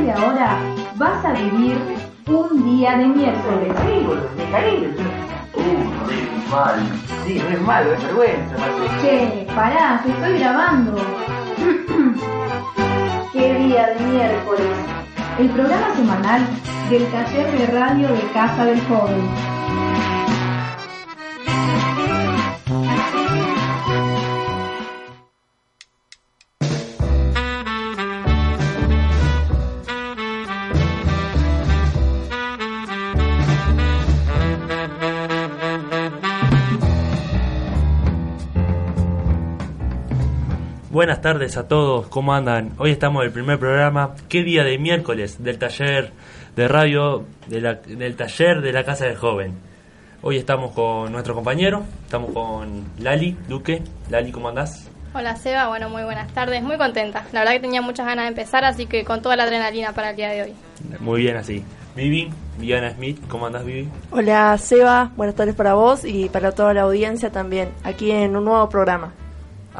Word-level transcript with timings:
partir 0.00 0.04
de 0.04 0.12
ahora 0.12 0.58
vas 0.96 1.24
a 1.24 1.32
vivir 1.32 1.78
un 2.26 2.64
día 2.64 2.96
de 2.96 3.06
miércoles. 3.06 3.72
Uh, 5.54 5.60
mal. 6.50 6.80
Sí, 7.26 7.38
re 7.38 7.56
mal, 7.58 7.86
es 7.86 8.02
vergüenza. 8.02 8.56
Che, 9.00 9.46
pará, 9.54 10.02
que 10.04 10.10
estoy 10.10 10.38
grabando. 10.38 10.96
Qué 13.32 13.54
día 13.54 13.86
de 13.88 14.00
miércoles. 14.06 14.66
El 15.38 15.48
programa 15.50 15.94
semanal 15.96 16.42
del 16.88 17.06
taller 17.06 17.58
de 17.58 17.66
radio 17.66 18.08
de 18.08 18.22
Casa 18.32 18.64
del 18.64 18.80
Joven. 18.86 19.59
Buenas 41.00 41.22
tardes 41.22 41.56
a 41.56 41.66
todos, 41.66 42.08
¿cómo 42.08 42.34
andan? 42.34 42.72
Hoy 42.76 42.90
estamos 42.90 43.22
en 43.22 43.28
el 43.28 43.32
primer 43.32 43.58
programa, 43.58 44.10
¿qué 44.28 44.42
día 44.42 44.64
de 44.64 44.76
miércoles? 44.76 45.42
Del 45.42 45.58
taller 45.58 46.12
de 46.54 46.68
radio, 46.68 47.24
de 47.46 47.62
la- 47.62 47.72
del 47.76 48.16
taller 48.16 48.60
de 48.60 48.70
la 48.70 48.84
Casa 48.84 49.06
del 49.06 49.16
Joven. 49.16 49.54
Hoy 50.20 50.36
estamos 50.36 50.72
con 50.72 51.10
nuestro 51.10 51.34
compañero, 51.34 51.84
estamos 52.04 52.32
con 52.34 52.84
Lali 52.98 53.34
Duque. 53.48 53.82
Lali, 54.10 54.30
¿cómo 54.30 54.50
andás? 54.50 54.90
Hola 55.14 55.36
Seba, 55.36 55.68
bueno, 55.68 55.88
muy 55.88 56.02
buenas 56.02 56.30
tardes, 56.34 56.62
muy 56.62 56.76
contenta. 56.76 57.24
La 57.32 57.40
verdad 57.40 57.54
que 57.54 57.60
tenía 57.60 57.80
muchas 57.80 58.04
ganas 58.04 58.26
de 58.26 58.28
empezar, 58.28 58.66
así 58.66 58.84
que 58.84 59.02
con 59.02 59.22
toda 59.22 59.36
la 59.36 59.44
adrenalina 59.44 59.94
para 59.94 60.10
el 60.10 60.16
día 60.16 60.28
de 60.28 60.42
hoy. 60.42 60.54
Muy 60.98 61.22
bien 61.22 61.38
así. 61.38 61.64
Vivi, 61.96 62.30
Viviana 62.58 62.90
Smith, 62.90 63.26
¿cómo 63.26 63.46
andás 63.46 63.64
Vivi? 63.64 63.88
Hola 64.10 64.54
Seba, 64.58 65.12
buenas 65.16 65.34
tardes 65.34 65.54
para 65.54 65.72
vos 65.72 66.04
y 66.04 66.28
para 66.28 66.52
toda 66.52 66.74
la 66.74 66.82
audiencia 66.82 67.30
también, 67.32 67.70
aquí 67.84 68.10
en 68.10 68.36
un 68.36 68.44
nuevo 68.44 68.68
programa. 68.68 69.14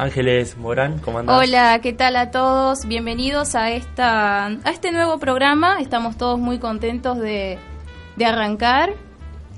Ángeles 0.00 0.56
Morán, 0.56 0.98
¿cómo 1.00 1.18
andás? 1.18 1.36
Hola, 1.38 1.78
¿qué 1.82 1.92
tal 1.92 2.16
a 2.16 2.30
todos? 2.30 2.86
Bienvenidos 2.86 3.54
a 3.54 3.70
esta 3.70 4.46
a 4.46 4.70
este 4.70 4.92
nuevo 4.92 5.18
programa. 5.18 5.78
Estamos 5.78 6.16
todos 6.16 6.38
muy 6.38 6.58
contentos 6.58 7.18
de, 7.18 7.58
de 8.16 8.24
arrancar. 8.24 8.94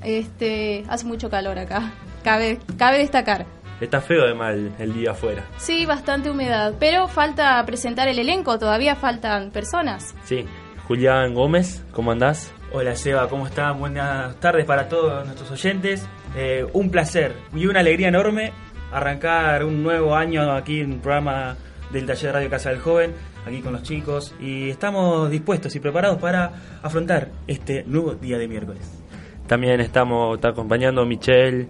Este, 0.03 0.85
hace 0.89 1.07
mucho 1.07 1.31
calor 1.31 1.61
acá. 1.61 1.93
Cabe 2.25 2.59
cabe 2.77 2.99
destacar. 2.99 3.47
Está 3.81 4.01
feo 4.01 4.25
además 4.25 4.55
el, 4.55 4.73
el 4.81 4.95
día 4.95 5.13
afuera. 5.13 5.45
Sí, 5.59 5.87
bastante 5.87 6.29
humedad, 6.29 6.75
pero 6.81 7.07
falta 7.07 7.65
presentar 7.65 8.09
el 8.09 8.19
elenco, 8.19 8.59
todavía 8.59 8.97
faltan 8.97 9.53
personas. 9.53 10.13
Sí. 10.25 10.45
Julián 10.89 11.35
Gómez, 11.35 11.85
¿cómo 11.93 12.11
andás? 12.11 12.53
Hola 12.73 12.97
Seba, 12.97 13.29
¿cómo 13.29 13.47
están? 13.47 13.79
Buenas 13.79 14.35
tardes 14.41 14.67
para 14.67 14.89
todos 14.89 15.25
nuestros 15.25 15.53
oyentes. 15.53 16.05
Eh, 16.35 16.67
un 16.73 16.91
placer 16.91 17.37
y 17.55 17.67
una 17.67 17.79
alegría 17.79 18.09
enorme 18.09 18.53
arrancar 18.93 19.65
un 19.65 19.83
nuevo 19.83 20.15
año 20.15 20.53
aquí 20.53 20.81
en 20.81 20.93
el 20.93 20.99
programa 20.99 21.57
del 21.91 22.07
taller 22.07 22.27
de 22.27 22.33
Radio 22.33 22.51
Casa 22.51 22.71
del 22.71 22.81
Joven, 22.81 23.13
aquí 23.47 23.61
con 23.61 23.73
los 23.73 23.83
chicos, 23.83 24.35
y 24.41 24.71
estamos 24.71 25.31
dispuestos 25.31 25.75
y 25.77 25.81
preparados 25.81 26.19
para 26.19 26.53
afrontar 26.83 27.29
este 27.47 27.85
nuevo 27.85 28.15
día 28.15 28.39
de 28.39 28.49
miércoles. 28.49 29.03
También 29.47 29.81
estamos 29.81 30.37
está 30.37 30.49
acompañando 30.49 31.05
Michelle 31.05 31.69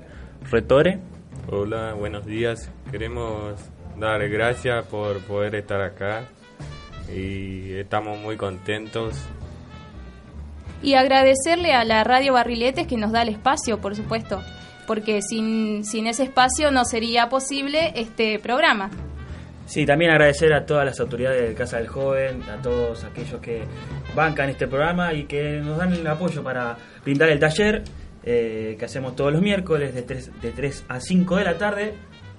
Retore. 0.50 1.00
Hola, 1.50 1.94
buenos 1.94 2.24
días. 2.24 2.70
Queremos 2.90 3.54
dar 3.98 4.28
gracias 4.28 4.86
por 4.86 5.20
poder 5.20 5.54
estar 5.54 5.80
acá 5.80 6.24
y 7.12 7.72
estamos 7.74 8.18
muy 8.18 8.36
contentos. 8.36 9.16
Y 10.82 10.94
agradecerle 10.94 11.72
a 11.72 11.84
la 11.84 12.02
Radio 12.04 12.32
Barriletes 12.32 12.86
que 12.86 12.96
nos 12.96 13.12
da 13.12 13.22
el 13.22 13.28
espacio, 13.28 13.80
por 13.80 13.94
supuesto, 13.94 14.40
porque 14.86 15.20
sin, 15.22 15.84
sin 15.84 16.06
ese 16.06 16.24
espacio 16.24 16.70
no 16.70 16.84
sería 16.84 17.28
posible 17.28 17.92
este 17.96 18.38
programa. 18.38 18.90
Sí, 19.66 19.86
también 19.86 20.10
agradecer 20.10 20.52
a 20.52 20.66
todas 20.66 20.84
las 20.84 21.00
autoridades 21.00 21.48
de 21.48 21.54
Casa 21.54 21.78
del 21.78 21.86
Joven, 21.86 22.42
a 22.42 22.60
todos 22.60 23.04
aquellos 23.04 23.40
que 23.40 23.62
bancan 24.14 24.50
este 24.50 24.66
programa 24.66 25.14
y 25.14 25.24
que 25.24 25.60
nos 25.60 25.78
dan 25.78 25.92
el 25.92 26.06
apoyo 26.06 26.42
para 26.42 26.76
brindar 27.02 27.30
el 27.30 27.38
taller 27.38 27.82
eh, 28.24 28.76
que 28.78 28.84
hacemos 28.84 29.16
todos 29.16 29.32
los 29.32 29.40
miércoles 29.40 29.94
de 29.94 30.02
3, 30.02 30.42
de 30.42 30.50
3 30.50 30.84
a 30.88 31.00
5 31.00 31.36
de 31.36 31.44
la 31.44 31.58
tarde. 31.58 31.94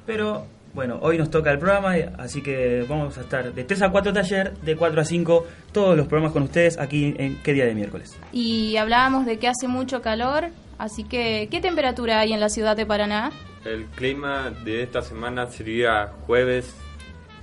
Pero 0.05 0.45
bueno, 0.73 0.99
hoy 1.01 1.17
nos 1.17 1.29
toca 1.29 1.51
el 1.51 1.59
programa, 1.59 1.93
así 2.17 2.41
que 2.41 2.85
vamos 2.87 3.17
a 3.17 3.21
estar 3.21 3.53
de 3.53 3.63
3 3.63 3.81
a 3.83 3.89
4 3.89 4.13
taller, 4.13 4.53
de 4.57 4.75
4 4.75 5.01
a 5.01 5.05
5 5.05 5.47
todos 5.71 5.95
los 5.95 6.07
programas 6.07 6.33
con 6.33 6.43
ustedes 6.43 6.79
aquí 6.79 7.13
en 7.17 7.41
qué 7.43 7.53
día 7.53 7.65
de 7.65 7.75
miércoles. 7.75 8.17
Y 8.31 8.77
hablábamos 8.77 9.25
de 9.25 9.37
que 9.37 9.47
hace 9.47 9.67
mucho 9.67 10.01
calor, 10.01 10.49
así 10.77 11.03
que 11.03 11.47
¿qué 11.49 11.61
temperatura 11.61 12.19
hay 12.19 12.33
en 12.33 12.39
la 12.39 12.49
ciudad 12.49 12.75
de 12.75 12.85
Paraná? 12.85 13.31
El 13.65 13.85
clima 13.85 14.49
de 14.49 14.83
esta 14.83 15.01
semana 15.01 15.47
sería 15.47 16.11
jueves 16.25 16.75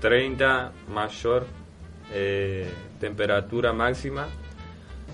30 0.01 0.73
mayor 0.89 1.47
eh, 2.13 2.69
temperatura 2.99 3.73
máxima 3.73 4.29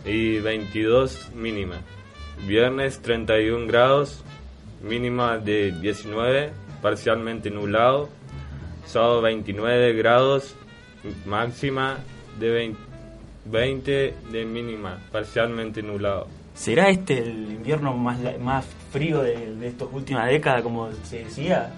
y 0.04 0.38
22 0.38 1.32
mínima. 1.34 1.81
Viernes 2.47 3.00
31 3.00 3.66
grados, 3.66 4.22
mínima 4.83 5.38
de 5.38 5.72
19, 5.72 6.50
parcialmente 6.83 7.50
nublado. 7.50 8.09
Sábado 8.87 9.21
29 9.22 9.94
grados, 9.94 10.54
máxima 11.25 11.98
de 12.38 12.50
20, 12.50 12.81
20 13.47 14.15
de 14.31 14.44
mínima, 14.44 14.98
parcialmente 15.10 15.83
nublado. 15.83 16.28
¿Será 16.56 16.89
este 16.89 17.19
el 17.19 17.53
invierno 17.53 17.93
más, 17.94 18.19
la- 18.21 18.39
más 18.39 18.65
frío 18.91 19.22
de, 19.22 19.55
de 19.55 19.69
estas 19.69 19.89
últimas 19.93 20.27
décadas, 20.28 20.62
como 20.62 20.89
se 21.05 21.25
decía? 21.25 21.71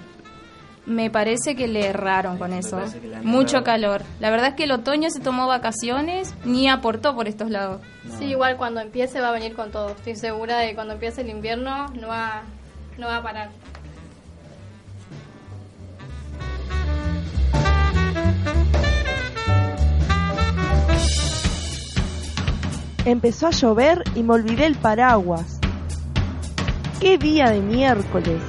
Me 0.86 1.10
parece 1.10 1.54
que 1.54 1.68
le 1.68 1.86
erraron 1.88 2.38
con 2.38 2.52
eso. 2.54 2.80
Mucho 3.22 3.62
calor. 3.62 4.02
La 4.20 4.30
verdad 4.30 4.48
es 4.50 4.54
que 4.54 4.64
el 4.64 4.72
otoño 4.72 5.10
se 5.10 5.20
tomó 5.20 5.46
vacaciones 5.46 6.34
ni 6.46 6.66
aportó 6.68 7.14
por 7.14 7.28
estos 7.28 7.50
lados. 7.50 7.82
Sí, 8.18 8.24
igual 8.26 8.56
cuando 8.56 8.80
empiece 8.80 9.20
va 9.20 9.28
a 9.28 9.32
venir 9.32 9.54
con 9.54 9.70
todo. 9.70 9.90
Estoy 9.90 10.16
segura 10.16 10.56
de 10.58 10.68
que 10.70 10.74
cuando 10.76 10.94
empiece 10.94 11.20
el 11.20 11.28
invierno 11.28 11.88
no 11.88 12.08
va, 12.08 12.42
no 12.96 13.06
va 13.06 13.16
a 13.18 13.22
parar. 13.22 13.50
Empezó 23.08 23.46
a 23.46 23.52
llover 23.52 24.04
y 24.14 24.22
me 24.22 24.34
olvidé 24.34 24.66
el 24.66 24.74
paraguas. 24.74 25.60
¡Qué 27.00 27.16
día 27.16 27.48
de 27.48 27.60
miércoles! 27.60 28.42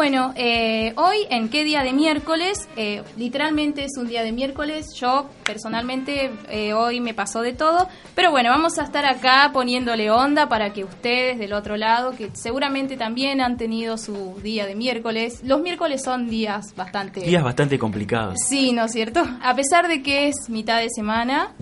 Bueno, 0.00 0.32
eh, 0.34 0.94
hoy 0.96 1.26
en 1.28 1.50
qué 1.50 1.62
día 1.62 1.82
de 1.82 1.92
miércoles, 1.92 2.66
Eh, 2.74 3.02
literalmente 3.18 3.84
es 3.84 3.98
un 3.98 4.08
día 4.08 4.22
de 4.22 4.32
miércoles, 4.32 4.94
yo 4.94 5.28
personalmente 5.44 6.30
eh, 6.48 6.72
hoy 6.72 7.00
me 7.00 7.12
pasó 7.12 7.42
de 7.42 7.52
todo, 7.52 7.86
pero 8.14 8.30
bueno, 8.30 8.48
vamos 8.48 8.78
a 8.78 8.84
estar 8.84 9.04
acá 9.04 9.50
poniéndole 9.52 10.10
onda 10.10 10.48
para 10.48 10.72
que 10.72 10.84
ustedes 10.84 11.38
del 11.38 11.52
otro 11.52 11.76
lado, 11.76 12.12
que 12.12 12.30
seguramente 12.32 12.96
también 12.96 13.42
han 13.42 13.58
tenido 13.58 13.98
su 13.98 14.40
día 14.42 14.64
de 14.64 14.74
miércoles, 14.74 15.42
los 15.44 15.60
miércoles 15.60 16.02
son 16.02 16.30
días 16.30 16.74
bastante... 16.74 17.20
Días 17.20 17.44
bastante 17.44 17.78
complicados. 17.78 18.36
Sí, 18.48 18.72
¿no 18.72 18.86
es 18.86 18.92
cierto? 18.92 19.22
A 19.42 19.54
pesar 19.54 19.86
de 19.86 20.02
que 20.02 20.28
es 20.28 20.48
mitad 20.48 20.80
de 20.80 20.88
semana, 20.88 21.52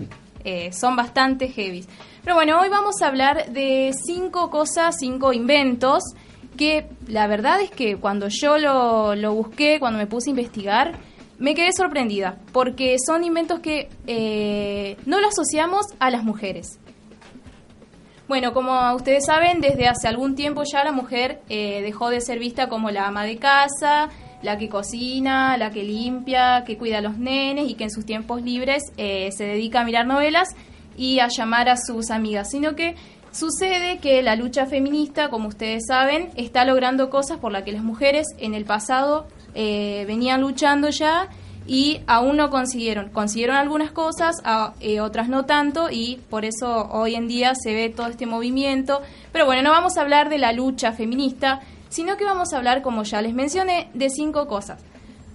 eh, 0.45 0.71
son 0.71 0.95
bastante 0.95 1.49
heavy. 1.49 1.85
Pero 2.23 2.35
bueno, 2.35 2.61
hoy 2.61 2.69
vamos 2.69 3.01
a 3.01 3.07
hablar 3.07 3.51
de 3.51 3.91
cinco 4.05 4.49
cosas, 4.49 4.95
cinco 4.97 5.33
inventos 5.33 6.03
que 6.57 6.87
la 7.07 7.27
verdad 7.27 7.61
es 7.61 7.71
que 7.71 7.97
cuando 7.97 8.27
yo 8.29 8.57
lo, 8.57 9.15
lo 9.15 9.33
busqué, 9.33 9.79
cuando 9.79 9.99
me 9.99 10.07
puse 10.07 10.29
a 10.29 10.31
investigar, 10.31 10.99
me 11.39 11.55
quedé 11.55 11.71
sorprendida, 11.71 12.37
porque 12.51 12.97
son 13.05 13.23
inventos 13.23 13.61
que 13.61 13.89
eh, 14.07 14.97
no 15.05 15.21
los 15.21 15.29
asociamos 15.31 15.85
a 15.99 16.09
las 16.09 16.23
mujeres. 16.23 16.79
Bueno, 18.27 18.53
como 18.53 18.93
ustedes 18.93 19.25
saben, 19.25 19.59
desde 19.59 19.87
hace 19.87 20.07
algún 20.07 20.35
tiempo 20.35 20.61
ya 20.69 20.83
la 20.83 20.91
mujer 20.91 21.41
eh, 21.49 21.81
dejó 21.81 22.09
de 22.09 22.21
ser 22.21 22.37
vista 22.37 22.69
como 22.69 22.91
la 22.91 23.07
ama 23.07 23.23
de 23.23 23.37
casa, 23.37 24.09
la 24.43 24.57
que 24.57 24.69
cocina, 24.69 25.57
la 25.57 25.71
que 25.71 25.83
limpia, 25.83 26.63
que 26.65 26.77
cuida 26.77 26.99
a 26.99 27.01
los 27.01 27.17
nenes 27.17 27.69
y 27.69 27.73
que 27.73 27.85
en 27.85 27.91
sus 27.91 28.05
tiempos 28.05 28.43
libres 28.43 28.83
eh, 28.97 29.29
se 29.31 29.45
dedica 29.45 29.81
a 29.81 29.83
mirar 29.83 30.05
novelas 30.05 30.49
y 30.95 31.19
a 31.19 31.27
llamar 31.29 31.69
a 31.69 31.77
sus 31.77 32.11
amigas, 32.11 32.51
sino 32.51 32.75
que 32.75 32.95
sucede 33.31 33.99
que 33.99 34.21
la 34.21 34.35
lucha 34.35 34.65
feminista, 34.65 35.29
como 35.29 35.47
ustedes 35.47 35.85
saben, 35.87 36.29
está 36.35 36.65
logrando 36.65 37.09
cosas 37.09 37.37
por 37.37 37.51
las 37.51 37.63
que 37.63 37.71
las 37.71 37.83
mujeres 37.83 38.27
en 38.37 38.53
el 38.53 38.65
pasado 38.65 39.27
eh, 39.55 40.05
venían 40.07 40.41
luchando 40.41 40.89
ya 40.89 41.29
y 41.69 42.01
aún 42.07 42.37
no 42.37 42.49
consiguieron. 42.49 43.09
Consiguieron 43.09 43.55
algunas 43.55 43.91
cosas, 43.91 44.37
a, 44.43 44.73
eh, 44.79 45.01
otras 45.01 45.29
no 45.29 45.45
tanto, 45.45 45.89
y 45.91 46.19
por 46.29 46.43
eso 46.43 46.89
hoy 46.91 47.15
en 47.15 47.27
día 47.27 47.53
se 47.53 47.73
ve 47.73 47.89
todo 47.89 48.07
este 48.07 48.25
movimiento. 48.25 49.01
Pero 49.31 49.45
bueno, 49.45 49.61
no 49.61 49.71
vamos 49.71 49.97
a 49.97 50.01
hablar 50.01 50.29
de 50.29 50.39
la 50.39 50.51
lucha 50.51 50.93
feminista, 50.93 51.61
sino 51.89 52.17
que 52.17 52.25
vamos 52.25 52.53
a 52.53 52.57
hablar, 52.57 52.81
como 52.81 53.03
ya 53.03 53.21
les 53.21 53.35
mencioné, 53.35 53.89
de 53.93 54.09
cinco 54.09 54.47
cosas. 54.47 54.81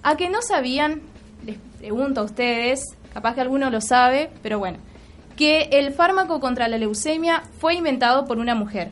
A 0.03 0.17
que 0.17 0.29
no 0.29 0.41
sabían, 0.41 1.01
les 1.45 1.57
pregunto 1.79 2.21
a 2.21 2.25
ustedes, 2.25 2.81
capaz 3.13 3.35
que 3.35 3.41
alguno 3.41 3.69
lo 3.69 3.79
sabe, 3.79 4.29
pero 4.43 4.59
bueno, 4.59 4.79
que 5.35 5.69
el 5.71 5.91
fármaco 5.93 6.39
contra 6.39 6.67
la 6.67 6.77
leucemia 6.77 7.43
fue 7.59 7.75
inventado 7.75 8.25
por 8.25 8.37
una 8.39 8.55
mujer. 8.55 8.89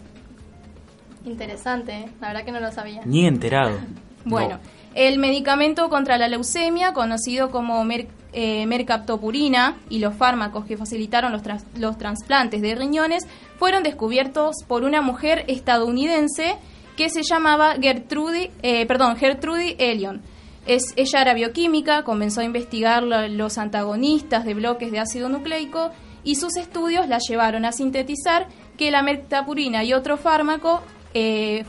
Interesante, 1.26 1.94
¿eh? 1.94 2.06
la 2.20 2.28
verdad 2.30 2.44
que 2.44 2.52
no 2.52 2.60
lo 2.60 2.72
sabía. 2.72 3.02
Ni 3.06 3.26
enterado. 3.26 3.78
Bueno, 4.26 4.58
el 4.96 5.20
medicamento 5.20 5.90
contra 5.90 6.18
la 6.18 6.30
leucemia, 6.30 6.94
conocido 6.94 7.52
como 7.52 7.84
mer- 7.84 8.08
eh, 8.32 8.66
mercaptopurina, 8.68 9.76
y 9.90 10.00
los 10.00 10.14
fármacos 10.16 10.64
que 10.64 10.78
facilitaron 10.78 11.34
los, 11.34 11.44
tras- 11.44 11.66
los 11.78 11.98
trasplantes 11.98 12.62
de 12.62 12.74
riñones 12.74 13.28
fueron 13.60 13.84
descubiertos 13.84 14.56
por 14.66 14.86
una 14.86 15.02
mujer 15.02 15.44
estadounidense 15.50 16.56
que 16.96 17.10
se 17.10 17.22
llamaba 17.24 17.76
Gertrude, 17.82 18.52
eh, 18.62 18.86
perdón, 18.86 19.18
Gertrude 19.18 19.76
Elion. 19.78 20.22
Es, 20.68 20.94
ella 20.96 21.22
era 21.22 21.34
bioquímica, 21.34 22.04
comenzó 22.04 22.40
a 22.40 22.46
investigar 22.46 23.04
lo- 23.04 23.28
los 23.28 23.58
antagonistas 23.58 24.46
de 24.46 24.54
bloques 24.54 24.90
de 24.94 25.00
ácido 25.02 25.28
nucleico 25.28 25.92
y 26.24 26.36
sus 26.36 26.56
estudios 26.58 27.08
la 27.08 27.20
llevaron 27.20 27.66
a 27.66 27.72
sintetizar 27.72 28.48
que 28.78 28.92
la 28.92 29.02
mercaptopurina 29.02 29.84
y 29.84 29.94
otro 29.94 30.18
fármaco 30.18 30.82
eh, 31.14 31.66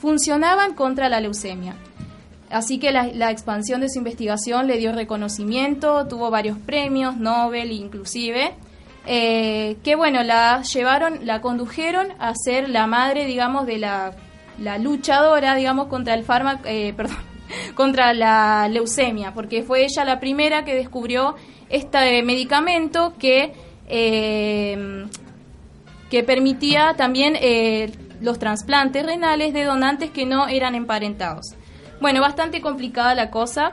funcionaban 0.00 0.74
contra 0.74 1.08
la 1.08 1.20
leucemia. 1.20 1.76
Así 2.50 2.78
que 2.78 2.92
la, 2.92 3.08
la 3.08 3.30
expansión 3.30 3.80
de 3.80 3.90
su 3.90 3.98
investigación 3.98 4.66
le 4.66 4.78
dio 4.78 4.92
reconocimiento, 4.92 6.06
tuvo 6.06 6.30
varios 6.30 6.58
premios, 6.58 7.16
Nobel 7.18 7.72
inclusive, 7.72 8.54
eh, 9.10 9.78
que 9.82 9.96
bueno, 9.96 10.22
la 10.22 10.62
llevaron, 10.62 11.26
la 11.26 11.40
condujeron 11.40 12.08
a 12.18 12.34
ser 12.34 12.68
la 12.68 12.86
madre, 12.86 13.24
digamos, 13.24 13.66
de 13.66 13.78
la, 13.78 14.12
la 14.58 14.76
luchadora, 14.76 15.54
digamos, 15.54 15.88
contra 15.88 16.12
el 16.12 16.24
fármaco, 16.24 16.64
eh, 16.66 16.92
perdón, 16.96 17.16
contra 17.74 18.12
la 18.14 18.68
leucemia, 18.68 19.32
porque 19.34 19.62
fue 19.62 19.84
ella 19.84 20.04
la 20.04 20.20
primera 20.20 20.64
que 20.64 20.74
descubrió 20.74 21.34
este 21.68 22.22
medicamento 22.22 23.14
que, 23.18 23.52
eh, 23.88 25.06
que 26.10 26.22
permitía 26.22 26.94
también 26.96 27.34
eh, 27.40 27.92
los 28.20 28.38
trasplantes 28.38 29.04
renales 29.04 29.52
de 29.52 29.64
donantes 29.64 30.10
que 30.10 30.26
no 30.26 30.48
eran 30.48 30.74
emparentados. 30.74 31.54
Bueno, 32.00 32.20
bastante 32.20 32.60
complicada 32.60 33.14
la 33.14 33.30
cosa. 33.30 33.72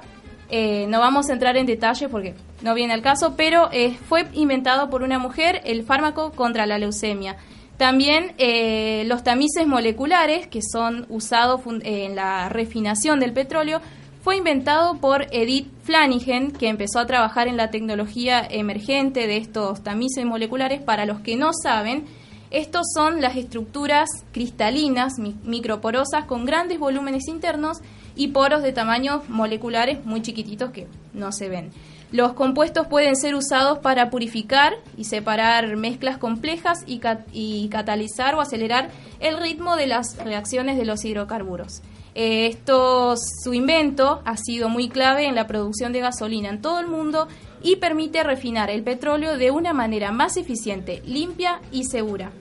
eh, 0.49 0.85
no 0.87 0.99
vamos 0.99 1.29
a 1.29 1.33
entrar 1.33 1.57
en 1.57 1.65
detalle 1.65 2.07
porque 2.07 2.35
no 2.61 2.75
viene 2.75 2.93
al 2.93 3.01
caso, 3.01 3.33
pero 3.35 3.69
fue 4.07 4.27
inventado 4.33 4.89
por 4.89 5.01
una 5.01 5.17
mujer 5.17 5.61
el 5.65 5.83
fármaco 5.83 6.31
contra 6.31 6.65
la 6.65 6.77
leucemia. 6.77 7.37
También 7.77 8.33
eh, 8.37 9.03
los 9.07 9.23
tamices 9.23 9.67
moleculares, 9.67 10.47
que 10.47 10.61
son 10.61 11.05
usados 11.09 11.61
fun- 11.61 11.81
en 11.83 12.15
la 12.15 12.47
refinación 12.49 13.19
del 13.19 13.33
petróleo, 13.33 13.81
fue 14.23 14.37
inventado 14.37 14.97
por 14.97 15.27
Edith 15.31 15.67
Flanagan, 15.83 16.51
que 16.51 16.67
empezó 16.69 16.99
a 16.99 17.05
trabajar 17.05 17.47
en 17.47 17.57
la 17.57 17.69
tecnología 17.71 18.45
emergente 18.49 19.27
de 19.27 19.37
estos 19.37 19.83
tamices 19.83 20.25
moleculares. 20.25 20.81
Para 20.81 21.05
los 21.05 21.19
que 21.19 21.35
no 21.35 21.51
saben, 21.53 22.05
estos 22.49 22.83
son 22.95 23.21
las 23.21 23.35
estructuras 23.35 24.09
cristalinas, 24.31 25.19
mi- 25.19 25.35
microporosas, 25.43 26.25
con 26.25 26.45
grandes 26.45 26.79
volúmenes 26.79 27.27
internos 27.27 27.79
y 28.15 28.29
poros 28.29 28.63
de 28.63 28.71
tamaños 28.71 29.27
moleculares 29.27 30.03
muy 30.05 30.21
chiquititos 30.21 30.71
que 30.71 30.87
no 31.13 31.31
se 31.33 31.49
ven. 31.49 31.71
Los 32.11 32.33
compuestos 32.33 32.87
pueden 32.87 33.15
ser 33.15 33.35
usados 33.35 33.79
para 33.79 34.09
purificar 34.09 34.75
y 34.97 35.05
separar 35.05 35.75
mezclas 35.75 36.17
complejas 36.17 36.83
y, 36.85 36.99
cat- 36.99 37.27
y 37.33 37.67
catalizar 37.69 38.35
o 38.35 38.41
acelerar 38.41 38.89
el 39.19 39.37
ritmo 39.37 39.75
de 39.75 39.87
las 39.87 40.17
reacciones 40.23 40.77
de 40.77 40.85
los 40.85 41.03
hidrocarburos. 41.03 41.81
Eh, 42.13 42.47
esto, 42.47 43.15
su 43.17 43.53
invento 43.53 44.21
ha 44.23 44.37
sido 44.37 44.69
muy 44.69 44.87
clave 44.87 45.25
en 45.25 45.35
la 45.35 45.47
producción 45.47 45.91
de 45.91 45.99
gasolina 45.99 46.49
en 46.49 46.61
todo 46.61 46.79
el 46.79 46.87
mundo 46.87 47.27
y 47.61 47.75
permite 47.77 48.23
refinar 48.23 48.69
el 48.69 48.83
petróleo 48.83 49.37
de 49.37 49.51
una 49.51 49.73
manera 49.73 50.11
más 50.11 50.37
eficiente, 50.37 51.01
limpia 51.05 51.59
y 51.71 51.83
segura. 51.83 52.31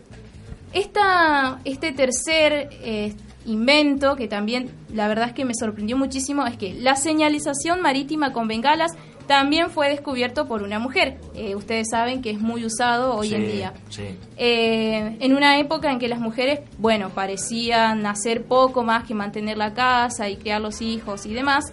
Esta, 0.73 1.61
este 1.65 1.93
tercer 1.93 2.69
eh, 2.83 3.15
invento, 3.47 4.17
que 4.17 4.29
también 4.29 4.71
la 4.93 5.09
verdad 5.09 5.29
es 5.29 5.33
que 5.33 5.45
me 5.45 5.55
sorprendió 5.55 5.97
muchísimo, 5.97 6.47
es 6.47 6.57
que 6.57 6.75
la 6.75 6.97
señalización 6.97 7.81
marítima 7.81 8.33
con 8.33 8.47
bengalas 8.49 8.93
también 9.27 9.71
fue 9.71 9.89
descubierto 9.91 10.47
por 10.47 10.63
una 10.63 10.79
mujer. 10.79 11.19
Eh, 11.35 11.55
ustedes 11.55 11.89
saben 11.91 12.23
que 12.23 12.31
es 12.31 12.41
muy 12.41 12.65
usado 12.65 13.15
hoy 13.17 13.35
en 13.35 13.47
día. 13.51 13.73
Sí. 13.89 14.17
Eh, 14.37 15.17
en 15.21 15.35
una 15.35 15.59
época 15.59 15.91
en 15.91 15.99
que 15.99 16.09
las 16.09 16.21
mujeres, 16.21 16.61
bueno, 16.79 17.11
parecían 17.11 18.05
hacer 18.07 18.45
poco 18.45 18.83
más 18.83 19.05
que 19.05 19.15
mantener 19.15 19.57
la 19.57 19.73
casa 19.75 20.29
y 20.29 20.37
criar 20.37 20.61
los 20.61 20.81
hijos 20.83 21.27
y 21.27 21.35
demás, 21.35 21.73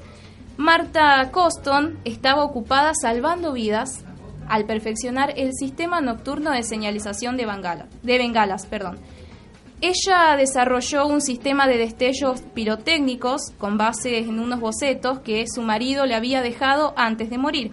Marta 0.57 1.30
Coston 1.31 1.98
estaba 2.06 2.44
ocupada 2.44 2.92
salvando 3.00 3.53
vidas 3.53 4.03
al 4.48 4.65
perfeccionar 4.65 5.33
el 5.38 5.53
sistema 5.53 6.01
nocturno 6.01 6.51
de 6.51 6.63
señalización 6.63 7.38
de, 7.38 7.45
bengala- 7.48 7.88
de 8.03 8.18
bengalas. 8.18 8.65
Perdón. 8.65 9.00
Ella 9.81 10.36
desarrolló 10.38 11.07
un 11.07 11.22
sistema 11.22 11.68
de 11.68 11.80
destellos 11.80 12.42
pirotécnicos 12.54 13.50
con 13.57 13.80
base 13.80 14.19
en 14.19 14.39
unos 14.39 14.60
bocetos 14.60 15.19
que 15.22 15.45
su 15.51 15.63
marido 15.63 16.06
le 16.06 16.13
había 16.13 16.44
dejado 16.44 16.94
antes 16.95 17.31
de 17.31 17.39
morir, 17.39 17.72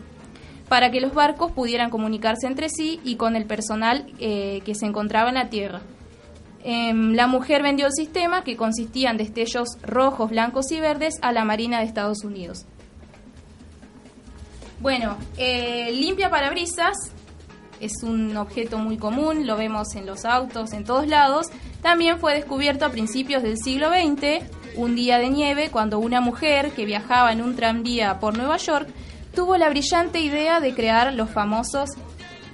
para 0.71 0.91
que 0.91 1.03
los 1.03 1.13
barcos 1.13 1.53
pudieran 1.53 1.91
comunicarse 1.91 2.47
entre 2.47 2.71
sí 2.71 2.99
y 3.05 3.17
con 3.17 3.37
el 3.37 3.45
personal 3.45 4.11
eh, 4.19 4.63
que 4.65 4.75
se 4.75 4.87
encontraba 4.87 5.29
en 5.29 5.35
la 5.35 5.51
tierra. 5.51 5.83
Em, 6.65 7.13
la 7.13 7.27
mujer 7.27 7.63
vendió 7.63 7.87
el 7.87 7.93
sistema, 7.93 8.43
que 8.43 8.57
consistía 8.57 9.11
en 9.11 9.19
destellos 9.19 9.69
rojos, 9.83 10.31
blancos 10.31 10.73
y 10.73 10.81
verdes, 10.81 11.15
a 11.21 11.33
la 11.33 11.45
Marina 11.45 11.81
de 11.81 11.85
Estados 11.85 12.25
Unidos. 12.25 12.65
Bueno, 14.81 15.19
eh, 15.37 15.93
limpia 15.93 16.31
parabrisas 16.31 17.13
es 17.81 18.03
un 18.03 18.37
objeto 18.37 18.79
muy 18.79 18.97
común, 18.97 19.47
lo 19.47 19.57
vemos 19.57 19.95
en 19.95 20.07
los 20.07 20.25
autos, 20.25 20.73
en 20.73 20.85
todos 20.85 21.07
lados. 21.07 21.47
También 21.83 22.19
fue 22.19 22.35
descubierto 22.35 22.85
a 22.85 22.91
principios 22.91 23.43
del 23.43 23.57
siglo 23.59 23.89
XX, 23.91 24.45
un 24.77 24.95
día 24.95 25.19
de 25.19 25.31
nieve, 25.31 25.71
cuando 25.71 25.99
una 25.99 26.21
mujer 26.21 26.73
que 26.73 26.85
viajaba 26.85 27.33
en 27.33 27.43
un 27.43 27.57
tranvía 27.57 28.19
por 28.21 28.37
Nueva 28.37 28.57
York 28.57 28.89
tuvo 29.35 29.57
la 29.57 29.69
brillante 29.69 30.21
idea 30.21 30.61
de 30.61 30.75
crear 30.75 31.15
los 31.15 31.31
famosos 31.31 31.91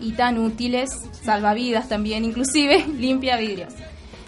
y 0.01 0.13
tan 0.13 0.39
útiles, 0.39 0.91
salvavidas 1.23 1.89
también 1.89 2.25
inclusive, 2.25 2.85
limpia 2.99 3.37
vidrios. 3.37 3.73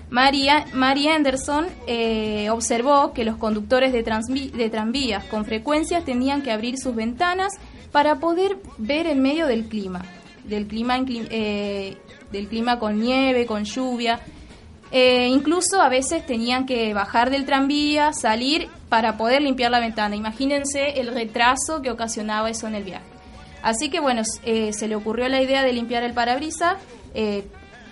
María, 0.08 0.64
María 0.72 1.16
Anderson 1.16 1.66
eh, 1.86 2.48
observó 2.50 3.12
que 3.12 3.24
los 3.24 3.36
conductores 3.36 3.92
de, 3.92 4.02
de 4.02 4.70
tranvías 4.70 5.24
con 5.24 5.44
frecuencia 5.44 6.02
tenían 6.04 6.42
que 6.42 6.52
abrir 6.52 6.78
sus 6.78 6.94
ventanas 6.94 7.52
para 7.90 8.20
poder 8.20 8.58
ver 8.78 9.06
en 9.06 9.20
medio 9.20 9.46
del 9.46 9.64
clima, 9.64 10.04
del 10.44 10.66
clima, 10.66 11.04
eh, 11.08 11.96
del 12.30 12.46
clima 12.46 12.78
con 12.78 13.00
nieve, 13.00 13.46
con 13.46 13.64
lluvia. 13.64 14.20
Eh, 14.92 15.28
incluso 15.28 15.80
a 15.80 15.88
veces 15.88 16.24
tenían 16.24 16.64
que 16.66 16.94
bajar 16.94 17.30
del 17.30 17.44
tranvía, 17.44 18.12
salir 18.12 18.68
para 18.88 19.16
poder 19.16 19.42
limpiar 19.42 19.70
la 19.70 19.80
ventana. 19.80 20.16
Imagínense 20.16 21.00
el 21.00 21.08
retraso 21.08 21.82
que 21.82 21.90
ocasionaba 21.90 22.50
eso 22.50 22.66
en 22.66 22.76
el 22.76 22.84
viaje. 22.84 23.04
Así 23.62 23.90
que 23.90 24.00
bueno, 24.00 24.22
eh, 24.44 24.72
se 24.72 24.86
le 24.86 24.94
ocurrió 24.94 25.28
la 25.28 25.42
idea 25.42 25.64
de 25.64 25.72
limpiar 25.72 26.02
el 26.02 26.12
parabrisas. 26.12 26.76
eh, 27.14 27.46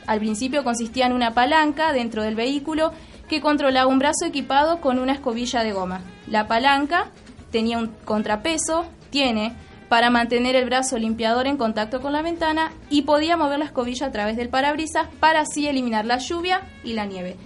al 0.06 0.18
principio 0.18 0.64
consistía 0.64 1.06
en 1.06 1.14
una 1.14 1.32
palanca 1.32 1.94
dentro 1.94 2.22
del 2.22 2.34
vehículo 2.34 2.92
que 3.28 3.40
controlaba 3.40 3.86
un 3.86 3.98
brazo 3.98 4.26
equipado 4.26 4.80
con 4.80 4.98
una 4.98 5.12
escobilla 5.12 5.62
de 5.64 5.72
goma. 5.72 6.02
La 6.26 6.46
palanca 6.46 7.10
tenía 7.50 7.78
un 7.78 7.88
contrapeso, 8.04 8.84
tiene, 9.08 9.54
para 9.88 10.10
mantener 10.10 10.56
el 10.56 10.64
brazo 10.64 10.98
limpiador 10.98 11.46
en 11.46 11.56
contacto 11.56 12.00
con 12.00 12.12
la 12.12 12.22
ventana 12.22 12.72
y 12.90 13.02
podía 13.02 13.36
mover 13.36 13.58
la 13.58 13.66
escobilla 13.66 14.06
a 14.06 14.12
través 14.12 14.36
del 14.36 14.48
parabrisas 14.48 15.08
para 15.20 15.40
así 15.40 15.66
eliminar 15.66 16.04
la 16.04 16.18
lluvia 16.18 16.62
y 16.82 16.94
la 16.94 17.06
nieve. 17.06 17.36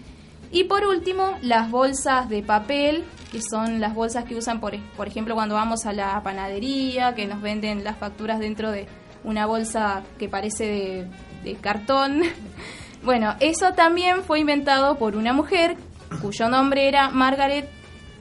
Y 0.50 0.64
por 0.64 0.87
último, 0.87 1.37
las 1.42 1.71
bolsas 1.71 2.28
de 2.28 2.42
papel 2.42 3.04
que 3.30 3.40
son 3.42 3.80
las 3.80 3.95
bolsas 3.95 4.25
que 4.25 4.37
usan, 4.37 4.61
por, 4.61 4.76
por 4.97 5.07
ejemplo, 5.07 5.35
cuando 5.35 5.54
vamos 5.54 5.87
a 5.87 5.92
la 5.92 6.23
panadería, 6.23 7.14
que 7.14 7.26
nos 7.26 7.42
venden 7.42 7.85
las 7.85 7.99
facturas 7.99 8.38
dentro 8.38 8.71
de 8.71 8.87
una 9.25 9.47
bolsa 9.47 10.02
que 10.18 10.28
parece 10.28 10.64
de, 10.64 11.07
de 11.45 11.54
cartón. 11.57 12.23
bueno, 13.02 13.35
eso 13.40 13.73
también 13.75 14.23
fue 14.23 14.40
inventado 14.40 14.97
por 14.97 15.16
una 15.16 15.33
mujer 15.33 15.76
cuyo 16.23 16.49
nombre 16.49 16.88
era 16.88 17.11
Margaret 17.11 17.68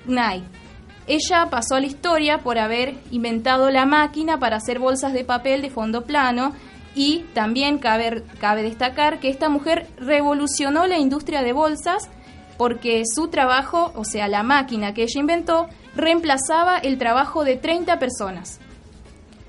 Knight. 0.05 0.43
Ella 1.07 1.47
pasó 1.49 1.75
a 1.75 1.79
la 1.79 1.87
historia 1.87 2.39
por 2.39 2.59
haber 2.59 2.95
inventado 3.11 3.69
la 3.69 3.85
máquina 3.85 4.39
para 4.39 4.57
hacer 4.57 4.77
bolsas 4.77 5.13
de 5.13 5.23
papel 5.23 5.61
de 5.61 5.69
fondo 5.69 6.03
plano 6.03 6.53
y 6.95 7.19
también 7.33 7.77
cabe, 7.77 8.23
destacar 8.61 9.19
que 9.19 9.29
esta 9.29 9.47
mujer 9.47 9.87
revolucionó 9.97 10.85
la 10.85 10.97
industria 10.97 11.43
de 11.43 11.53
bolsas 11.53 12.09
porque 12.57 13.03
su 13.05 13.29
trabajo, 13.29 13.93
o 13.95 14.03
sea, 14.03 14.27
la 14.27 14.43
máquina 14.43 14.93
que 14.93 15.03
ella 15.03 15.19
inventó, 15.19 15.67
reemplazaba 15.95 16.77
el 16.77 16.97
trabajo 16.97 17.45
de 17.45 17.55
30 17.55 17.99
personas. 17.99 18.59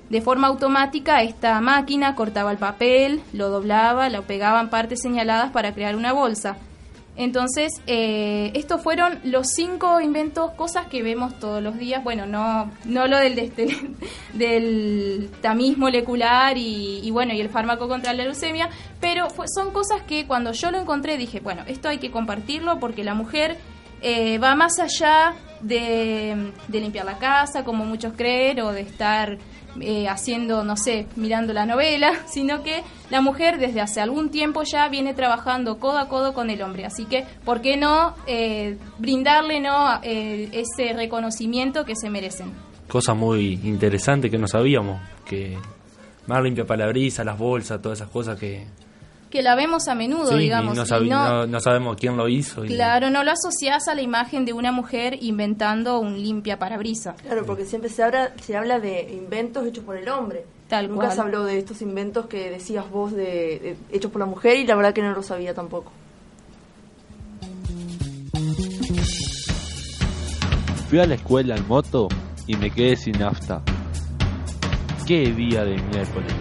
De 0.09 0.21
forma 0.21 0.47
automática, 0.47 1.23
esta 1.23 1.59
máquina 1.59 2.15
cortaba 2.15 2.51
el 2.51 2.57
papel, 2.57 3.21
lo 3.33 3.49
doblaba, 3.49 4.09
lo 4.09 4.23
pegaba 4.23 4.61
en 4.61 4.69
partes 4.69 5.01
señaladas 5.01 5.51
para 5.51 5.73
crear 5.73 5.95
una 5.95 6.13
bolsa. 6.13 6.55
Entonces, 7.19 7.73
eh, 7.85 8.49
estos 8.53 8.81
fueron 8.81 9.19
los 9.25 9.47
cinco 9.53 9.99
inventos, 9.99 10.51
cosas 10.51 10.87
que 10.87 11.03
vemos 11.03 11.37
todos 11.37 11.61
los 11.61 11.77
días. 11.77 12.01
Bueno, 12.01 12.25
no, 12.25 12.71
no 12.85 13.07
lo 13.07 13.17
del, 13.17 13.35
tamiz 15.41 15.77
molecular 15.77 16.57
y, 16.57 17.11
bueno, 17.11 17.33
y 17.33 17.41
el 17.41 17.49
fármaco 17.49 17.89
contra 17.89 18.13
la 18.13 18.23
leucemia, 18.23 18.69
pero 19.01 19.27
son 19.53 19.71
cosas 19.71 20.01
que 20.03 20.27
cuando 20.27 20.53
yo 20.53 20.71
lo 20.71 20.79
encontré 20.79 21.17
dije, 21.17 21.41
bueno, 21.41 21.63
esto 21.67 21.89
hay 21.89 21.97
que 21.97 22.09
compartirlo 22.09 22.79
porque 22.79 23.03
la 23.03 23.15
mujer 23.15 23.57
eh, 24.01 24.37
va 24.37 24.55
más 24.55 24.79
allá 24.79 25.33
de 25.59 26.53
limpiar 26.71 27.05
la 27.05 27.17
casa, 27.17 27.65
como 27.65 27.83
muchos 27.83 28.13
creen, 28.15 28.61
o 28.61 28.71
de 28.71 28.79
estar 28.79 29.37
eh, 29.81 30.07
haciendo, 30.07 30.63
no 30.63 30.77
sé, 30.77 31.07
mirando 31.15 31.53
la 31.53 31.65
novela, 31.65 32.13
sino 32.27 32.63
que 32.63 32.83
la 33.09 33.21
mujer 33.21 33.59
desde 33.59 33.81
hace 33.81 34.01
algún 34.01 34.29
tiempo 34.29 34.63
ya 34.63 34.87
viene 34.89 35.13
trabajando 35.13 35.79
codo 35.79 35.99
a 35.99 36.07
codo 36.07 36.33
con 36.33 36.49
el 36.49 36.61
hombre. 36.61 36.85
Así 36.85 37.05
que, 37.05 37.25
¿por 37.45 37.61
qué 37.61 37.77
no 37.77 38.15
eh, 38.27 38.77
brindarle 38.97 39.59
no 39.59 39.99
ese 40.01 40.93
reconocimiento 40.93 41.85
que 41.85 41.95
se 41.95 42.09
merecen? 42.09 42.51
Cosa 42.87 43.13
muy 43.13 43.59
interesante 43.63 44.29
que 44.29 44.37
no 44.37 44.47
sabíamos, 44.47 44.99
que 45.25 45.57
más 46.27 46.43
limpia 46.43 46.65
para 46.65 46.85
la 46.85 46.91
brisa, 46.91 47.23
las 47.23 47.37
bolsas, 47.37 47.81
todas 47.81 47.99
esas 47.99 48.09
cosas 48.09 48.39
que, 48.39 48.65
que 49.29 49.41
la 49.43 49.55
vemos 49.55 49.87
a 49.87 49.95
menudo, 49.95 50.29
sí, 50.31 50.37
digamos. 50.37 50.75
Y 50.75 50.79
no, 50.91 51.03
y 51.03 51.09
no- 51.09 51.29
no- 51.29 51.47
no 51.47 51.59
sabemos 51.59 51.95
quién 51.97 52.17
lo 52.17 52.27
hizo. 52.27 52.65
y- 52.65 52.69
Claro, 52.69 53.09
no 53.09 53.23
lo 53.23 53.31
asociás 53.31 53.87
a 53.87 53.95
la 53.95 54.01
imagen 54.01 54.43
de 54.45 54.53
una 54.53 54.71
mujer 54.71 55.17
inventando 55.21 55.99
un 55.99 56.21
limpia 56.21 56.57
parabrisas. 56.59 57.21
Claro, 57.21 57.45
porque 57.45 57.65
siempre 57.65 57.89
se 57.89 58.01
habla, 58.03 58.33
se 58.41 58.57
habla 58.57 58.79
de 58.79 59.11
inventos 59.13 59.65
hechos 59.67 59.83
por 59.83 59.97
el 59.97 60.09
hombre. 60.09 60.45
Tal 60.67 60.87
Nunca 60.89 61.05
cual. 61.05 61.15
se 61.15 61.21
habló 61.21 61.43
de 61.45 61.57
estos 61.59 61.81
inventos 61.81 62.27
que 62.27 62.49
decías 62.51 62.89
vos 62.89 63.11
de, 63.11 63.25
de- 63.59 63.77
hechos 63.91 64.11
por 64.11 64.19
la 64.19 64.25
mujer 64.27 64.57
y 64.57 64.65
la 64.67 64.75
verdad 64.75 64.93
que 64.93 65.01
no 65.01 65.13
lo 65.13 65.23
sabía 65.23 65.53
tampoco. 65.53 65.91
Fui 70.89 70.99
a 70.99 71.05
la 71.05 71.15
escuela 71.15 71.55
en 71.55 71.67
moto 71.67 72.07
y 72.47 72.55
me 72.55 72.71
quedé 72.71 72.95
sin 72.95 73.19
nafta. 73.19 73.61
Qué 75.05 75.31
día 75.31 75.63
de 75.63 75.75
miércoles. 75.77 76.33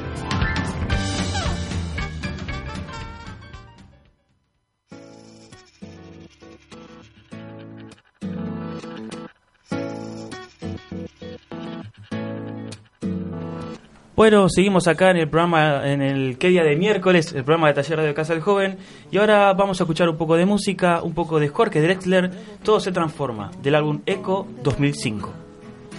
Bueno, 14.18 14.48
seguimos 14.48 14.88
acá 14.88 15.12
en 15.12 15.16
el 15.18 15.28
programa, 15.28 15.88
en 15.88 16.02
el 16.02 16.38
qué 16.38 16.48
día 16.48 16.64
de 16.64 16.74
miércoles, 16.74 17.32
el 17.34 17.44
programa 17.44 17.68
de 17.68 17.74
Taller 17.74 18.00
de 18.00 18.14
Casa 18.14 18.32
del 18.32 18.42
Joven. 18.42 18.76
Y 19.12 19.18
ahora 19.18 19.52
vamos 19.52 19.80
a 19.80 19.84
escuchar 19.84 20.08
un 20.08 20.16
poco 20.16 20.34
de 20.34 20.44
música, 20.44 21.04
un 21.04 21.14
poco 21.14 21.38
de 21.38 21.46
Jorge 21.46 21.80
Drexler, 21.80 22.28
Todo 22.64 22.80
se 22.80 22.90
transforma, 22.90 23.52
del 23.62 23.76
álbum 23.76 24.00
Echo 24.06 24.44
2005. 24.64 25.32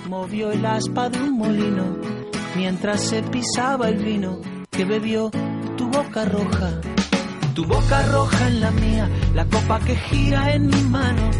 movió 0.10 0.52
el 0.52 0.66
aspa 0.66 1.08
de 1.08 1.18
un 1.18 1.38
molino 1.38 1.96
mientras 2.58 3.06
se 3.06 3.24
pisaba 3.24 3.88
el 3.88 4.04
vino 4.04 4.42
que 4.70 4.84
bebió 4.84 5.32
tu 5.78 5.88
boca 5.88 6.26
roja. 6.26 6.82
Tu 7.56 7.64
boca 7.64 8.06
roja 8.12 8.48
en 8.50 8.60
la 8.60 8.72
mía, 8.72 9.10
la 9.34 9.46
copa 9.46 9.80
que 9.80 9.96
gira 9.96 10.54
en 10.54 10.68
mi 10.68 10.82
mano. 10.90 11.32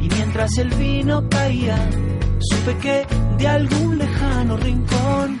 Y 0.00 0.08
mientras 0.08 0.56
el 0.58 0.68
vino 0.68 1.28
caía, 1.28 1.90
supe 2.38 2.78
que 2.78 3.06
de 3.38 3.48
algún 3.48 3.98
lejano 3.98 4.56
rincón 4.56 5.40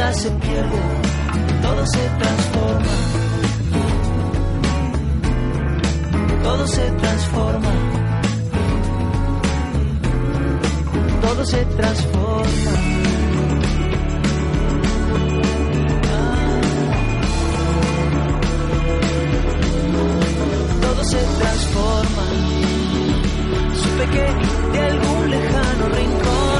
nada 0.00 0.12
se 0.14 0.30
pierde, 0.30 0.80
todo 1.62 1.86
se 1.86 2.04
transforma. 2.20 2.94
Todo 6.42 6.66
se 6.66 6.90
transforma. 7.02 7.72
todo 11.22 11.44
se 11.44 11.64
transforma. 11.64 12.72
Todo 20.84 21.04
se 21.04 21.22
transforma. 21.40 22.26
Supe 23.82 24.04
que 24.14 24.26
de 24.72 24.80
algún 24.90 25.30
lejano 25.30 25.88
rincón 25.88 26.59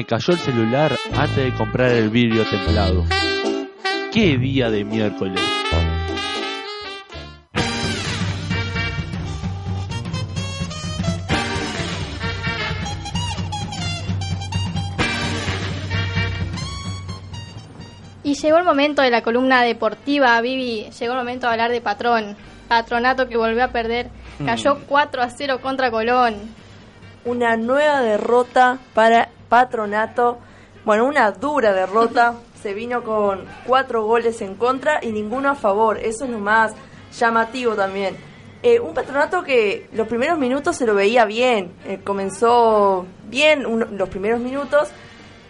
Me 0.00 0.06
cayó 0.06 0.32
el 0.32 0.38
celular 0.38 0.96
antes 1.14 1.36
de 1.36 1.52
comprar 1.52 1.90
el 1.90 2.08
vidrio 2.08 2.48
templado. 2.48 3.04
¡Qué 4.10 4.38
día 4.38 4.70
de 4.70 4.82
miércoles! 4.82 5.38
Y 18.24 18.34
llegó 18.36 18.56
el 18.56 18.64
momento 18.64 19.02
de 19.02 19.10
la 19.10 19.20
columna 19.20 19.60
deportiva, 19.60 20.40
Vivi. 20.40 20.88
Llegó 20.98 21.12
el 21.12 21.18
momento 21.18 21.46
de 21.46 21.52
hablar 21.52 21.70
de 21.70 21.82
Patrón. 21.82 22.38
Patronato 22.68 23.28
que 23.28 23.36
volvió 23.36 23.64
a 23.64 23.68
perder. 23.68 24.08
Cayó 24.46 24.78
4 24.88 25.20
a 25.20 25.28
0 25.28 25.60
contra 25.60 25.90
Colón. 25.90 26.59
Una 27.24 27.56
nueva 27.56 28.00
derrota 28.00 28.78
para 28.94 29.28
Patronato. 29.48 30.38
Bueno, 30.84 31.06
una 31.06 31.30
dura 31.32 31.72
derrota. 31.72 32.34
Se 32.62 32.74
vino 32.74 33.02
con 33.02 33.44
cuatro 33.66 34.04
goles 34.04 34.42
en 34.42 34.54
contra 34.54 35.00
y 35.02 35.12
ninguno 35.12 35.50
a 35.50 35.54
favor. 35.54 35.98
Eso 35.98 36.24
es 36.24 36.30
lo 36.30 36.38
más 36.38 36.72
llamativo 37.18 37.74
también. 37.74 38.16
Eh, 38.62 38.78
un 38.78 38.92
patronato 38.92 39.42
que 39.42 39.88
los 39.92 40.06
primeros 40.06 40.38
minutos 40.38 40.76
se 40.76 40.86
lo 40.86 40.94
veía 40.94 41.24
bien. 41.24 41.72
Eh, 41.86 42.00
comenzó 42.04 43.06
bien 43.28 43.64
los 43.96 44.08
primeros 44.10 44.40
minutos. 44.40 44.90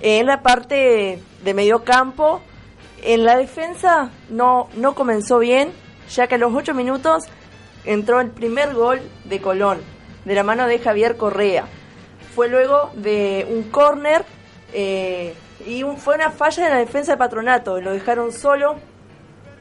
Eh, 0.01 0.21
en 0.21 0.27
la 0.27 0.43
parte 0.43 1.21
de 1.43 1.55
medio 1.55 1.85
campo. 1.85 2.41
En 3.03 3.25
la 3.25 3.37
defensa 3.37 4.11
no, 4.29 4.69
no 4.77 4.95
comenzó 4.95 5.39
bien, 5.39 5.73
ya 6.11 6.27
que 6.27 6.35
a 6.35 6.39
los 6.39 6.55
ocho 6.55 6.75
minutos 6.75 7.25
entró 7.85 8.21
el 8.21 8.31
primer 8.31 8.75
gol 8.75 9.01
de 9.25 9.41
Colón, 9.41 9.79
de 10.25 10.35
la 10.35 10.43
mano 10.43 10.67
de 10.67 10.79
Javier 10.79 11.17
Correa. 11.17 11.65
Fue 12.35 12.49
luego 12.49 12.91
de 12.95 13.47
un 13.51 13.65
córner 13.71 14.25
eh, 14.73 15.35
y 15.67 15.83
un- 15.83 15.97
fue 15.97 16.15
una 16.15 16.31
falla 16.31 16.67
en 16.67 16.73
la 16.73 16.79
defensa 16.79 17.13
de 17.13 17.19
Patronato. 17.19 17.81
Lo 17.81 17.93
dejaron 17.93 18.33
solo 18.33 18.77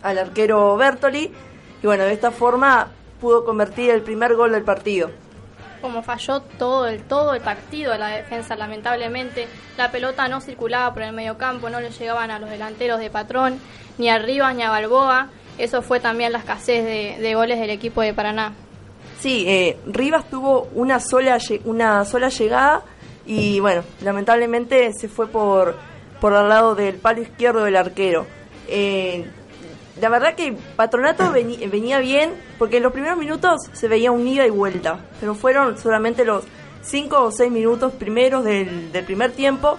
al 0.03 0.17
arquero 0.17 0.77
Bertoli 0.77 1.31
y 1.81 1.85
bueno, 1.85 2.03
de 2.03 2.13
esta 2.13 2.31
forma 2.31 2.91
pudo 3.19 3.43
convertir 3.43 3.89
el 3.89 4.01
primer 4.01 4.35
gol 4.35 4.51
del 4.51 4.63
partido. 4.63 5.11
Como 5.81 6.03
falló 6.03 6.41
todo 6.41 6.87
el, 6.87 7.01
todo 7.03 7.33
el 7.33 7.41
partido 7.41 7.93
de 7.93 7.99
la 7.99 8.07
defensa, 8.09 8.55
lamentablemente. 8.57 9.47
La 9.77 9.91
pelota 9.91 10.27
no 10.27 10.41
circulaba 10.41 10.93
por 10.93 11.03
el 11.03 11.13
mediocampo, 11.13 11.69
no 11.69 11.79
le 11.79 11.89
llegaban 11.89 12.31
a 12.31 12.39
los 12.39 12.49
delanteros 12.49 12.99
de 12.99 13.09
Patrón, 13.09 13.59
ni 13.97 14.09
a 14.09 14.17
Rivas 14.19 14.53
ni 14.55 14.63
a 14.63 14.69
Balboa. 14.69 15.29
Eso 15.57 15.81
fue 15.81 15.99
también 16.01 16.33
la 16.33 16.39
escasez 16.39 16.83
de, 16.83 17.17
de 17.21 17.35
goles 17.35 17.59
del 17.59 17.69
equipo 17.69 18.01
de 18.01 18.13
Paraná. 18.13 18.53
Sí, 19.19 19.45
eh, 19.47 19.77
Rivas 19.85 20.29
tuvo 20.29 20.69
una 20.73 20.99
sola, 20.99 21.37
una 21.65 22.05
sola 22.05 22.29
llegada 22.29 22.83
y 23.25 23.59
bueno, 23.59 23.83
lamentablemente 24.01 24.93
se 24.93 25.09
fue 25.09 25.27
por, 25.27 25.75
por 26.21 26.33
al 26.33 26.49
lado 26.49 26.75
del 26.75 26.95
palo 26.95 27.21
izquierdo 27.21 27.63
del 27.63 27.75
arquero. 27.75 28.25
Eh, 28.67 29.25
la 29.99 30.09
verdad 30.09 30.35
que 30.35 30.55
Patronato 30.75 31.31
venía 31.31 31.99
bien 31.99 32.31
porque 32.57 32.77
en 32.77 32.83
los 32.83 32.93
primeros 32.93 33.17
minutos 33.17 33.59
se 33.73 33.87
veía 33.89 34.11
un 34.11 34.25
ida 34.25 34.47
y 34.47 34.49
vuelta, 34.49 35.05
pero 35.19 35.35
fueron 35.35 35.77
solamente 35.77 36.23
los 36.23 36.45
5 36.83 37.21
o 37.21 37.31
6 37.31 37.51
minutos 37.51 37.91
primeros 37.93 38.45
del, 38.45 38.93
del 38.93 39.03
primer 39.03 39.31
tiempo 39.33 39.77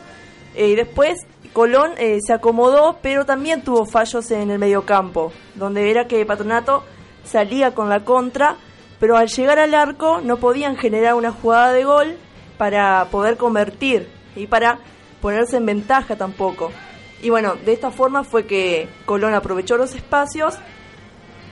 eh, 0.54 0.68
y 0.68 0.74
después 0.74 1.26
Colón 1.52 1.92
eh, 1.98 2.18
se 2.24 2.32
acomodó, 2.32 2.98
pero 3.02 3.24
también 3.24 3.62
tuvo 3.62 3.84
fallos 3.84 4.30
en 4.30 4.50
el 4.50 4.58
mediocampo, 4.58 5.32
donde 5.54 5.90
era 5.90 6.06
que 6.06 6.24
Patronato 6.24 6.84
salía 7.24 7.74
con 7.74 7.88
la 7.88 8.04
contra, 8.04 8.56
pero 9.00 9.16
al 9.16 9.28
llegar 9.28 9.58
al 9.58 9.74
arco 9.74 10.20
no 10.22 10.36
podían 10.36 10.76
generar 10.76 11.14
una 11.14 11.32
jugada 11.32 11.72
de 11.72 11.84
gol 11.84 12.16
para 12.58 13.06
poder 13.10 13.38
convertir 13.38 14.06
y 14.36 14.46
para 14.46 14.78
ponerse 15.22 15.56
en 15.56 15.66
ventaja 15.66 16.16
tampoco. 16.16 16.70
Y 17.22 17.30
bueno, 17.30 17.54
de 17.54 17.72
esta 17.72 17.90
forma 17.90 18.22
fue 18.22 18.46
que 18.46 18.88
Colón 19.06 19.34
aprovechó 19.34 19.76
los 19.76 19.94
espacios 19.94 20.54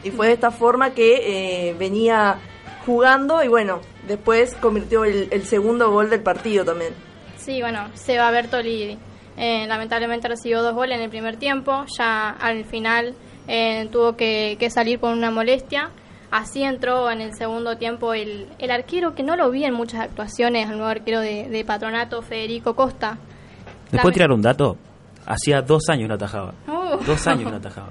y 0.04 0.11
fue 0.11 0.28
de 0.28 0.34
esta 0.34 0.50
forma 0.50 0.90
que 0.90 1.70
eh, 1.70 1.74
venía 1.78 2.38
jugando 2.87 3.42
y 3.42 3.48
bueno, 3.48 3.80
después 4.06 4.54
convirtió 4.54 5.04
el, 5.04 5.42
segundo 5.44 5.90
gol 5.90 6.11
del 6.11 6.22
partido 6.22 6.64
también. 6.64 6.92
Sí, 7.37 7.61
bueno, 7.61 7.88
Seba 7.94 8.30
Bertoli 8.30 8.98
eh, 9.37 9.66
lamentablemente 9.66 10.28
recibió 10.28 10.62
dos 10.62 10.74
goles 10.74 10.98
en 10.98 11.04
el 11.04 11.11
primer 11.11 11.37
tiempo, 11.37 11.84
ya 11.96 12.30
al 12.30 12.64
final 12.66 13.14
eh, 13.46 13.88
tuvo 13.90 14.16
que, 14.16 14.56
que 14.58 14.70
salir 14.70 14.98
por 15.00 15.12
una 15.12 15.30
molestia. 15.30 15.90
Así 16.30 16.62
entró 16.62 17.10
en 17.10 17.20
el 17.22 17.34
segundo 17.34 17.78
tiempo 17.78 18.12
el, 18.12 18.48
el 18.58 18.70
arquero 18.70 19.14
que 19.14 19.22
no 19.22 19.36
lo 19.36 19.50
vi 19.50 19.64
en 19.64 19.72
muchas 19.72 20.00
actuaciones, 20.00 20.68
el 20.68 20.76
nuevo 20.76 20.90
arquero 20.90 21.20
de, 21.20 21.48
de 21.48 21.64
Patronato, 21.64 22.20
Federico 22.20 22.76
Costa. 22.76 23.18
¿Les 23.90 24.02
puedo 24.02 24.12
tirar 24.12 24.30
un 24.30 24.42
dato? 24.42 24.76
Hacía 25.24 25.62
dos 25.62 25.88
años 25.88 26.08
no 26.08 26.14
atajaba. 26.14 26.52
Uh. 26.66 27.02
Dos 27.04 27.26
años 27.26 27.50
no 27.50 27.56
atajaba. 27.58 27.90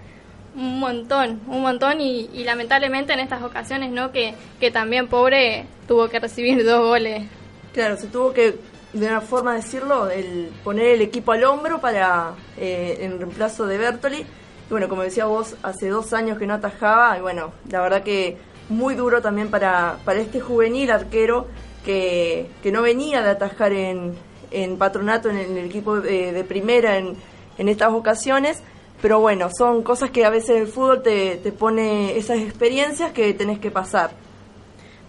Un 0.55 0.79
montón, 0.79 1.41
un 1.47 1.61
montón 1.61 2.01
y, 2.01 2.29
y 2.33 2.43
lamentablemente 2.43 3.13
en 3.13 3.19
estas 3.19 3.41
ocasiones, 3.43 3.91
¿no? 3.91 4.11
Que, 4.11 4.35
que 4.59 4.71
también 4.71 5.07
pobre 5.07 5.65
tuvo 5.87 6.07
que 6.07 6.19
recibir 6.19 6.63
dos 6.63 6.81
goles. 6.81 7.27
Claro, 7.73 7.97
se 7.97 8.07
tuvo 8.07 8.33
que, 8.33 8.57
de 8.93 9.07
una 9.07 9.21
forma 9.21 9.51
de 9.53 9.61
decirlo, 9.61 10.09
el 10.09 10.49
poner 10.63 10.95
el 10.95 11.01
equipo 11.01 11.31
al 11.31 11.43
hombro 11.43 11.79
para 11.79 12.33
eh, 12.57 12.97
en 13.01 13.19
reemplazo 13.19 13.65
de 13.67 13.77
Bertoli. 13.77 14.25
Y 14.67 14.71
bueno, 14.71 14.89
como 14.89 15.03
decía 15.03 15.25
vos, 15.25 15.55
hace 15.63 15.87
dos 15.89 16.13
años 16.13 16.37
que 16.37 16.45
no 16.45 16.55
atajaba 16.55 17.17
y 17.17 17.21
bueno, 17.21 17.53
la 17.69 17.81
verdad 17.81 18.03
que 18.03 18.37
muy 18.69 18.95
duro 18.95 19.21
también 19.21 19.49
para, 19.49 19.97
para 20.03 20.19
este 20.19 20.41
juvenil 20.41 20.91
arquero 20.91 21.47
que, 21.85 22.49
que 22.61 22.71
no 22.71 22.81
venía 22.81 23.21
de 23.21 23.29
atajar 23.29 23.71
en, 23.71 24.13
en 24.51 24.77
patronato, 24.77 25.29
en 25.29 25.37
el, 25.37 25.65
equipo 25.65 26.01
de, 26.01 26.43
primera 26.43 26.97
en, 26.97 27.15
en 27.57 27.69
estas 27.69 27.93
ocasiones. 27.93 28.61
Pero 29.01 29.19
bueno, 29.19 29.49
son 29.55 29.83
cosas 29.83 30.09
que 30.09 30.25
a 30.25 30.29
veces 30.29 30.61
el 30.61 30.67
fútbol 30.67 31.03
te, 31.03 31.37
te 31.37 31.51
pone 31.51 32.17
esas 32.17 32.39
experiencias 32.39 33.11
que 33.11 33.33
tenés 33.33 33.59
que 33.59 33.71
pasar. 33.71 34.09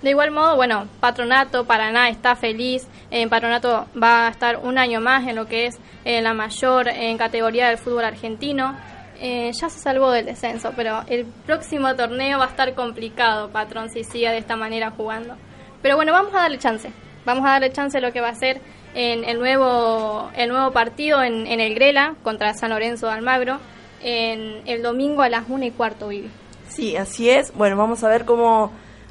De 0.02 0.10
igual 0.10 0.30
modo, 0.30 0.54
bueno, 0.54 0.86
Patronato, 1.00 1.64
Paraná 1.64 2.08
está 2.08 2.36
feliz. 2.36 2.86
En 3.10 3.28
Patronato 3.28 3.86
va 4.00 4.28
a 4.28 4.30
estar 4.30 4.58
un 4.62 4.78
año 4.78 5.00
más 5.00 5.26
en 5.26 5.34
lo 5.34 5.46
que 5.46 5.66
es 5.66 5.78
eh, 6.04 6.20
la 6.20 6.34
mayor 6.34 6.86
categoría 7.16 7.68
del 7.68 7.78
fútbol 7.78 8.04
argentino. 8.04 8.76
Eh, 9.20 9.50
ya 9.52 9.68
se 9.68 9.80
salvó 9.80 10.10
del 10.12 10.26
descenso, 10.26 10.72
pero 10.76 11.02
el 11.08 11.26
próximo 11.46 11.94
torneo 11.96 12.38
va 12.38 12.44
a 12.44 12.48
estar 12.48 12.74
complicado, 12.74 13.50
Patrón, 13.50 13.90
si 13.90 14.04
sigue 14.04 14.30
de 14.30 14.38
esta 14.38 14.56
manera 14.56 14.90
jugando. 14.90 15.34
Pero 15.82 15.96
bueno, 15.96 16.12
vamos 16.12 16.32
a 16.34 16.38
darle 16.38 16.58
chance. 16.58 16.90
Vamos 17.24 17.44
a 17.44 17.50
darle 17.50 17.72
chance 17.72 17.98
a 17.98 18.00
lo 18.00 18.12
que 18.12 18.20
va 18.20 18.28
a 18.28 18.34
ser 18.34 18.60
en 18.94 19.24
el 19.24 19.38
nuevo, 19.38 20.30
el 20.36 20.48
nuevo 20.48 20.72
partido 20.72 21.22
en, 21.22 21.46
en 21.46 21.60
el 21.60 21.74
Grela 21.74 22.14
contra 22.22 22.54
San 22.54 22.70
Lorenzo 22.70 23.06
de 23.06 23.12
Almagro 23.12 23.58
en 24.02 24.62
el 24.66 24.82
domingo 24.82 25.22
a 25.22 25.28
las 25.28 25.44
1 25.48 25.64
y 25.64 25.70
cuarto, 25.70 26.08
Vivi. 26.08 26.30
Sí, 26.68 26.96
así 26.96 27.30
es. 27.30 27.52
Bueno, 27.54 27.76
vamos 27.76 28.04
a 28.04 28.08
ver 28.08 28.24
cómo, 28.24 28.70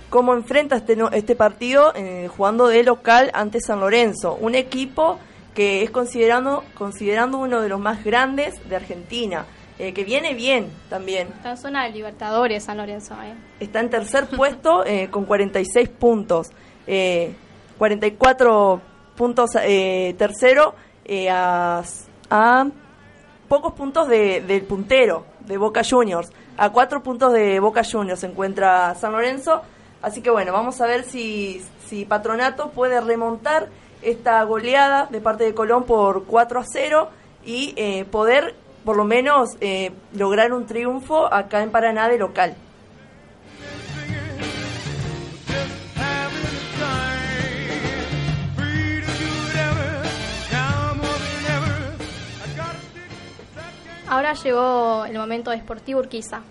cómo 0.10 0.34
enfrenta 0.34 0.78
este, 0.78 0.98
este 1.13 1.36
partido 1.36 1.93
eh, 1.96 2.28
jugando 2.28 2.67
de 2.67 2.84
local 2.84 3.32
ante 3.34 3.60
San 3.60 3.80
Lorenzo, 3.80 4.38
un 4.39 4.56
equipo 4.56 5.20
que 5.54 5.84
es 5.84 5.89
considerando, 5.89 6.63
considerando 6.76 7.39
uno 7.39 7.62
de 7.62 7.70
los 7.70 7.80
más 7.80 8.04
grandes 8.04 8.54
de 8.70 8.76
Argentina, 8.76 9.46
eh, 9.80 9.94
que 9.94 10.04
viene 10.04 10.34
bien 10.34 10.70
también. 10.90 11.28
Está 11.30 11.52
en 11.52 11.58
zona 11.58 11.84
de 11.86 11.92
Libertadores 11.92 12.63
San 12.63 12.78
Lorenzo. 12.78 13.13
¿eh? 13.24 13.34
Está 13.60 13.80
en 13.80 13.90
tercer 13.90 14.28
puesto 14.36 14.86
eh, 14.86 15.10
con 15.10 15.26
46 15.26 15.90
puntos, 15.90 16.50
eh, 16.88 17.34
44 17.78 18.82
puntos 19.16 19.52
eh, 19.62 20.16
tercero 20.18 20.76
eh, 21.06 21.30
a, 21.30 21.84
a 22.30 22.68
pocos 23.48 23.74
puntos 23.74 24.08
de- 24.08 24.42
del 24.42 24.63
puntero, 24.63 25.26
de 25.42 25.58
Boca 25.58 25.82
Juniors. 25.88 26.30
A 26.58 26.72
cuatro 26.72 27.02
puntos 27.04 27.32
de 27.34 27.60
Boca 27.60 27.84
Juniors 27.90 28.20
se 28.22 28.28
encuentra 28.28 28.94
San 28.96 29.12
Lorenzo. 29.12 29.62
Así 30.02 30.22
que 30.22 30.30
bueno, 30.30 30.52
vamos 30.54 30.80
a 30.82 30.86
ver 30.88 31.04
si, 31.04 31.63
si 31.88 32.06
Patronato 32.06 32.70
puede 32.72 33.00
remontar 33.02 33.68
esta 34.02 34.44
goleada 34.44 35.08
de 35.10 35.22
parte 35.22 35.44
de 35.44 35.54
Colón 35.54 35.84
por 35.86 36.26
4 36.26 36.60
a 36.60 36.63
0 36.66 37.10
y 37.46 37.74
eh, 37.78 38.06
poder 38.06 38.56
por 38.84 38.98
lo 38.98 39.04
menos 39.04 39.58
eh, 39.62 39.92
lograr 40.13 40.54
un 40.54 40.66
triunfo 40.66 41.32
acá 41.32 41.62
en 41.62 41.72
Paraná 41.72 42.08
de 42.10 42.18
local. 42.18 42.56
Ahora 54.10 54.34
llegó 54.34 55.06
el 55.06 55.18
momento 55.18 55.52
de 55.52 55.58
Sportivo 55.58 56.00
Urquiza, 56.00 56.42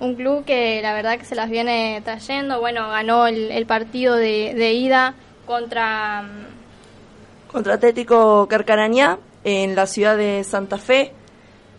un 0.00 0.14
club 0.14 0.46
que 0.46 0.80
la 0.80 0.94
verdad 0.94 1.18
que 1.18 1.26
se 1.26 1.34
las 1.34 1.50
viene 1.50 2.00
trayendo. 2.02 2.58
Bueno, 2.58 2.88
ganó 2.88 3.26
el, 3.26 3.66
partido 3.66 4.16
de, 4.16 4.72
ida 4.72 5.14
contra... 5.46 6.22
Mm, 6.22 7.52
contra 7.52 7.74
Atlético 7.74 8.46
Carcarañá 8.48 9.18
en 9.44 9.76
la 9.76 9.86
ciudad 9.86 10.16
de 10.16 10.42
Santa 10.42 10.78
Fe. 10.78 11.12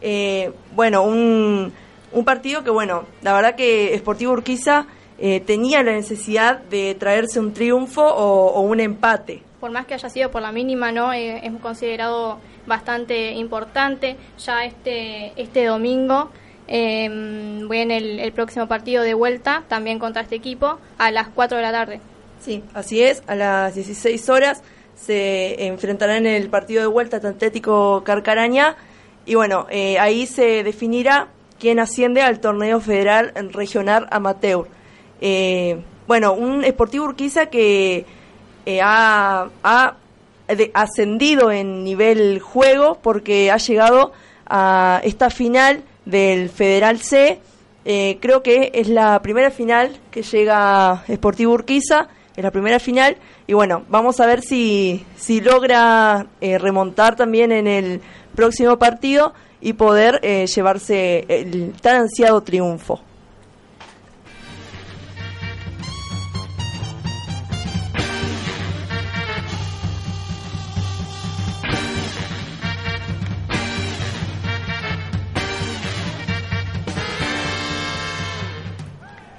Eh, 0.01 0.51
bueno, 0.75 1.03
un, 1.03 1.71
un 2.11 2.25
partido 2.25 2.63
que, 2.63 2.69
bueno, 2.69 3.05
la 3.21 3.33
verdad 3.33 3.55
que 3.55 3.95
Sportivo 3.97 4.33
Urquiza 4.33 4.85
eh, 5.19 5.39
tenía 5.39 5.81
la 5.83 5.93
necesidad 5.93 6.59
de 6.59 6.95
traerse 6.95 7.39
un 7.39 7.53
triunfo 7.53 8.03
o, 8.03 8.47
o 8.53 8.61
un 8.61 8.79
empate. 8.79 9.41
por 9.59 9.71
más 9.71 9.87
que 9.87 9.95
haya 9.95 10.09
sido 10.09 10.29
por 10.29 10.41
la 10.41 10.51
mínima, 10.51 10.91
¿no? 10.91 11.11
Eh, 11.13 11.41
es 11.45 11.51
considerado 11.61 12.37
bastante 12.67 13.31
importante. 13.31 14.15
Ya 14.45 14.65
este, 14.65 15.33
este 15.35 15.65
domingo 15.65 16.29
eh, 16.67 17.09
viene 17.67 17.97
el, 17.97 18.19
el 18.19 18.31
próximo 18.33 18.67
partido 18.67 19.01
de 19.03 19.15
vuelta, 19.15 19.63
también 19.67 19.97
contra 19.97 20.21
este 20.21 20.35
equipo, 20.35 20.77
a 20.99 21.09
las 21.11 21.29
4 21.29 21.57
de 21.57 21.63
la 21.63 21.71
tarde. 21.71 21.99
Sí, 22.39 22.63
así 22.75 23.01
es, 23.01 23.23
a 23.25 23.33
las 23.33 23.73
16 23.73 24.29
horas 24.29 24.61
se 24.95 25.65
enfrentarán 25.65 26.25
en 26.27 26.35
el 26.35 26.49
partido 26.49 26.81
de 26.81 26.87
vuelta 26.87 27.17
Atlético 27.17 28.03
Carcarañá 28.03 28.75
y 29.27 29.35
bueno, 29.35 29.67
eh, 29.69 29.99
ahí 29.99 30.25
se 30.25 30.63
definirá 30.63 31.27
quién 31.59 31.79
asciende 31.79 32.21
al 32.21 32.39
torneo 32.39 32.79
federal 32.79 33.33
regional 33.51 34.07
amateur. 34.09 34.67
Eh, 35.21 35.79
bueno, 36.07 36.33
un 36.33 36.63
Sportivo 36.63 37.05
Urquiza 37.05 37.47
que 37.47 38.05
eh, 38.65 38.79
ha, 38.81 39.49
ascendido 40.73 41.51
en 41.51 41.83
nivel 41.83 42.39
juego 42.39 42.99
porque 43.01 43.51
ha 43.51 43.57
llegado 43.57 44.13
a 44.45 45.01
esta 45.03 45.29
final 45.29 45.83
del 46.05 46.49
Federal 46.49 46.99
C. 46.99 47.39
Eh, 47.83 48.17
creo 48.21 48.43
que 48.43 48.71
es 48.73 48.87
la 48.87 49.21
primera 49.21 49.51
final 49.51 49.97
que 50.09 50.21
llega 50.21 51.03
Sportivo 51.13 51.53
Urquiza, 51.53 52.07
es 52.35 52.43
la 52.43 52.51
primera 52.51 52.79
final. 52.79 53.17
Y 53.45 53.53
bueno, 53.53 53.83
vamos 53.89 54.19
a 54.21 54.25
ver 54.25 54.41
si, 54.41 55.05
si 55.17 55.41
logra 55.41 56.27
eh, 56.39 56.57
remontar 56.57 57.15
también 57.17 57.51
en 57.51 57.67
el 57.67 58.01
próximo 58.37 58.77
partido 58.77 59.33
y 59.59 59.73
poder 59.73 60.19
eh, 60.21 60.45
llevarse 60.45 61.25
el 61.27 61.73
tan 61.81 62.01
ansiado 62.01 62.41
triunfo. 62.41 63.01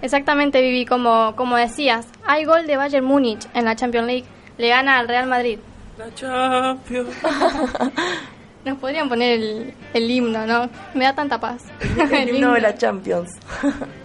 Exactamente, 0.03 0.61
Vivi, 0.61 0.87
como, 0.87 1.37
como 1.37 1.57
decías, 1.57 2.09
hay 2.27 2.45
gol 2.45 2.67
de 2.67 2.77
Bayern 2.77 3.05
Múnich 3.05 3.47
en 3.55 3.65
la 3.65 3.77
Champions 3.77 4.07
League. 4.09 4.25
Le 4.57 4.69
gana 4.69 4.99
al 4.99 5.07
Real 5.07 5.29
Madrid. 5.29 5.61
La 5.99 6.13
Champions. 6.15 7.15
Nos 8.69 8.77
podrían 8.77 9.09
poner 9.09 9.41
el, 9.41 9.75
el 9.95 10.11
himno, 10.11 10.47
¿no? 10.47 10.69
Me 10.93 11.05
da 11.05 11.15
tanta 11.15 11.41
paz. 11.41 11.65
El 12.13 12.29
himno 12.37 12.53
de 12.53 12.61
la 12.61 12.75
Champions. 12.77 13.31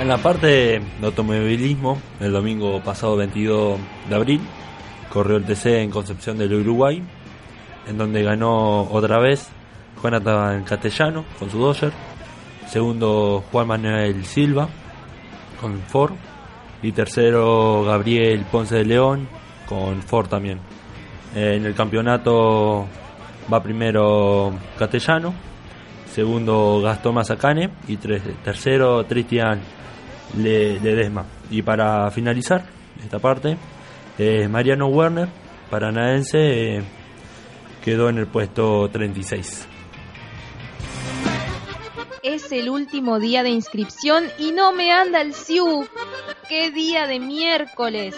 En 0.00 0.08
la 0.08 0.16
parte 0.16 0.46
de 0.46 0.82
automovilismo, 1.02 2.00
el 2.20 2.32
domingo 2.32 2.80
pasado 2.80 3.16
22 3.16 3.78
de 4.08 4.14
abril, 4.14 4.40
corrió 5.10 5.36
el 5.36 5.44
TC 5.44 5.66
en 5.82 5.90
Concepción 5.90 6.38
del 6.38 6.54
Uruguay, 6.54 7.02
en 7.86 7.98
donde 7.98 8.22
ganó 8.22 8.84
otra 8.90 9.18
vez 9.18 9.50
Jonathan 10.02 10.64
Castellano 10.64 11.26
con 11.38 11.50
su 11.50 11.58
Dodger, 11.58 11.92
segundo 12.70 13.44
Juan 13.50 13.66
Manuel 13.66 14.24
Silva 14.24 14.68
con 15.60 15.80
Ford 15.82 16.14
y 16.82 16.92
tercero 16.92 17.84
Gabriel 17.84 18.44
Ponce 18.50 18.76
de 18.76 18.84
León 18.84 19.28
con 19.68 20.00
Ford 20.02 20.28
también. 20.28 20.58
En 21.34 21.64
el 21.66 21.74
campeonato 21.74 22.86
va 23.52 23.62
primero 23.62 24.52
Castellano, 24.78 25.34
segundo 26.12 26.80
Gastón 26.82 27.14
Mazacane 27.16 27.70
y 27.88 27.96
tres- 27.96 28.22
tercero 28.42 29.04
Cristian 29.08 29.60
Le- 30.38 30.80
Ledesma. 30.80 31.24
Y 31.50 31.62
para 31.62 32.10
finalizar 32.10 32.64
esta 33.02 33.18
parte, 33.18 33.56
eh, 34.18 34.48
Mariano 34.48 34.86
Werner, 34.86 35.28
paranaense, 35.68 36.76
eh, 36.78 36.82
quedó 37.84 38.08
en 38.08 38.18
el 38.18 38.26
puesto 38.26 38.88
36. 38.90 39.66
Es 42.22 42.52
el 42.52 42.68
último 42.68 43.18
día 43.18 43.42
de 43.42 43.48
inscripción 43.50 44.24
y 44.38 44.52
no 44.52 44.72
me 44.72 44.92
anda 44.92 45.22
el 45.22 45.32
SIU. 45.34 45.86
¡Qué 46.48 46.70
día 46.70 47.06
de 47.06 47.18
miércoles! 47.18 48.14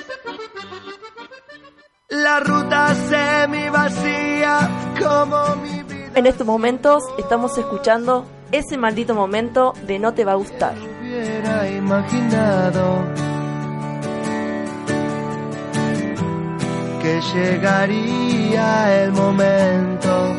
La 2.08 2.40
ruta 2.40 2.94
semi 2.94 3.68
vacía 3.70 4.68
como 5.00 5.56
mi 5.62 5.82
vida 5.84 6.10
En 6.14 6.26
estos 6.26 6.46
momentos 6.46 7.04
estamos 7.16 7.56
escuchando 7.56 8.26
ese 8.50 8.76
maldito 8.76 9.14
momento 9.14 9.72
de 9.86 9.98
No 9.98 10.12
te 10.12 10.24
va 10.24 10.32
a 10.32 10.36
gustar. 10.36 10.74
hubiera 10.76 11.70
imaginado 11.70 13.04
que 17.00 17.20
llegaría 17.34 19.02
el 19.02 19.12
momento, 19.12 20.36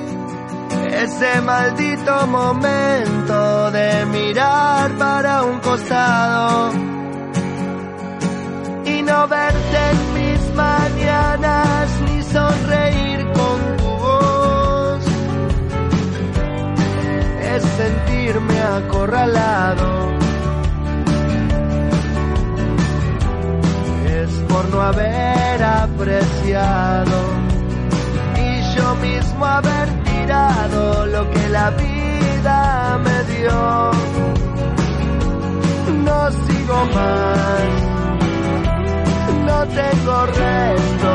ese 1.02 1.42
maldito 1.42 2.28
momento 2.28 3.72
de 3.72 4.06
mirar 4.06 4.92
para 4.98 5.44
un 5.44 5.60
costado 5.60 6.72
y 8.86 9.02
no 9.02 9.28
verte 9.28 9.78
en 9.92 10.14
mis 10.14 10.56
mañanas 10.56 12.02
ni 12.02 12.24
sonreír 12.24 13.26
con 13.34 13.78
tu 13.78 13.84
voz 13.84 15.04
es 17.56 17.64
sentirme 17.64 18.60
acorralado. 18.62 20.14
Es 24.06 24.30
por 24.48 24.70
no 24.70 24.82
haber 24.82 25.64
apreciado 25.64 27.18
y 28.38 28.76
yo 28.76 28.96
mismo 28.96 29.46
haber 29.46 30.03
la 31.64 31.70
vida 31.72 33.00
me 33.06 33.18
dio. 33.34 33.92
No 36.08 36.20
sigo 36.44 36.78
más, 36.98 37.68
no 39.48 39.58
tengo 39.80 40.16
resto, 40.42 41.12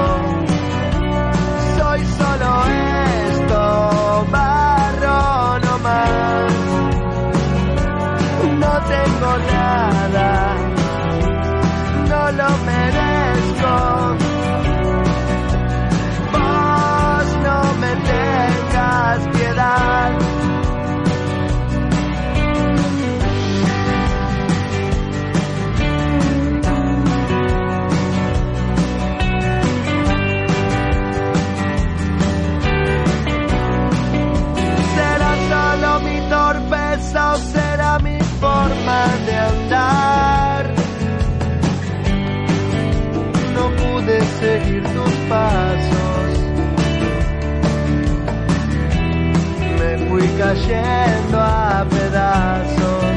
cayendo 50.39 51.37
a 51.41 51.85
pedazos. 51.91 53.17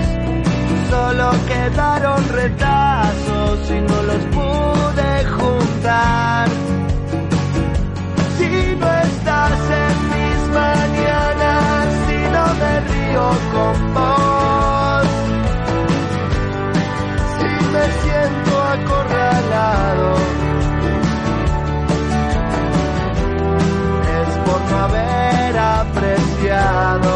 Solo 0.90 1.32
quedaron 1.48 2.28
retazos 2.30 3.60
y 3.70 3.80
no 3.90 3.98
los 4.10 4.24
pude 4.36 5.26
juntar. 5.38 6.50
Si 8.38 8.76
no 8.82 8.90
estás 9.08 9.60
en 9.84 9.96
mis 10.14 10.40
mañanas, 10.60 11.84
si 12.08 12.18
no 12.36 12.46
me 12.62 12.74
río 12.90 13.28
con 13.54 13.76
vos, 13.94 15.08
si 17.38 17.52
me 17.74 17.86
siento 18.02 18.52
acorralado. 18.76 20.51
Haber 24.78 25.58
apreciado 25.58 27.12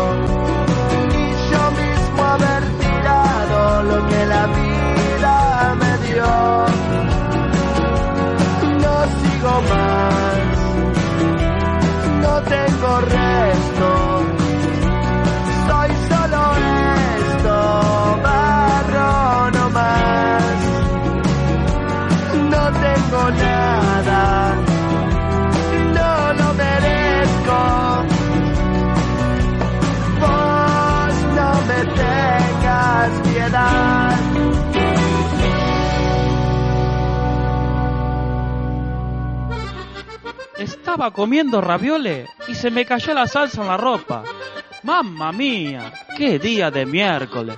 y 1.12 1.26
yo 1.52 1.64
mismo 1.82 2.24
haber 2.24 2.64
tirado 2.80 3.84
lo 3.84 4.08
que 4.08 4.26
la 4.26 4.48
vida 4.48 5.76
me 5.82 5.98
dio. 6.08 6.32
No 8.84 8.96
sigo 9.20 9.54
más, 9.72 10.38
no 12.24 12.34
tengo 12.54 12.92
resto. 13.02 13.88
Soy 15.68 15.92
solo 16.10 16.44
esto, 17.28 17.56
barro 18.24 19.52
no 19.52 19.70
más. 19.70 20.58
No 22.54 22.64
tengo 22.86 23.22
nada, 23.32 23.95
Estaba 40.96 41.12
comiendo 41.12 41.60
ravioles 41.60 42.30
y 42.48 42.56
se 42.56 42.72
me 42.72 42.86
cayó 42.86 43.14
la 43.14 43.28
salsa 43.28 43.62
en 43.62 43.68
la 43.68 43.76
ropa. 43.76 44.24
¡Mamma 44.84 45.34
mía! 45.34 45.92
¡Qué 46.18 46.40
día 46.40 46.72
de 46.72 46.86
miércoles! 46.86 47.58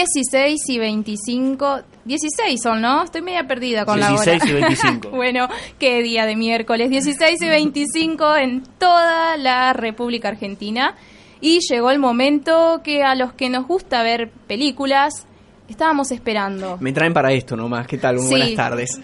...16 0.00 0.56
y 0.68 0.78
25... 0.78 1.80
16 2.04 2.60
son, 2.62 2.82
¿no? 2.82 3.02
Estoy 3.02 3.22
media 3.22 3.46
perdida 3.48 3.84
con 3.84 3.98
la 3.98 4.12
hora. 4.14 4.32
16 4.32 4.44
y 4.50 4.52
25. 4.54 5.10
bueno, 5.16 5.48
qué 5.78 6.02
día 6.02 6.24
de 6.26 6.36
miércoles. 6.36 6.90
16 6.90 7.40
y 7.42 7.48
25 7.48 8.36
en 8.36 8.62
toda 8.78 9.36
la 9.36 9.72
República 9.72 10.28
Argentina. 10.28 10.94
Y 11.40 11.60
llegó 11.68 11.90
el 11.90 11.98
momento 11.98 12.80
que 12.84 13.02
a 13.02 13.14
los 13.14 13.32
que 13.32 13.48
nos 13.50 13.66
gusta 13.66 14.02
ver 14.02 14.30
películas 14.46 15.26
estábamos 15.68 16.10
esperando. 16.12 16.76
Me 16.80 16.92
traen 16.92 17.12
para 17.12 17.32
esto 17.32 17.56
nomás. 17.56 17.86
¿Qué 17.86 17.98
tal? 17.98 18.16
Muy 18.16 18.24
Sí. 18.24 18.30
buenas 18.30 18.54
tardes. 18.54 19.00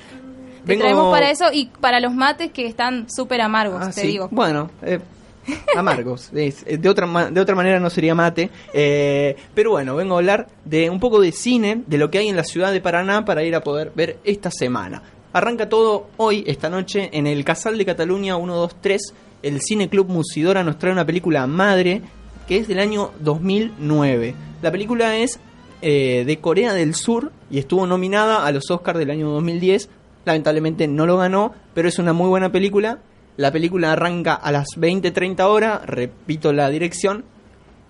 Te 0.64 0.76
traemos 0.76 1.11
para 1.12 1.31
eso 1.31 1.46
y 1.52 1.66
para 1.81 1.98
los 1.98 2.14
mates 2.14 2.52
que 2.52 2.66
están 2.66 3.07
súper 3.11 3.40
amargos, 3.40 3.83
Ah, 3.83 3.90
te 3.92 4.02
sí. 4.02 4.07
digo. 4.07 4.28
Bueno, 4.31 4.70
eh, 4.83 5.00
amargos. 5.76 6.31
Es- 6.35 6.64
eh, 6.66 6.78
de, 6.78 6.88
otra, 6.88 7.31
de 7.31 7.40
otra 7.40 7.55
manera 7.55 7.81
no 7.81 7.90
sería 7.90 8.14
mate. 8.14 8.50
Eh, 8.72 9.37
pero 9.55 9.70
bueno, 9.72 9.96
vengo 9.96 10.14
a 10.14 10.18
hablar 10.18 10.48
de 10.64 10.90
un 10.90 11.00
poco 11.00 11.20
de 11.20 11.33
cine, 11.33 11.83
de 11.87 11.98
lo 11.98 12.11
que 12.11 12.18
hay 12.18 12.28
en 12.28 12.37
la 12.37 12.44
ciudad 12.44 12.72
de 12.72 12.81
Paraná 12.81 13.24
para 13.24 13.42
ir 13.44 13.55
a 13.55 13.62
poder 13.62 13.92
ver 13.94 14.18
esta 14.24 14.50
semana. 14.50 15.02
Arranca 15.33 15.68
todo 15.68 16.09
hoy, 16.18 16.44
esta 16.46 16.68
noche, 16.68 17.09
en 17.12 17.26
el 17.26 17.44
Casal 17.44 17.78
de 17.78 17.87
Cataluña 17.87 18.37
123. 18.37 19.14
El 19.42 19.61
Cine 19.61 19.88
Club 19.88 20.09
Musidora 20.09 20.62
nos 20.62 20.78
trae 20.78 20.92
una 20.92 21.07
película 21.07 21.46
madre 21.46 22.02
que 22.46 22.59
es 22.59 22.68
del 22.68 22.78
año 22.78 23.11
2009. 23.20 24.35
La 24.62 24.70
película 24.70 25.16
es 25.16 25.40
eh, 25.81 26.24
de 26.26 26.38
Corea 26.38 26.74
del 26.74 26.94
Sur 26.94 27.33
y 27.50 27.59
estuvo 27.59 27.87
nominada 27.87 28.46
a 28.46 28.52
los 28.52 28.70
Oscars 28.70 28.98
del 28.98 29.11
año 29.11 29.31
2010. 29.31 29.88
Lamentablemente 30.24 30.87
no 30.87 31.07
lo 31.07 31.16
ganó, 31.16 31.52
pero 31.74 31.88
es 31.88 31.98
una 31.98 32.12
muy 32.12 32.28
buena 32.28 32.52
película. 32.52 32.98
La 33.37 33.51
película 33.51 33.92
arranca 33.92 34.35
a 34.35 34.53
las 34.53 34.66
20-30 34.77 35.40
horas, 35.45 35.87
repito 35.87 36.53
la 36.53 36.68
dirección, 36.68 37.25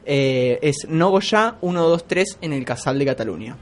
eh, 0.05 0.59
es 0.63 0.87
Nogoya 0.89 1.57
123 1.61 2.39
en 2.43 2.53
el 2.53 2.65
Casal 2.65 2.99
de 2.99 3.07
Cataluña. 3.07 3.57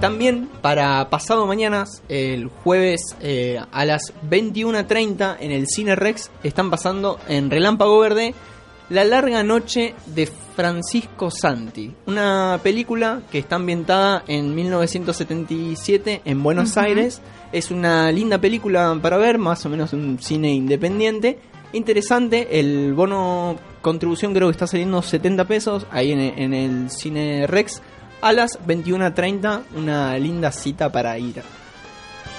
También 0.00 0.48
para 0.60 1.08
pasado 1.08 1.46
mañana, 1.46 1.84
el 2.08 2.48
jueves 2.48 3.16
eh, 3.20 3.58
a 3.72 3.84
las 3.86 4.12
21.30 4.28 5.36
en 5.40 5.50
el 5.50 5.66
Cine 5.66 5.96
Rex, 5.96 6.30
están 6.42 6.70
pasando 6.70 7.18
en 7.26 7.50
Relámpago 7.50 7.98
Verde 7.98 8.34
La 8.90 9.04
larga 9.04 9.42
noche 9.42 9.94
de 10.06 10.26
Francisco 10.26 11.30
Santi. 11.30 11.90
Una 12.06 12.60
película 12.62 13.22
que 13.32 13.38
está 13.38 13.56
ambientada 13.56 14.24
en 14.28 14.54
1977 14.54 16.20
en 16.24 16.42
Buenos. 16.42 16.76
Aires. 16.76 17.22
Es 17.50 17.70
una 17.70 18.12
linda 18.12 18.38
película 18.38 18.98
para 19.00 19.16
ver, 19.16 19.38
más 19.38 19.64
o 19.64 19.70
menos 19.70 19.92
un 19.94 20.18
cine 20.20 20.52
independiente. 20.52 21.38
Interesante, 21.72 22.60
el 22.60 22.92
bono 22.94 23.56
contribución 23.80 24.34
creo 24.34 24.48
que 24.48 24.52
está 24.52 24.66
saliendo 24.66 25.00
70 25.02 25.44
pesos 25.46 25.86
ahí 25.90 26.12
en, 26.12 26.20
en 26.20 26.54
el 26.54 26.90
Cine 26.90 27.46
Rex 27.46 27.80
a 28.20 28.32
las 28.32 28.58
21.30, 28.66 29.62
una 29.76 30.16
linda 30.18 30.52
cita 30.52 30.90
para 30.90 31.18
ir. 31.18 31.42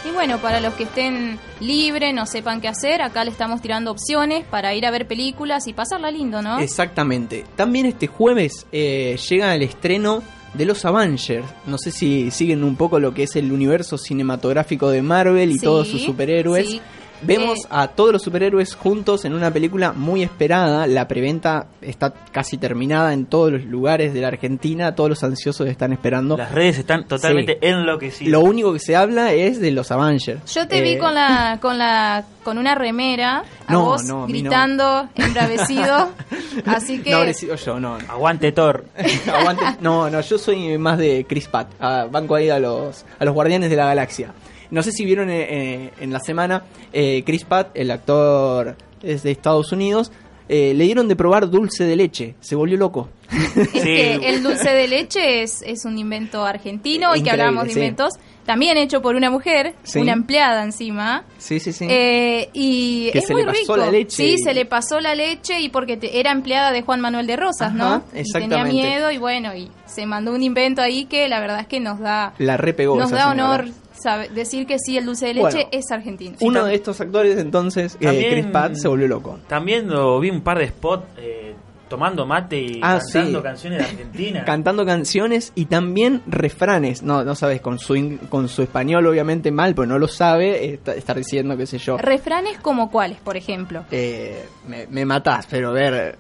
Y 0.07 0.11
bueno, 0.11 0.37
para 0.37 0.59
los 0.59 0.73
que 0.75 0.83
estén 0.83 1.39
libres, 1.59 2.13
no 2.13 2.25
sepan 2.27 2.61
qué 2.61 2.67
hacer, 2.67 3.01
acá 3.01 3.23
le 3.23 3.31
estamos 3.31 3.61
tirando 3.61 3.89
opciones 3.91 4.45
para 4.45 4.73
ir 4.75 4.85
a 4.85 4.91
ver 4.91 5.07
películas 5.07 5.67
y 5.67 5.73
pasarla 5.73 6.11
lindo, 6.11 6.41
¿no? 6.43 6.59
Exactamente. 6.59 7.43
También 7.55 7.87
este 7.87 8.05
jueves 8.07 8.67
eh, 8.71 9.17
llega 9.29 9.55
el 9.55 9.63
estreno 9.63 10.21
de 10.53 10.65
los 10.65 10.85
Avengers. 10.85 11.45
No 11.65 11.77
sé 11.79 11.91
si 11.91 12.29
siguen 12.29 12.63
un 12.63 12.75
poco 12.75 12.99
lo 12.99 13.13
que 13.13 13.23
es 13.23 13.35
el 13.35 13.51
universo 13.51 13.97
cinematográfico 13.97 14.89
de 14.91 15.01
Marvel 15.01 15.49
y 15.51 15.57
Sí, 15.57 15.65
todos 15.65 15.87
sus 15.87 16.03
superhéroes. 16.03 16.67
sí. 16.69 16.81
Vemos 17.21 17.60
Eh, 17.65 17.67
a 17.69 17.88
todos 17.88 18.12
los 18.13 18.21
superhéroes 18.21 18.75
juntos 18.75 19.25
en 19.25 19.34
una 19.34 19.51
película 19.51 19.93
muy 19.93 20.21
esperada. 20.23 20.86
La 20.88 21.08
preventa 21.08 21.67
está 21.82 22.13
casi 22.32 22.58
terminada 22.58 23.13
en 23.13 23.25
todos 23.25 23.51
los 23.51 23.63
lugares 23.65 24.13
de 24.13 24.21
la 24.21 24.28
Argentina. 24.28 24.95
Todos 24.95 25.10
los 25.10 25.23
ansiosos 25.23 25.67
están 25.67 25.93
esperando. 25.93 26.38
Las 26.38 26.51
redes 26.51 26.78
están 26.80 27.08
totalmente 27.08 27.54
Sí. 27.54 27.60
enloquecidas. 27.67 28.32
Lo 28.32 28.41
único 28.41 28.73
que 28.73 28.80
se 28.80 28.95
habla 28.95 29.34
es 29.34 29.60
de 29.60 29.71
los 29.71 29.91
Avengers. 29.91 30.54
Yo 30.54 30.67
te 30.67 30.82
vi 30.82 30.91
Eh, 30.93 30.97
con 30.97 31.13
la 31.15 31.58
con 31.62 31.78
la 31.78 32.23
con 32.43 32.58
una 32.60 32.75
remera, 32.75 33.43
a 33.65 33.73
No, 33.73 33.86
vos 33.86 34.04
no, 34.06 34.28
mí 34.28 34.43
no. 34.43 34.49
gritando, 34.49 35.10
embravecido. 35.15 36.10
así 36.65 36.99
que 36.99 37.12
No 37.12 37.25
yo, 37.56 37.80
no. 37.80 37.97
no. 37.97 38.06
Aguante 38.08 38.51
Thor. 38.51 38.86
Aguante. 39.34 39.63
No, 39.82 40.10
no, 40.10 40.21
yo 40.21 40.38
soy 40.38 40.78
más 40.78 40.97
de 40.97 41.25
Chris 41.28 41.47
Pratt. 41.47 41.67
Ah, 41.80 42.08
banco 42.10 42.36
ahí 42.36 42.49
a 42.49 42.60
los, 42.60 43.04
a 43.19 43.25
los 43.25 43.34
Guardianes 43.34 43.69
de 43.69 43.75
la 43.75 43.86
Galaxia. 43.88 44.32
No 44.71 44.84
sé 44.84 44.91
si 44.91 45.06
vieron 45.06 45.30
eh, 45.30 45.47
eh, 45.49 45.91
en 45.99 46.12
la 46.13 46.19
semana, 46.19 46.63
eh, 46.93 47.23
Chris 47.25 47.43
Pratt, 47.45 47.69
el 47.75 47.91
actor 47.91 48.75
es 49.01 49.23
de 49.23 49.32
Estados 49.32 49.71
Unidos, 49.71 50.12
eh, 50.47 50.73
le 50.75 50.84
dieron 50.86 51.08
de 51.08 51.15
probar 51.15 51.49
dulce 51.49 51.84
de 51.86 51.95
leche. 51.95 52.36
Se 52.39 52.56
volvió 52.56 52.78
loco. 52.78 53.10
es 53.32 53.69
que 53.84 54.15
el 54.30 54.43
dulce 54.43 54.69
de 54.69 54.88
leche 54.88 55.41
es, 55.43 55.62
es 55.63 55.86
un 55.86 55.97
invento 55.97 56.45
argentino 56.45 57.15
y 57.15 57.23
que 57.23 57.32
hablamos 57.32 57.65
de 57.65 57.71
sí. 57.73 57.80
inventos 57.80 58.13
también 58.45 58.78
hecho 58.78 59.01
por 59.01 59.15
una 59.15 59.32
mujer, 59.32 59.73
Sí. 59.82 59.97
una 59.99 60.13
empleada 60.13 60.63
encima. 60.63 61.23
Sí, 61.39 61.60
sí, 61.60 61.73
sí. 61.73 61.88
Eh, 61.89 62.49
y 62.54 63.10
Que 63.12 63.17
es 63.19 63.25
se 63.25 63.34
muy 63.34 63.41
le 63.41 63.47
pasó 63.47 63.60
rico. 63.60 63.78
la 63.78 63.89
leche 63.89 64.15
Sí, 64.15 64.34
y- 64.34 64.38
se 64.38 64.54
le 64.54 64.65
pasó 64.65 64.99
la 64.99 65.15
leche 65.15 65.60
y 65.62 65.69
porque 65.69 65.97
te- 65.97 66.19
era 66.19 66.32
empleada 66.32 66.71
de 66.71 66.84
Juan 66.84 67.01
Manuel 67.01 67.25
de 67.25 67.38
Rosas, 67.38 67.73
¿no? 67.73 67.86
Ajá, 67.86 68.01
Y 68.10 68.10
tenía 68.12 68.21
exactamente. 68.21 68.71
miedo 68.71 69.10
y 69.12 69.17
bueno, 69.17 69.56
y 69.56 69.71
se 69.88 70.06
mandó 70.06 70.32
un 70.32 70.43
invento 70.43 70.84
ahí 70.84 71.06
que 71.06 71.28
la 71.28 71.39
verdad 71.39 71.62
es 71.62 71.67
que 71.67 71.80
nos 71.80 71.99
da 71.99 72.36
La 72.38 72.56
repegó. 72.58 72.97
nos 72.99 73.10
da 73.10 73.32
señora. 73.32 73.65
Sabe- 74.01 74.29
decir 74.29 74.65
que 74.67 74.77
sí, 74.79 74.97
el 74.97 75.05
dulce 75.05 75.27
de 75.27 75.34
leche 75.36 75.49
Bueno, 75.51 75.69
es 75.71 75.91
argentino. 75.91 76.36
Uno 76.41 76.65
de 76.65 76.75
estos 76.75 76.99
actores, 77.01 77.38
entonces, 77.38 77.95
eh, 77.99 78.05
También- 78.05 78.31
Chris 78.31 78.45
Pratt, 78.47 78.73
se 78.75 78.88
volvió 78.88 79.08
loco. 79.08 79.39
También 79.47 79.88
lo 79.89 80.19
vi 80.19 80.29
un 80.29 80.41
par 80.41 80.60
de 80.60 80.67
spots 80.67 81.05
eh, 81.17 81.55
tomando 81.88 82.25
mate 82.25 82.60
y 82.60 82.79
Ah, 82.81 82.99
cantando 82.99 83.39
sí. 83.39 83.43
canciones 83.43 83.79
de 83.79 83.86
Argentina. 83.86 84.43
Cantando 84.45 84.86
canciones 84.86 85.51
y 85.55 85.65
también 85.65 86.23
refranes. 86.25 87.03
No, 87.03 87.23
no 87.23 87.36
sabes, 87.36 87.62
con 87.62 87.77
su, 87.77 88.17
con 88.29 88.49
su 88.49 88.63
español 88.63 89.05
obviamente 89.05 89.51
mal, 89.51 89.75
pues 89.75 89.88
no 89.88 89.99
lo 89.99 90.08
sabe, 90.08 90.65
eh, 90.65 90.73
está- 90.73 90.95
estar 90.95 91.15
diciendo, 91.15 91.55
qué 91.55 91.65
sé 91.67 91.77
yo. 91.77 91.97
Refranes 91.97 92.58
como 92.60 92.89
cuáles, 92.89 93.19
por 93.19 93.38
ejemplo. 93.38 93.86
Eh, 93.91 94.45
me, 94.67 94.88
me 94.88 95.05
matás, 95.05 95.47
pero 95.49 95.69
a 95.69 95.73
ver, 95.73 96.17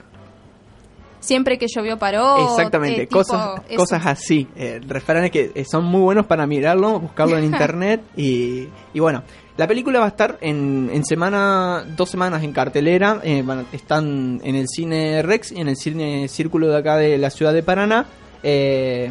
Siempre 1.25 1.57
que 1.57 1.67
llovió 1.67 1.97
paró. 1.97 2.49
exactamente, 2.49 3.03
eh, 3.03 3.07
tipo 3.07 3.19
cosas, 3.19 3.61
eso. 3.67 3.77
cosas 3.77 4.05
así, 4.05 4.47
eh, 4.55 4.79
refranes 4.85 5.31
que 5.31 5.51
eh, 5.55 5.65
son 5.65 5.85
muy 5.85 6.01
buenos 6.01 6.25
para 6.25 6.45
mirarlo, 6.45 6.99
buscarlo 6.99 7.37
en 7.37 7.43
internet 7.51 8.01
y, 8.15 8.67
y 8.93 8.99
bueno, 8.99 9.23
la 9.57 9.67
película 9.67 9.99
va 9.99 10.05
a 10.05 10.09
estar 10.09 10.37
en, 10.41 10.89
en 10.91 11.05
semana, 11.05 11.85
dos 11.95 12.09
semanas 12.09 12.43
en 12.43 12.51
cartelera, 12.51 13.21
eh, 13.23 13.41
van 13.41 13.65
están 13.71 14.41
en 14.43 14.55
el 14.55 14.67
cine 14.67 15.21
Rex 15.21 15.53
y 15.53 15.61
en 15.61 15.69
el 15.69 15.77
cine 15.77 16.27
Círculo 16.27 16.67
de 16.67 16.77
acá 16.77 16.97
de 16.97 17.17
la 17.17 17.29
ciudad 17.29 17.53
de 17.53 17.63
Paraná. 17.63 18.05
Eh, 18.43 19.09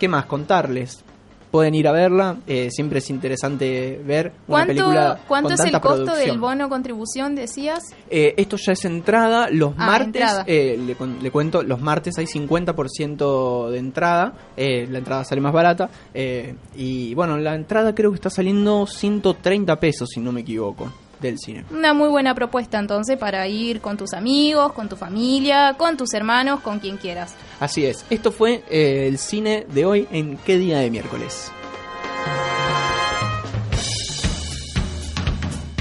¿Qué 0.00 0.08
más 0.08 0.26
contarles? 0.26 1.04
Pueden 1.52 1.76
ir 1.76 1.86
a 1.86 1.92
verla. 1.92 2.38
eh, 2.48 2.70
siempre 2.72 2.98
es 2.98 3.08
interesante 3.10 4.00
ver 4.04 4.32
una 4.48 4.64
¿Cuánto, 4.64 4.66
película 4.68 5.20
cuánto 5.28 5.48
con 5.50 5.54
es 5.54 5.60
el 5.60 5.80
costo 5.80 6.04
producción. 6.06 6.26
del 6.28 6.38
bono 6.38 6.68
contribución, 6.68 7.34
decías? 7.36 7.84
Eh, 8.10 8.34
esto 8.36 8.56
ya 8.56 8.72
es 8.72 8.84
entrada. 8.84 9.48
Los 9.50 9.74
Ah, 9.76 9.86
martes, 9.86 10.06
entrada. 10.22 10.44
eh, 10.48 10.76
le, 10.78 10.96
le 11.22 11.30
cuento, 11.30 11.62
los 11.62 11.80
martes 11.80 12.18
hay 12.18 12.26
50% 12.26 13.68
de 13.70 13.78
entrada. 13.78 14.32
eh, 14.56 14.86
la 14.90 14.98
entrada 14.98 15.24
sale 15.24 15.40
más 15.40 15.52
barata. 15.52 15.88
eh, 16.14 16.54
y 16.74 17.14
bueno, 17.14 17.36
la 17.36 17.54
entrada 17.54 17.94
creo 17.94 18.10
que 18.10 18.16
está 18.16 18.30
saliendo 18.30 18.86
130 18.86 19.78
pesos, 19.78 20.08
si 20.12 20.20
no 20.20 20.32
me 20.32 20.40
equivoco, 20.40 20.90
del 21.22 21.38
cine. 21.38 21.64
Una 21.70 21.94
muy 21.94 22.08
buena 22.08 22.34
propuesta 22.34 22.78
entonces 22.78 23.16
para 23.16 23.46
ir 23.48 23.80
con 23.80 23.96
tus 23.96 24.12
amigos, 24.12 24.72
con 24.72 24.88
tu 24.88 24.96
familia, 24.96 25.74
con 25.78 25.96
tus 25.96 26.12
hermanos, 26.12 26.60
con 26.60 26.78
quien 26.78 26.96
quieras. 26.98 27.34
Así 27.60 27.86
es. 27.86 28.04
Esto 28.10 28.32
fue 28.32 28.62
eh, 28.68 29.06
el 29.08 29.18
cine 29.18 29.66
de 29.72 29.86
hoy 29.86 30.08
en 30.10 30.36
qué 30.38 30.58
día 30.58 30.78
de 30.78 30.90
miércoles. 30.90 31.50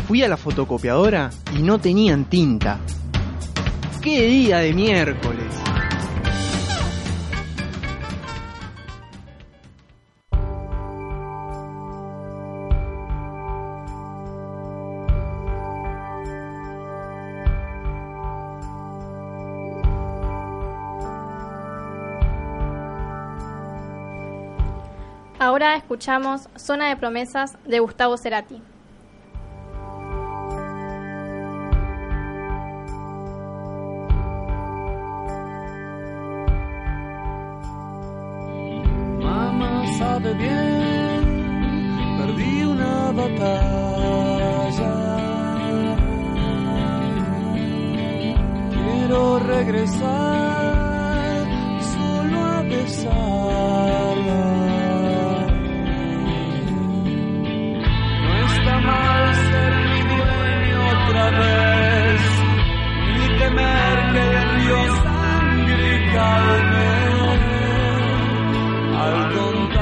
Fui 0.08 0.24
a 0.24 0.28
la 0.28 0.38
fotocopiadora 0.38 1.30
y 1.58 1.62
no 1.62 1.80
tenían 1.80 2.26
tinta. 2.26 2.80
¡Qué 4.02 4.24
día 4.24 4.58
de 4.58 4.74
miércoles! 4.74 5.61
Ahora 25.52 25.76
escuchamos 25.76 26.48
Zona 26.56 26.88
de 26.88 26.96
Promesas 26.96 27.58
de 27.66 27.82
Gustavo 27.82 28.16
Cerati. 28.16 28.62
Mamá 39.20 39.86
sabe 39.98 40.34
bien, 40.36 42.16
perdí 42.18 42.64
una 42.64 43.12
batalla. 43.12 44.94
Quiero 48.72 49.40
regresar 49.40 51.46
solo 51.94 52.40
a 52.40 52.62
besarla. 52.62 54.61
Mal 58.86 59.36
ser 59.36 59.74
mi 59.90 60.02
dueño 60.12 60.78
otra 60.96 61.26
vez, 61.42 62.22
ni 63.16 63.26
temer 63.40 63.98
que 64.14 64.20
el 64.20 64.50
río 64.56 64.80
sangre 65.04 65.90
calme 66.14 66.92
al 69.04 69.18
contar 69.34 69.81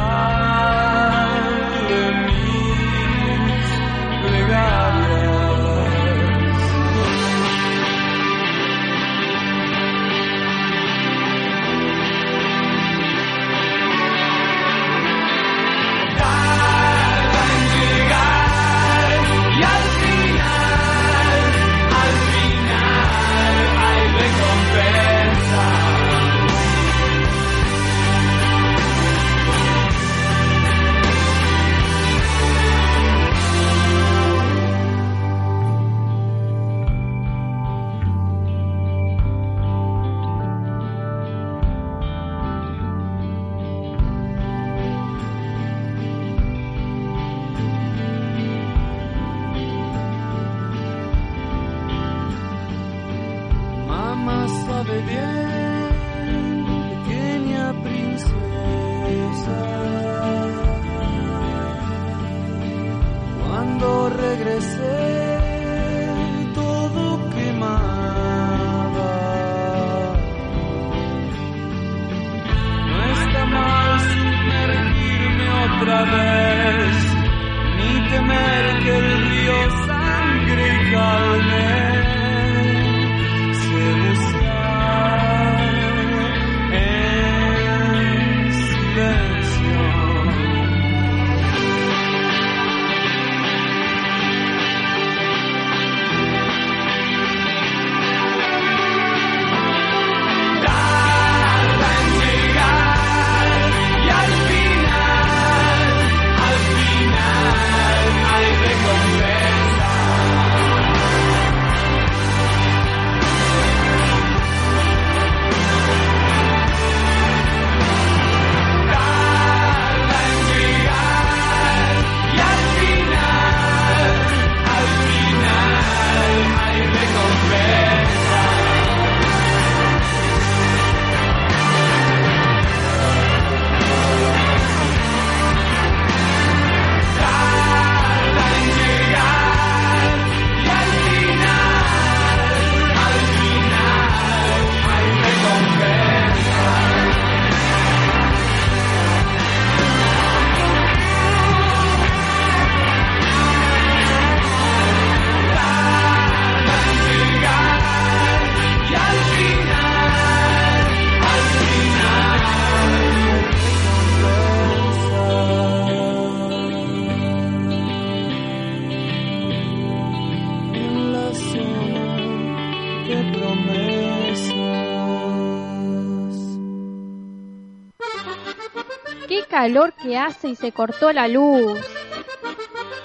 que 179.88 180.18
hace 180.18 180.50
y 180.50 180.56
se 180.56 180.72
cortó 180.72 181.12
la 181.14 181.28
luz. 181.28 181.80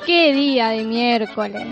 Qué 0.05 0.33
día 0.33 0.69
de 0.71 0.85
miércoles. 0.85 1.67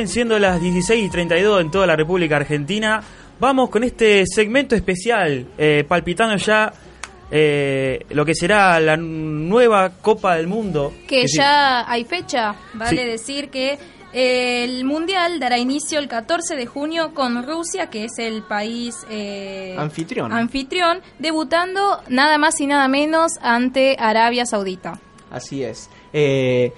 Bien, 0.00 0.08
siendo 0.08 0.38
las 0.38 0.60
16 0.62 1.04
y 1.06 1.10
32 1.10 1.60
en 1.60 1.70
toda 1.70 1.86
la 1.86 1.94
República 1.94 2.36
Argentina, 2.36 3.02
vamos 3.38 3.68
con 3.68 3.84
este 3.84 4.24
segmento 4.26 4.74
especial, 4.74 5.46
eh, 5.58 5.84
palpitando 5.86 6.36
ya 6.36 6.72
eh, 7.30 8.06
lo 8.10 8.24
que 8.24 8.34
será 8.34 8.80
la 8.80 8.96
nueva 8.96 9.90
Copa 10.00 10.36
del 10.36 10.46
Mundo. 10.46 10.92
Que 11.06 11.26
ya 11.26 11.90
hay 11.90 12.04
fecha, 12.04 12.54
vale 12.72 13.02
Sí. 13.02 13.08
decir 13.08 13.50
que 13.50 13.78
eh, 14.14 14.64
el 14.64 14.84
Mundial 14.84 15.38
dará 15.38 15.58
inicio 15.58 15.98
el 15.98 16.08
14 16.08 16.56
de 16.56 16.64
junio 16.66 17.12
con 17.14 17.46
Rusia, 17.46 17.88
que 17.90 18.06
es 18.06 18.12
el 18.18 18.42
país 18.42 18.96
eh, 19.10 19.76
Anfitrión. 19.78 20.32
anfitrión, 20.32 21.00
debutando 21.18 22.00
nada 22.08 22.38
más 22.38 22.58
y 22.60 22.66
nada 22.66 22.88
menos 22.88 23.32
ante 23.42 23.96
Arabia 23.98 24.46
Saudita. 24.46 24.98
Así 25.30 25.62
es. 25.62 25.88
Eh, 26.14 26.72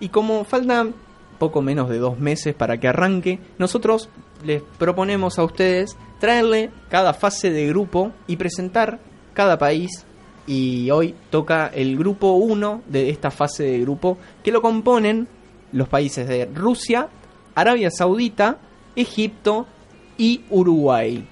y 0.00 0.08
como 0.08 0.42
faltan 0.44 0.94
poco 1.42 1.60
menos 1.60 1.88
de 1.88 1.98
dos 1.98 2.20
meses 2.20 2.54
para 2.54 2.78
que 2.78 2.86
arranque, 2.86 3.40
nosotros 3.58 4.08
les 4.44 4.62
proponemos 4.78 5.40
a 5.40 5.42
ustedes 5.42 5.96
traerle 6.20 6.70
cada 6.88 7.14
fase 7.14 7.50
de 7.50 7.66
grupo 7.66 8.12
y 8.28 8.36
presentar 8.36 9.00
cada 9.34 9.58
país. 9.58 10.06
Y 10.46 10.88
hoy 10.92 11.16
toca 11.30 11.66
el 11.74 11.98
grupo 11.98 12.34
1 12.34 12.82
de 12.86 13.10
esta 13.10 13.32
fase 13.32 13.64
de 13.64 13.80
grupo, 13.80 14.18
que 14.44 14.52
lo 14.52 14.62
componen 14.62 15.26
los 15.72 15.88
países 15.88 16.28
de 16.28 16.44
Rusia, 16.44 17.08
Arabia 17.56 17.90
Saudita, 17.90 18.58
Egipto 18.94 19.66
y 20.16 20.44
Uruguay. 20.48 21.26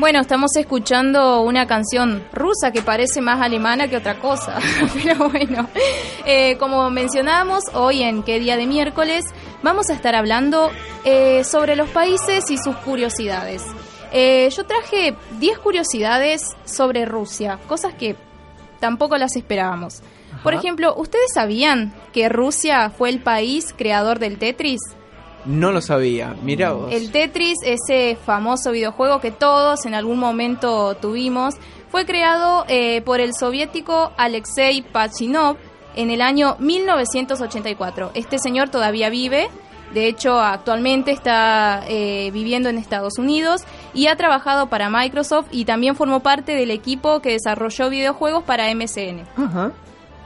Bueno, 0.00 0.18
estamos 0.20 0.56
escuchando 0.56 1.42
una 1.42 1.66
canción 1.66 2.24
rusa 2.32 2.70
que 2.72 2.80
parece 2.80 3.20
más 3.20 3.42
alemana 3.42 3.86
que 3.86 3.98
otra 3.98 4.18
cosa. 4.18 4.58
Pero 4.94 5.28
bueno, 5.28 5.68
eh, 6.24 6.56
como 6.56 6.88
mencionábamos, 6.88 7.64
hoy 7.74 8.02
en 8.02 8.22
qué 8.22 8.40
día 8.40 8.56
de 8.56 8.66
miércoles 8.66 9.26
vamos 9.62 9.90
a 9.90 9.92
estar 9.92 10.14
hablando 10.14 10.70
eh, 11.04 11.44
sobre 11.44 11.76
los 11.76 11.90
países 11.90 12.50
y 12.50 12.56
sus 12.56 12.76
curiosidades. 12.76 13.62
Eh, 14.10 14.48
yo 14.56 14.64
traje 14.64 15.16
10 15.38 15.58
curiosidades 15.58 16.44
sobre 16.64 17.04
Rusia, 17.04 17.58
cosas 17.68 17.92
que 17.92 18.16
tampoco 18.80 19.18
las 19.18 19.36
esperábamos. 19.36 20.00
Por 20.42 20.54
ejemplo, 20.54 20.94
¿ustedes 20.96 21.30
sabían 21.34 21.92
que 22.14 22.30
Rusia 22.30 22.88
fue 22.88 23.10
el 23.10 23.20
país 23.20 23.74
creador 23.76 24.18
del 24.18 24.38
Tetris? 24.38 24.80
No 25.44 25.72
lo 25.72 25.80
sabía, 25.80 26.36
mira 26.42 26.72
vos. 26.72 26.92
El 26.92 27.10
Tetris, 27.10 27.58
ese 27.64 28.16
famoso 28.16 28.72
videojuego 28.72 29.20
que 29.20 29.30
todos 29.30 29.86
en 29.86 29.94
algún 29.94 30.18
momento 30.18 30.94
tuvimos, 30.96 31.54
fue 31.90 32.06
creado 32.06 32.64
eh, 32.68 33.00
por 33.02 33.20
el 33.20 33.32
soviético 33.34 34.12
Alexei 34.16 34.82
Pachinov 34.82 35.56
en 35.96 36.10
el 36.10 36.22
año 36.22 36.56
1984. 36.58 38.12
Este 38.14 38.38
señor 38.38 38.68
todavía 38.68 39.10
vive, 39.10 39.48
de 39.92 40.06
hecho 40.06 40.40
actualmente 40.40 41.10
está 41.10 41.82
eh, 41.88 42.30
viviendo 42.32 42.68
en 42.68 42.78
Estados 42.78 43.18
Unidos 43.18 43.62
y 43.92 44.06
ha 44.06 44.16
trabajado 44.16 44.68
para 44.68 44.88
Microsoft 44.88 45.48
y 45.50 45.64
también 45.64 45.96
formó 45.96 46.20
parte 46.20 46.54
del 46.54 46.70
equipo 46.70 47.20
que 47.20 47.32
desarrolló 47.32 47.90
videojuegos 47.90 48.44
para 48.44 48.72
MSN. 48.72 49.26
Ajá. 49.36 49.72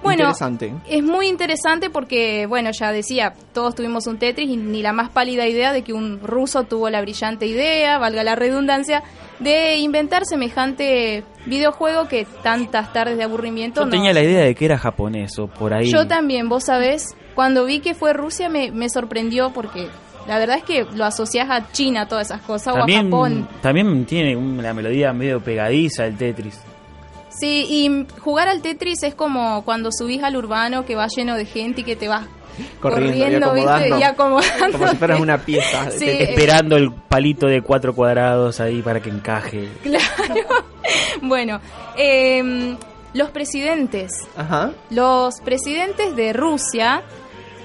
Bueno, 0.05 0.25
Interesante. 0.25 0.73
es 0.89 1.03
muy 1.03 1.29
interesante 1.29 1.91
porque, 1.91 2.47
bueno, 2.47 2.71
ya 2.71 2.93
decía, 2.93 3.35
todos 3.53 3.75
tuvimos 3.75 4.07
un 4.07 4.19
Tetris 4.19 4.49
y 4.49 4.57
ni 4.57 4.83
la 4.83 4.93
más 4.93 5.11
pálida 5.11 5.49
idea 5.49 5.73
de 5.73 5.83
que 5.83 5.93
un 5.93 6.21
ruso 6.21 6.65
tuvo 6.65 6.91
la 6.91 7.01
brillante 7.01 7.47
idea, 7.47 7.99
valga 7.99 8.23
la 8.23 8.37
redundancia, 8.37 9.03
de 9.41 9.79
inventar 9.79 10.27
semejante 10.27 11.25
videojuego 11.47 12.07
que 12.07 12.27
tantas 12.43 12.93
tardes 12.93 13.17
de 13.17 13.25
aburrimiento 13.25 13.81
Yo 13.81 13.87
no. 13.87 13.91
tenía 13.91 14.13
la 14.13 14.23
idea 14.23 14.45
de 14.45 14.55
que 14.55 14.67
era 14.67 14.79
japonés 14.79 15.39
o 15.39 15.47
por 15.49 15.73
ahí. 15.75 15.91
Yo 15.91 16.07
también, 16.07 16.49
vos 16.49 16.65
sabés, 16.65 17.17
cuando 17.35 17.65
vi 17.65 17.81
que 17.81 17.95
fue 17.95 18.13
Rusia 18.13 18.49
me, 18.49 18.71
me 18.71 18.89
sorprendió 18.89 19.53
porque 19.53 19.89
la 20.27 20.39
verdad 20.39 20.59
es 20.59 20.65
que 20.65 20.87
lo 20.95 21.05
asocias 21.05 21.49
a 21.51 21.71
China, 21.73 22.07
todas 22.09 22.29
esas 22.29 22.43
cosas, 22.43 22.75
o 22.75 22.79
a 22.79 22.87
Japón. 22.87 23.49
también 23.61 24.05
tiene 24.07 24.37
una 24.37 24.73
melodía 24.73 25.13
medio 25.13 25.41
pegadiza 25.41 26.07
el 26.07 26.17
Tetris. 26.17 26.61
Sí, 27.39 27.67
y 27.69 28.07
jugar 28.21 28.49
al 28.49 28.63
Tetris 28.63 29.03
es 29.03 29.15
como 29.15 29.65
cuando 29.65 29.91
subís 29.93 30.23
al 30.23 30.37
urbano 30.37 30.85
que 30.87 30.95
va 30.95 31.07
lleno 31.09 31.35
de 31.37 31.47
gente 31.47 31.81
y 31.81 31.85
que 31.85 31.97
te 31.97 32.09
vas 32.09 32.27
Corriendo, 32.81 33.47
acomodando. 33.49 33.99
y 33.99 34.03
acomodando. 34.05 34.79
Como 34.79 34.89
si 34.91 34.97
fueras 34.97 35.21
una 35.21 35.39
pieza. 35.39 35.91
Sí. 35.91 36.07
de- 36.07 36.23
Esperando 36.23 36.77
el 36.77 36.93
palito 36.93 37.47
de 37.49 37.63
cuatro 37.63 37.95
cuadrados 37.95 38.61
ahí 38.61 38.81
para 38.83 39.01
que 39.01 39.11
encaje. 39.11 39.69
Claro. 39.83 40.05
bueno, 41.23 41.61
em, 41.97 42.77
los 43.13 43.31
presidentes. 43.31 44.13
Ajá. 44.37 44.71
Los 44.91 45.41
presidentes 45.41 46.15
de 46.15 46.33
Rusia 46.33 47.03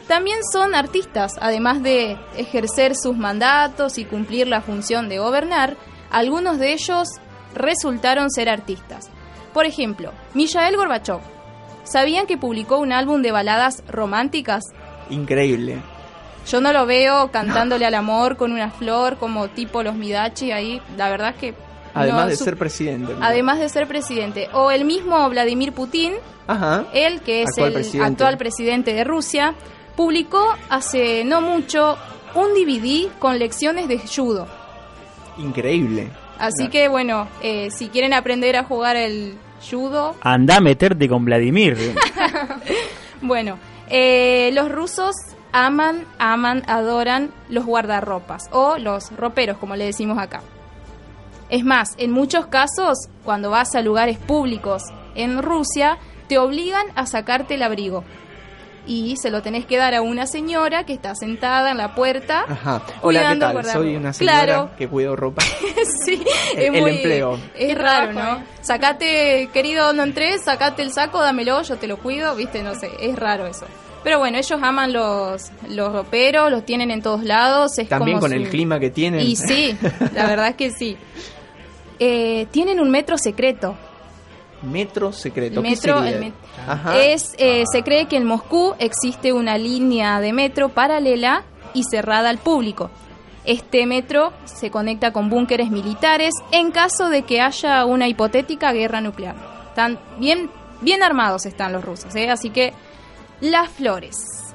también 0.08 0.40
son 0.52 0.74
artistas, 0.74 1.34
además 1.40 1.84
de 1.84 2.18
ejercer 2.36 2.96
sus 2.96 3.16
mandatos 3.16 4.00
y 4.00 4.06
cumplir 4.06 4.48
la 4.48 4.62
función 4.62 5.08
de 5.10 5.20
gobernar, 5.20 5.78
algunos 6.10 6.58
de 6.58 6.74
ellos 6.74 7.08
resultaron 7.54 8.32
ser 8.32 8.50
artistas. 8.50 9.10
Por 9.54 9.66
ejemplo, 9.66 10.12
Mijael 10.34 10.76
Gorbachev. 10.78 11.20
¿Sabían 11.84 12.28
que 12.28 12.38
publicó 12.38 12.78
un 12.78 12.92
álbum 12.92 13.22
de 13.22 13.32
baladas 13.32 13.84
románticas? 13.88 14.64
Increíble. 15.10 15.78
Yo 16.48 16.62
no 16.62 16.72
lo 16.72 16.86
veo 16.86 17.32
cantándole 17.32 17.86
al 17.86 17.96
amor 17.96 18.38
con 18.38 18.52
una 18.52 18.70
flor 18.72 19.18
como 19.18 19.48
tipo 19.50 19.84
los 19.84 19.96
Midachi 19.96 20.52
ahí. 20.52 20.82
La 20.98 21.10
verdad 21.10 21.30
es 21.32 21.36
que... 21.38 21.54
Además 21.94 22.24
no, 22.26 22.30
de 22.30 22.36
ser 22.36 22.58
presidente. 22.58 23.16
Además 23.20 23.60
de 23.60 23.70
ser 23.70 23.88
presidente. 23.88 24.48
O 24.54 24.70
el 24.70 24.86
mismo 24.86 25.28
Vladimir 25.30 25.74
Putin, 25.74 26.14
Ajá. 26.48 26.86
él 26.94 27.22
que 27.22 27.42
es 27.42 27.50
Actual 27.50 27.68
el 27.68 27.74
presidente. 27.74 28.08
actual 28.12 28.38
presidente 28.38 28.94
de 28.94 29.04
Rusia, 29.04 29.56
publicó 29.96 30.56
hace 30.70 31.24
no 31.26 31.42
mucho 31.42 31.98
un 32.36 32.54
DVD 32.54 33.10
con 33.18 33.40
lecciones 33.40 33.88
de 33.88 34.00
judo. 34.00 34.48
Increíble. 35.40 36.10
Así 36.40 36.70
que 36.70 36.88
bueno, 36.88 37.28
eh, 37.44 37.70
si 37.70 37.90
quieren 37.90 38.14
aprender 38.14 38.56
a 38.56 38.64
jugar 38.64 38.96
el 38.96 39.36
judo, 39.70 40.16
Anda 40.22 40.58
a 40.58 40.62
meterte 40.62 41.10
con 41.10 41.26
Vladimir. 41.26 41.78
bueno, 43.22 43.60
eh, 43.90 44.52
los 44.54 44.72
rusos 44.72 45.16
aman, 45.52 46.06
aman, 46.18 46.64
adoran 46.68 47.32
los 47.50 47.66
guardarropas 47.66 48.44
o 48.52 48.78
los 48.78 49.12
roperos, 49.18 49.58
como 49.58 49.76
le 49.76 49.86
decimos 49.86 50.18
acá. 50.18 50.42
Es 51.50 51.66
más, 51.66 51.96
en 51.98 52.12
muchos 52.12 52.46
casos, 52.46 53.10
cuando 53.24 53.50
vas 53.50 53.76
a 53.76 53.82
lugares 53.82 54.18
públicos 54.18 54.84
en 55.16 55.42
Rusia, 55.42 55.98
te 56.28 56.38
obligan 56.38 56.86
a 56.96 57.06
sacarte 57.08 57.56
el 57.56 57.64
abrigo. 57.64 58.04
Y 58.92 59.18
se 59.18 59.30
lo 59.30 59.44
tenés 59.44 59.66
que 59.68 59.78
dar 59.78 59.94
a 59.94 60.02
una 60.02 60.26
señora 60.26 60.84
que 60.84 60.94
está 60.94 61.14
sentada 61.14 61.70
en 61.70 61.78
la 61.78 61.94
puerta. 61.94 62.46
Ajá. 62.48 62.82
Hola, 63.04 63.20
¿qué 63.34 63.40
tal? 63.40 63.54
guardarropa. 63.54 63.72
Soy 63.74 63.96
una 63.96 64.14
señora 64.14 64.44
Claro. 64.44 64.70
que 64.80 64.88
cuido 64.88 65.16
ropa. 65.16 65.44
sí, 66.06 66.24
El- 66.56 66.60
es 66.64 66.74
el 66.74 66.82
muy- 66.82 66.92
empleo. 66.96 67.38
Es 67.56 67.78
raro, 67.78 68.14
¿no? 68.14 68.44
Sacate, 68.62 69.50
querido, 69.54 69.94
no 69.94 70.02
entres, 70.02 70.42
sacate 70.44 70.82
el 70.82 70.92
saco, 70.92 71.22
dámelo, 71.22 71.62
yo 71.62 71.78
te 71.78 71.86
lo 71.86 71.98
cuido, 71.98 72.36
viste, 72.36 72.64
no 72.64 72.74
sé, 72.74 72.90
es 73.00 73.16
raro 73.16 73.46
eso. 73.46 73.68
Pero 74.04 74.18
bueno, 74.18 74.38
ellos 74.40 74.60
aman 74.60 74.92
los, 74.92 75.52
los 75.70 75.94
roperos, 75.94 76.50
los 76.50 76.66
tienen 76.66 76.90
en 76.90 77.04
todos 77.04 77.24
lados. 77.24 77.78
Es 77.78 77.90
También 77.90 78.18
como 78.18 78.22
con 78.30 78.34
el 78.34 78.50
clima 78.50 78.80
que 78.80 78.90
tienen. 78.90 79.22
Y 79.22 79.36
sí, 79.36 79.78
la 80.16 80.26
verdad 80.26 80.48
es 80.48 80.56
que 80.56 80.72
sí. 80.72 80.98
Eh, 82.02 82.48
tienen 82.52 82.80
un 82.80 82.90
metro 82.90 83.18
secreto. 83.18 83.76
Metro 84.62 85.12
secreto. 85.14 85.60
El 85.62 85.66
¿qué 85.66 85.70
metro, 85.72 86.00
sería? 86.04 86.18
el 86.18 86.24
met- 86.24 86.34
Ajá. 86.68 86.98
Es, 87.00 87.34
eh, 87.38 87.64
se 87.72 87.84
cree 87.84 88.08
que 88.08 88.18
en 88.18 88.26
Moscú 88.26 88.74
existe 88.80 89.32
una 89.34 89.58
línea 89.58 90.20
de 90.20 90.34
metro 90.34 90.70
paralela 90.70 91.44
y 91.74 91.84
cerrada 91.84 92.30
al 92.30 92.38
público. 92.40 92.90
Este 93.46 93.86
metro 93.86 94.34
se 94.46 94.70
conecta 94.70 95.12
con 95.14 95.30
búnkeres 95.30 95.72
militares 95.72 96.34
en 96.52 96.72
caso 96.72 97.10
de 97.10 97.24
que 97.24 97.42
haya 97.42 97.86
una 97.86 98.08
hipotética 98.08 98.74
guerra 98.74 99.02
nuclear. 99.02 99.36
Están 99.70 99.98
bien, 100.20 100.50
bien 100.82 101.02
armados 101.04 101.46
están 101.46 101.72
los 101.72 101.84
rusos, 101.84 102.14
¿eh? 102.16 102.30
así 102.30 102.50
que 102.50 102.74
las 103.40 103.70
flores. 103.70 104.49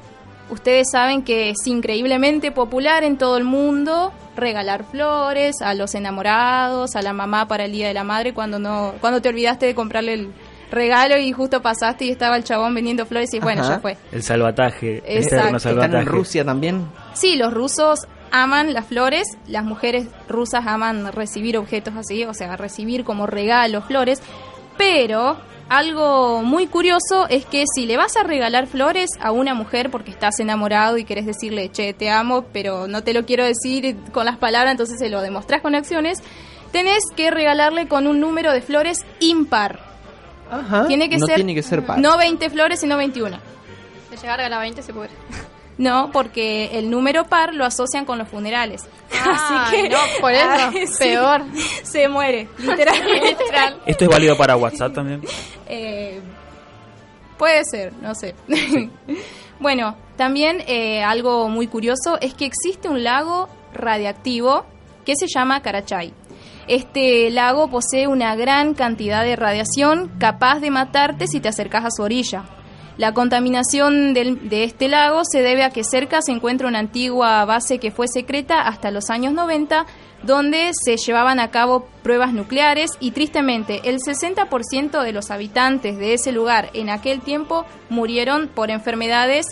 Ustedes 0.51 0.89
saben 0.93 1.23
que 1.23 1.51
es 1.51 1.67
increíblemente 1.67 2.51
popular 2.53 3.03
en 3.03 3.17
todo 3.17 3.37
el 3.37 3.45
mundo 3.45 4.13
regalar 4.37 4.85
flores 4.85 5.63
a 5.63 5.75
los 5.75 5.95
enamorados, 5.95 6.97
a 6.97 7.03
la 7.03 7.13
mamá 7.13 7.47
para 7.49 7.65
el 7.65 7.73
Día 7.73 7.89
de 7.89 7.95
la 7.95 8.05
Madre 8.05 8.35
cuando 8.35 8.59
no 8.59 8.95
cuando 9.01 9.23
te 9.23 9.29
olvidaste 9.29 9.67
de 9.67 9.75
comprarle 9.75 10.13
el 10.15 10.33
regalo 10.71 11.17
y 11.19 11.31
justo 11.33 11.63
pasaste 11.63 12.05
y 12.05 12.11
estaba 12.11 12.37
el 12.37 12.45
chabón 12.45 12.75
vendiendo 12.75 13.07
flores 13.07 13.33
y 13.33 13.39
bueno, 13.41 13.63
Ajá. 13.63 13.75
ya 13.75 13.81
fue. 13.81 13.97
El 14.13 14.23
salvataje. 14.23 14.97
Exacto. 15.07 15.11
Eterno 15.37 15.57
¿Están 15.57 15.61
salvataje. 15.61 15.99
en 15.99 16.07
Rusia 16.07 16.45
también? 16.45 16.87
Sí, 17.15 17.37
los 17.37 17.55
rusos 17.55 18.01
aman 18.33 18.73
las 18.75 18.87
flores, 18.87 19.29
las 19.47 19.65
mujeres 19.65 20.09
rusas 20.29 20.67
aman 20.67 21.13
recibir 21.13 21.57
objetos 21.57 21.95
así, 21.97 22.25
o 22.25 22.35
sea, 22.35 22.57
recibir 22.57 23.05
como 23.05 23.27
regalo 23.27 23.81
flores, 23.83 24.21
Pero 24.77 25.37
algo 25.77 26.43
muy 26.43 26.67
curioso 26.67 27.27
es 27.29 27.45
que 27.47 27.65
si 27.75 27.87
le 27.87 27.97
vas 27.97 28.17
a 28.17 28.23
regalar 28.23 28.67
flores 28.67 29.11
a 29.21 29.33
una 29.33 29.55
mujer 29.55 29.91
porque 29.91 30.11
estás 30.11 30.41
enamorado 30.41 30.99
y 30.99 31.05
querés 31.05 31.27
decirle, 31.27 31.71
che, 31.71 31.93
te 31.93 32.11
amo, 32.11 32.45
pero 32.53 32.87
no 32.87 33.03
te 33.03 33.13
lo 33.13 33.25
quiero 33.25 33.45
decir 33.45 33.97
con 34.13 34.27
las 34.27 34.39
palabras, 34.39 34.73
entonces 34.73 34.99
se 34.99 35.09
lo 35.09 35.21
demostrás 35.21 35.63
con 35.63 35.75
acciones, 35.75 36.19
tenés 36.73 37.03
que 37.17 37.31
regalarle 37.31 37.89
con 37.89 38.07
un 38.07 38.21
número 38.21 38.53
de 38.53 38.61
flores 38.61 39.05
impar. 39.21 39.81
Ajá. 40.51 40.87
Tiene 40.87 41.09
que 41.09 41.19
no 41.19 41.27
ser 41.27 41.37
tiene 41.37 41.55
que 41.55 41.63
ser 41.63 41.85
par. 41.85 41.99
no 41.99 42.17
20 42.17 42.51
flores, 42.51 42.81
sino 42.81 42.97
21. 42.97 43.39
De 44.11 44.17
llegar 44.17 44.41
a 44.41 44.49
la 44.49 44.59
20 44.59 44.83
se 44.83 44.93
puede. 44.93 45.11
No, 45.77 46.11
porque 46.13 46.79
el 46.79 46.89
número 46.89 47.25
par 47.25 47.53
lo 47.55 47.65
asocian 47.65 48.05
con 48.05 48.19
los 48.19 48.29
funerales. 48.29 48.87
Ah, 49.13 49.67
Así 49.67 49.77
que 49.77 49.89
no, 49.89 49.99
por 50.21 50.33
eso, 50.33 50.49
Ay, 50.73 50.87
sí, 50.87 50.99
peor. 50.99 51.43
Se 51.83 52.09
muere, 52.09 52.49
literalmente. 52.59 53.45
¿Esto 53.87 54.05
es 54.05 54.11
válido 54.11 54.37
para 54.37 54.57
WhatsApp 54.57 54.95
también? 54.95 55.23
Eh, 55.67 56.21
puede 57.37 57.65
ser, 57.65 57.93
no 57.95 58.15
sé. 58.15 58.35
bueno, 59.59 59.97
también 60.17 60.63
eh, 60.67 61.03
algo 61.03 61.49
muy 61.49 61.67
curioso 61.67 62.19
es 62.21 62.35
que 62.35 62.45
existe 62.45 62.89
un 62.89 63.03
lago 63.03 63.49
radiactivo 63.73 64.65
que 65.05 65.15
se 65.17 65.27
llama 65.27 65.61
Carachay. 65.61 66.13
Este 66.67 67.31
lago 67.31 67.69
posee 67.69 68.07
una 68.07 68.37
gran 68.37 68.73
cantidad 68.75 69.23
de 69.23 69.37
radiación 69.37 70.11
capaz 70.19 70.61
de 70.61 70.71
matarte 70.71 71.27
si 71.27 71.41
te 71.41 71.49
acercas 71.49 71.85
a 71.85 71.91
su 71.91 72.03
orilla. 72.03 72.45
La 72.97 73.13
contaminación 73.13 74.15
de 74.15 74.65
este 74.65 74.89
lago 74.89 75.23
se 75.25 75.43
debe 75.43 75.65
a 75.65 75.71
que 75.71 75.83
cerca 75.83 76.21
se 76.23 76.31
encuentra 76.31 76.69
una 76.69 76.79
antigua 76.79 77.45
base 77.45 77.79
que 77.79 77.91
fue 77.91 78.07
secreta 78.07 78.63
hasta 78.63 78.93
los 78.93 79.11
años 79.11 79.33
90, 79.33 79.85
donde 80.23 80.71
se 80.73 80.97
llevaban 80.97 81.41
a 81.41 81.51
cabo 81.51 81.89
pruebas 82.05 82.33
nucleares 82.33 82.93
y 83.01 83.11
tristemente 83.11 83.81
el 83.85 83.99
60% 83.99 85.03
de 85.03 85.13
los 85.13 85.33
habitantes 85.33 85.99
de 85.99 86.15
ese 86.15 86.31
lugar 86.31 86.71
en 86.73 86.89
aquel 86.89 87.21
tiempo 87.21 87.67
murieron 87.91 88.49
por 88.49 88.71
enfermedades 88.71 89.47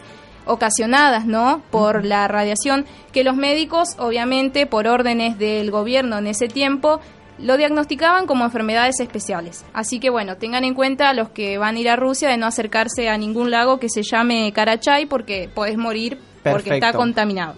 ocasionadas, 0.44 1.26
¿no? 1.26 1.62
Por 1.70 2.04
la 2.04 2.28
radiación 2.28 2.86
que 3.12 3.24
los 3.24 3.36
médicos, 3.36 3.96
obviamente, 3.98 4.66
por 4.66 4.86
órdenes 4.86 5.38
del 5.38 5.70
gobierno 5.70 6.18
en 6.18 6.28
ese 6.28 6.48
tiempo, 6.48 7.00
lo 7.38 7.56
diagnosticaban 7.56 8.26
como 8.26 8.44
enfermedades 8.44 9.00
especiales. 9.00 9.64
Así 9.72 10.00
que 10.00 10.10
bueno, 10.10 10.36
tengan 10.36 10.64
en 10.64 10.74
cuenta 10.74 11.12
los 11.14 11.30
que 11.30 11.58
van 11.58 11.76
a 11.76 11.78
ir 11.78 11.88
a 11.88 11.96
Rusia 11.96 12.28
de 12.28 12.36
no 12.36 12.46
acercarse 12.46 13.08
a 13.08 13.18
ningún 13.18 13.50
lago 13.50 13.78
que 13.78 13.88
se 13.88 14.02
llame 14.02 14.52
Karachay 14.52 15.06
porque 15.06 15.48
podés 15.52 15.76
morir 15.76 16.18
porque 16.42 16.74
está 16.74 16.92
contaminado. 16.92 17.54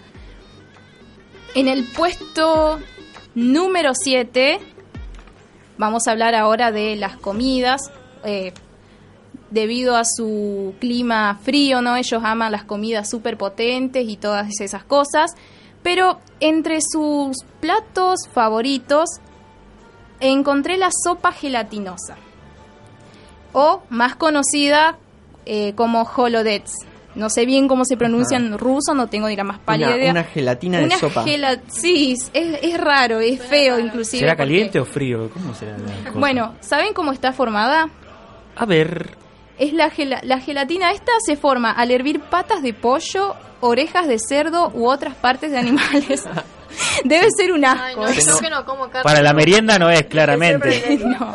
En 1.54 1.68
el 1.68 1.84
puesto 1.84 2.80
número 3.34 3.92
7 3.94 4.58
vamos 5.76 6.06
a 6.06 6.12
hablar 6.12 6.34
ahora 6.34 6.70
de 6.72 6.96
las 6.96 7.16
comidas. 7.16 7.90
Eh, 8.24 8.52
debido 9.54 9.96
a 9.96 10.04
su 10.04 10.74
clima 10.80 11.38
frío, 11.42 11.80
¿no? 11.80 11.96
Ellos 11.96 12.22
aman 12.24 12.50
las 12.50 12.64
comidas 12.64 13.08
súper 13.08 13.38
potentes 13.38 14.04
y 14.06 14.16
todas 14.16 14.60
esas 14.60 14.84
cosas. 14.84 15.30
Pero 15.82 16.18
entre 16.40 16.80
sus 16.80 17.36
platos 17.60 18.28
favoritos 18.32 19.08
encontré 20.20 20.76
la 20.76 20.90
sopa 20.92 21.32
gelatinosa. 21.32 22.16
O 23.52 23.82
más 23.88 24.16
conocida 24.16 24.96
eh, 25.46 25.74
como 25.74 26.02
holodets. 26.02 26.74
No 27.14 27.30
sé 27.30 27.46
bien 27.46 27.68
cómo 27.68 27.84
se 27.84 27.96
pronuncia 27.96 28.36
en 28.36 28.58
ruso, 28.58 28.92
no 28.92 29.06
tengo 29.06 29.28
ni 29.28 29.36
la 29.36 29.44
más 29.44 29.60
pálida 29.60 29.86
Una, 29.88 29.96
idea. 29.96 30.10
una 30.10 30.24
gelatina 30.24 30.80
de 30.80 30.90
sopa. 30.96 31.24
gela- 31.24 31.60
sí, 31.68 32.16
es, 32.32 32.58
es 32.60 32.76
raro, 32.80 33.20
es 33.20 33.40
feo 33.40 33.78
inclusive. 33.78 34.18
¿Será 34.20 34.32
porque- 34.32 34.42
caliente 34.42 34.80
o 34.80 34.84
frío? 34.84 35.30
¿Cómo 35.32 35.54
será 35.54 35.78
la 35.78 36.08
cosa? 36.08 36.18
Bueno, 36.18 36.54
¿saben 36.60 36.92
cómo 36.92 37.12
está 37.12 37.32
formada? 37.32 37.88
A 38.56 38.64
ver. 38.66 39.16
Es 39.58 39.72
la, 39.72 39.90
gela- 39.92 40.22
la 40.24 40.40
gelatina 40.40 40.90
esta 40.90 41.12
se 41.24 41.36
forma 41.36 41.70
al 41.70 41.92
hervir 41.92 42.18
patas 42.18 42.60
de 42.62 42.74
pollo, 42.74 43.36
orejas 43.60 44.08
de 44.08 44.18
cerdo 44.18 44.72
u 44.74 44.88
otras 44.88 45.14
partes 45.14 45.52
de 45.52 45.58
animales. 45.60 46.24
Debe 47.04 47.26
ser 47.36 47.52
un 47.52 47.64
asco. 47.64 48.04
Ay, 48.04 48.14
no, 48.16 48.32
yo 48.34 48.38
que 48.38 48.50
no 48.50 48.64
como 48.64 48.84
carne. 48.88 49.02
Para 49.02 49.22
la 49.22 49.32
merienda 49.32 49.78
no 49.78 49.90
es, 49.90 50.04
claramente. 50.06 50.98
No. 51.04 51.34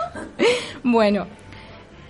Bueno, 0.84 1.28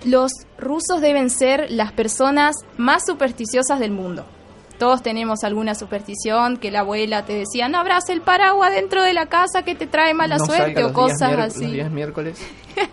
los 0.06 0.32
rusos 0.58 1.02
deben 1.02 1.30
ser 1.30 1.68
las 1.72 1.92
personas 1.92 2.56
más 2.78 3.06
supersticiosas 3.06 3.80
del 3.80 3.92
mundo. 3.92 4.26
Todos 4.78 5.04
tenemos 5.04 5.44
alguna 5.44 5.76
superstición 5.76 6.56
que 6.56 6.72
la 6.72 6.80
abuela 6.82 7.26
te 7.26 7.34
decía, 7.34 7.68
no 7.68 7.80
abras 7.80 8.08
el 8.08 8.22
paraguas 8.22 8.72
dentro 8.72 9.04
de 9.04 9.14
la 9.14 9.26
casa 9.26 9.64
que 9.64 9.76
te 9.76 9.88
trae 9.88 10.14
mala 10.14 10.38
no 10.38 10.46
suerte 10.46 10.84
o 10.86 10.94
cosas 10.94 11.34
así. 11.38 11.64
Los 11.64 11.72
días 11.74 11.92
miércoles. 11.92 12.40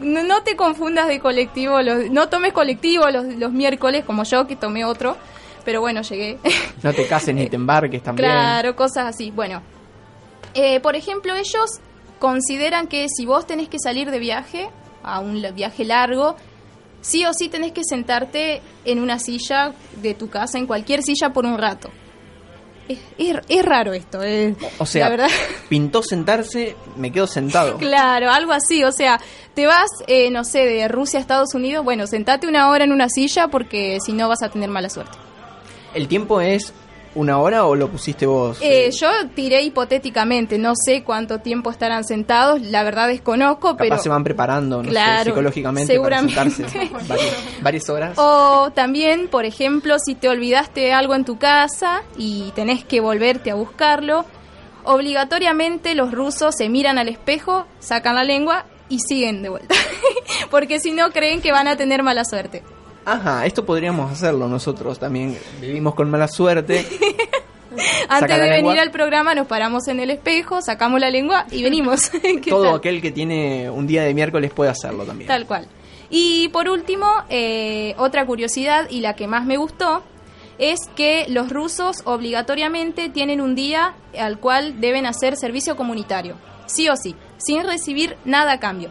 No, 0.00 0.24
no 0.24 0.42
te 0.42 0.56
confundas 0.56 1.06
de 1.06 1.20
colectivo, 1.20 1.80
los- 1.82 2.10
no 2.10 2.28
tomes 2.28 2.52
colectivo 2.52 3.08
los, 3.10 3.26
los 3.36 3.52
miércoles 3.52 4.04
como 4.04 4.24
yo 4.24 4.48
que 4.48 4.56
tomé 4.56 4.84
otro, 4.84 5.16
pero 5.64 5.80
bueno, 5.80 6.02
llegué. 6.02 6.38
No 6.82 6.92
te 6.92 7.06
cases 7.06 7.34
ni 7.34 7.46
te 7.48 7.56
embarques 7.56 8.02
también. 8.02 8.28
Claro, 8.30 8.74
cosas 8.76 9.06
así. 9.06 9.30
Bueno, 9.30 9.62
eh, 10.54 10.80
por 10.80 10.96
ejemplo, 10.96 11.34
ellos 11.34 11.70
consideran 12.18 12.86
que 12.86 13.06
si 13.08 13.26
vos 13.26 13.46
tenés 13.46 13.68
que 13.68 13.78
salir 13.78 14.10
de 14.10 14.18
viaje, 14.18 14.68
a 15.02 15.20
un 15.20 15.44
viaje 15.54 15.84
largo, 15.84 16.36
sí 17.00 17.24
o 17.24 17.32
sí 17.32 17.48
tenés 17.48 17.72
que 17.72 17.82
sentarte 17.84 18.62
en 18.84 19.00
una 19.00 19.18
silla 19.18 19.72
de 19.96 20.14
tu 20.14 20.28
casa, 20.30 20.58
en 20.58 20.66
cualquier 20.66 21.02
silla 21.02 21.30
por 21.32 21.44
un 21.46 21.58
rato. 21.58 21.88
Es, 22.88 22.98
es- 23.16 23.36
es 23.48 23.64
raro 23.64 23.92
esto, 23.92 24.22
eh. 24.22 24.54
O 24.78 24.86
sea, 24.86 25.04
la 25.04 25.10
verdad. 25.10 25.28
pintó 25.68 26.02
sentarse, 26.02 26.76
me 26.96 27.10
quedo 27.12 27.26
sentado. 27.26 27.78
Claro, 27.78 28.30
algo 28.30 28.52
así, 28.52 28.82
o 28.84 28.92
sea, 28.92 29.20
te 29.54 29.66
vas, 29.66 29.88
eh, 30.08 30.30
no 30.30 30.44
sé, 30.44 30.60
de 30.66 30.88
Rusia 30.88 31.18
a 31.18 31.22
Estados 31.22 31.54
Unidos, 31.54 31.84
bueno, 31.84 32.06
sentate 32.06 32.46
una 32.48 32.68
hora 32.70 32.84
en 32.84 32.92
una 32.92 33.08
silla 33.08 33.48
porque 33.48 33.98
si 34.04 34.12
no 34.12 34.28
vas 34.28 34.42
a 34.42 34.48
tener 34.50 34.68
mala 34.68 34.88
suerte. 34.90 35.16
¿El 35.94 36.08
tiempo 36.08 36.40
es 36.40 36.72
una 37.14 37.38
hora 37.38 37.66
o 37.66 37.74
lo 37.76 37.88
pusiste 37.88 38.24
vos? 38.24 38.58
Eh, 38.62 38.90
yo 38.98 39.08
tiré 39.34 39.60
hipotéticamente, 39.62 40.56
no 40.56 40.72
sé 40.74 41.02
cuánto 41.04 41.40
tiempo 41.40 41.70
estarán 41.70 42.04
sentados, 42.04 42.62
la 42.62 42.82
verdad 42.84 43.08
desconozco, 43.08 43.72
Capaz 43.72 43.78
pero... 43.84 43.98
se 43.98 44.08
van 44.08 44.24
preparando, 44.24 44.78
no 44.78 44.84
sé, 44.84 44.90
Claro, 44.90 45.24
psicológicamente 45.24 45.92
seguramente. 45.92 46.34
para 46.34 46.50
sentarse 46.50 46.90
varias, 47.08 47.36
varias 47.60 47.90
horas. 47.90 48.18
O 48.18 48.70
también, 48.74 49.28
por 49.28 49.44
ejemplo, 49.44 49.96
si 49.98 50.14
te 50.14 50.28
olvidaste 50.30 50.94
algo 50.94 51.14
en 51.14 51.26
tu 51.26 51.36
casa 51.38 52.02
y 52.16 52.50
tenés 52.54 52.82
que 52.84 53.00
volverte 53.00 53.50
a 53.50 53.54
buscarlo, 53.56 54.24
obligatoriamente 54.84 55.94
los 55.94 56.12
rusos 56.12 56.54
se 56.56 56.68
miran 56.68 56.98
al 56.98 57.08
espejo, 57.08 57.66
sacan 57.78 58.14
la 58.14 58.24
lengua 58.24 58.64
y 58.88 59.00
siguen 59.00 59.42
de 59.42 59.48
vuelta. 59.50 59.74
Porque 60.50 60.80
si 60.80 60.92
no 60.92 61.10
creen 61.10 61.40
que 61.42 61.52
van 61.52 61.68
a 61.68 61.76
tener 61.76 62.02
mala 62.02 62.24
suerte. 62.24 62.62
Ajá, 63.04 63.46
esto 63.46 63.64
podríamos 63.64 64.10
hacerlo 64.10 64.48
nosotros 64.48 64.98
también. 64.98 65.36
Vivimos 65.60 65.94
con 65.94 66.10
mala 66.10 66.28
suerte. 66.28 66.86
Antes 68.08 68.38
de 68.38 68.50
venir 68.50 68.78
al 68.78 68.90
programa 68.90 69.34
nos 69.34 69.46
paramos 69.46 69.88
en 69.88 70.00
el 70.00 70.10
espejo, 70.10 70.60
sacamos 70.60 71.00
la 71.00 71.10
lengua 71.10 71.46
y 71.50 71.62
venimos. 71.62 72.10
¿Qué 72.42 72.50
Todo 72.50 72.64
tal? 72.64 72.74
aquel 72.76 73.00
que 73.00 73.10
tiene 73.10 73.70
un 73.70 73.86
día 73.86 74.02
de 74.02 74.14
miércoles 74.14 74.52
puede 74.52 74.70
hacerlo 74.70 75.04
también. 75.04 75.28
Tal 75.28 75.46
cual. 75.46 75.66
Y 76.10 76.48
por 76.48 76.68
último, 76.68 77.06
eh, 77.30 77.94
otra 77.96 78.26
curiosidad 78.26 78.88
y 78.90 79.00
la 79.00 79.14
que 79.16 79.26
más 79.26 79.46
me 79.46 79.56
gustó 79.56 80.02
es 80.58 80.78
que 80.94 81.24
los 81.28 81.50
rusos 81.50 82.02
obligatoriamente 82.04 83.08
tienen 83.08 83.40
un 83.40 83.54
día 83.54 83.94
al 84.18 84.38
cual 84.38 84.80
deben 84.80 85.06
hacer 85.06 85.36
servicio 85.36 85.76
comunitario, 85.76 86.36
sí 86.66 86.88
o 86.90 86.96
sí, 86.96 87.16
sin 87.38 87.64
recibir 87.64 88.16
nada 88.26 88.52
a 88.52 88.60
cambio. 88.60 88.90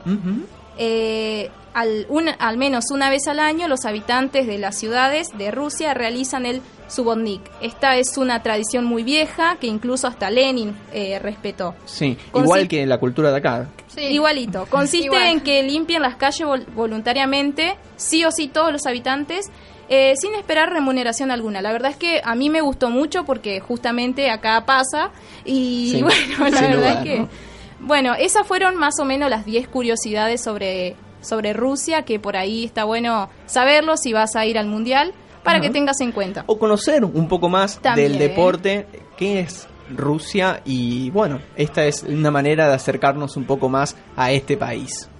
Eh, 0.77 1.51
al, 1.73 2.05
un- 2.09 2.29
al 2.39 2.57
menos 2.57 2.85
una 2.91 3.09
vez 3.09 3.27
al 3.27 3.39
año 3.39 3.67
los 3.67 3.85
habitantes 3.85 4.47
de 4.47 4.57
las 4.57 4.77
ciudades 4.77 5.27
de 5.37 5.51
Rusia 5.51 5.93
realizan 5.93 6.45
el 6.45 6.61
subotnik. 6.87 7.41
Esta 7.61 7.95
es 7.95 8.17
una 8.17 8.43
tradición 8.43 8.83
muy 8.85 9.03
vieja 9.03 9.55
que 9.61 9.67
incluso 9.67 10.07
hasta 10.07 10.29
Lenin 10.29 10.75
eh, 10.91 11.19
respetó. 11.19 11.73
Sí, 11.85 12.17
Consi- 12.31 12.43
igual 12.43 12.67
que 12.67 12.85
la 12.85 12.97
cultura 12.97 13.31
de 13.31 13.37
acá. 13.37 13.69
Igualito. 13.97 14.65
Consiste 14.69 15.05
Igual. 15.07 15.27
en 15.27 15.41
que 15.41 15.63
limpian 15.63 16.01
las 16.01 16.15
calles 16.15 16.47
vol- 16.47 16.65
voluntariamente, 16.73 17.77
sí 17.95 18.23
o 18.25 18.31
sí 18.31 18.47
todos 18.47 18.71
los 18.71 18.85
habitantes, 18.85 19.49
eh, 19.89 20.13
sin 20.17 20.33
esperar 20.35 20.69
remuneración 20.71 21.31
alguna. 21.31 21.61
La 21.61 21.71
verdad 21.73 21.91
es 21.91 21.97
que 21.97 22.21
a 22.23 22.35
mí 22.35 22.49
me 22.49 22.61
gustó 22.61 22.89
mucho 22.89 23.25
porque 23.25 23.59
justamente 23.59 24.29
acá 24.29 24.65
pasa 24.65 25.11
y 25.45 25.91
Sí, 25.95 26.01
bueno, 26.37 26.49
la 26.49 26.57
sin 26.57 26.69
verdad 26.71 26.97
es 26.99 27.03
que... 27.03 27.19
¿no? 27.19 27.29
Bueno, 27.83 28.13
esas 28.13 28.45
fueron 28.45 28.75
más 28.75 28.99
o 28.99 29.05
menos 29.05 29.29
las 29.29 29.43
10 29.43 29.67
curiosidades 29.67 30.41
sobre, 30.43 30.95
sobre 31.21 31.53
Rusia, 31.53 32.03
que 32.03 32.19
por 32.19 32.35
ahí 32.35 32.65
está 32.65 32.83
bueno 32.83 33.29
saberlo 33.45 33.97
si 33.97 34.13
vas 34.13 34.35
a 34.35 34.45
ir 34.45 34.57
al 34.57 34.67
Mundial, 34.67 35.13
para 35.43 35.59
que 35.59 35.69
tengas 35.69 35.99
en 36.01 36.11
cuenta. 36.11 36.43
O 36.47 36.57
conocer 36.59 37.03
un 37.03 37.27
poco 37.27 37.49
más 37.49 37.79
También. 37.79 38.11
del 38.11 38.19
deporte, 38.19 38.87
qué 39.17 39.39
es 39.39 39.67
Rusia 39.95 40.61
y 40.65 41.09
bueno, 41.09 41.39
esta 41.55 41.85
es 41.85 42.03
una 42.03 42.31
manera 42.31 42.67
de 42.67 42.75
acercarnos 42.75 43.37
un 43.37 43.45
poco 43.45 43.69
más 43.69 43.95
a 44.15 44.31
este 44.31 44.57
país. 44.57 45.10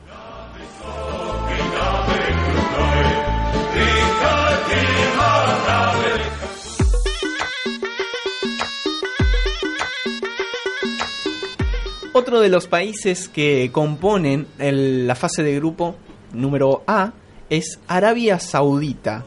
Otro 12.13 12.39
de 12.41 12.49
los 12.49 12.67
países 12.67 13.29
que 13.29 13.69
componen 13.71 14.47
el- 14.59 15.07
la 15.07 15.15
fase 15.15 15.43
de 15.43 15.55
grupo 15.55 15.95
número 16.33 16.83
A 16.87 17.13
es 17.49 17.79
Arabia 17.87 18.39
Saudita. 18.39 19.23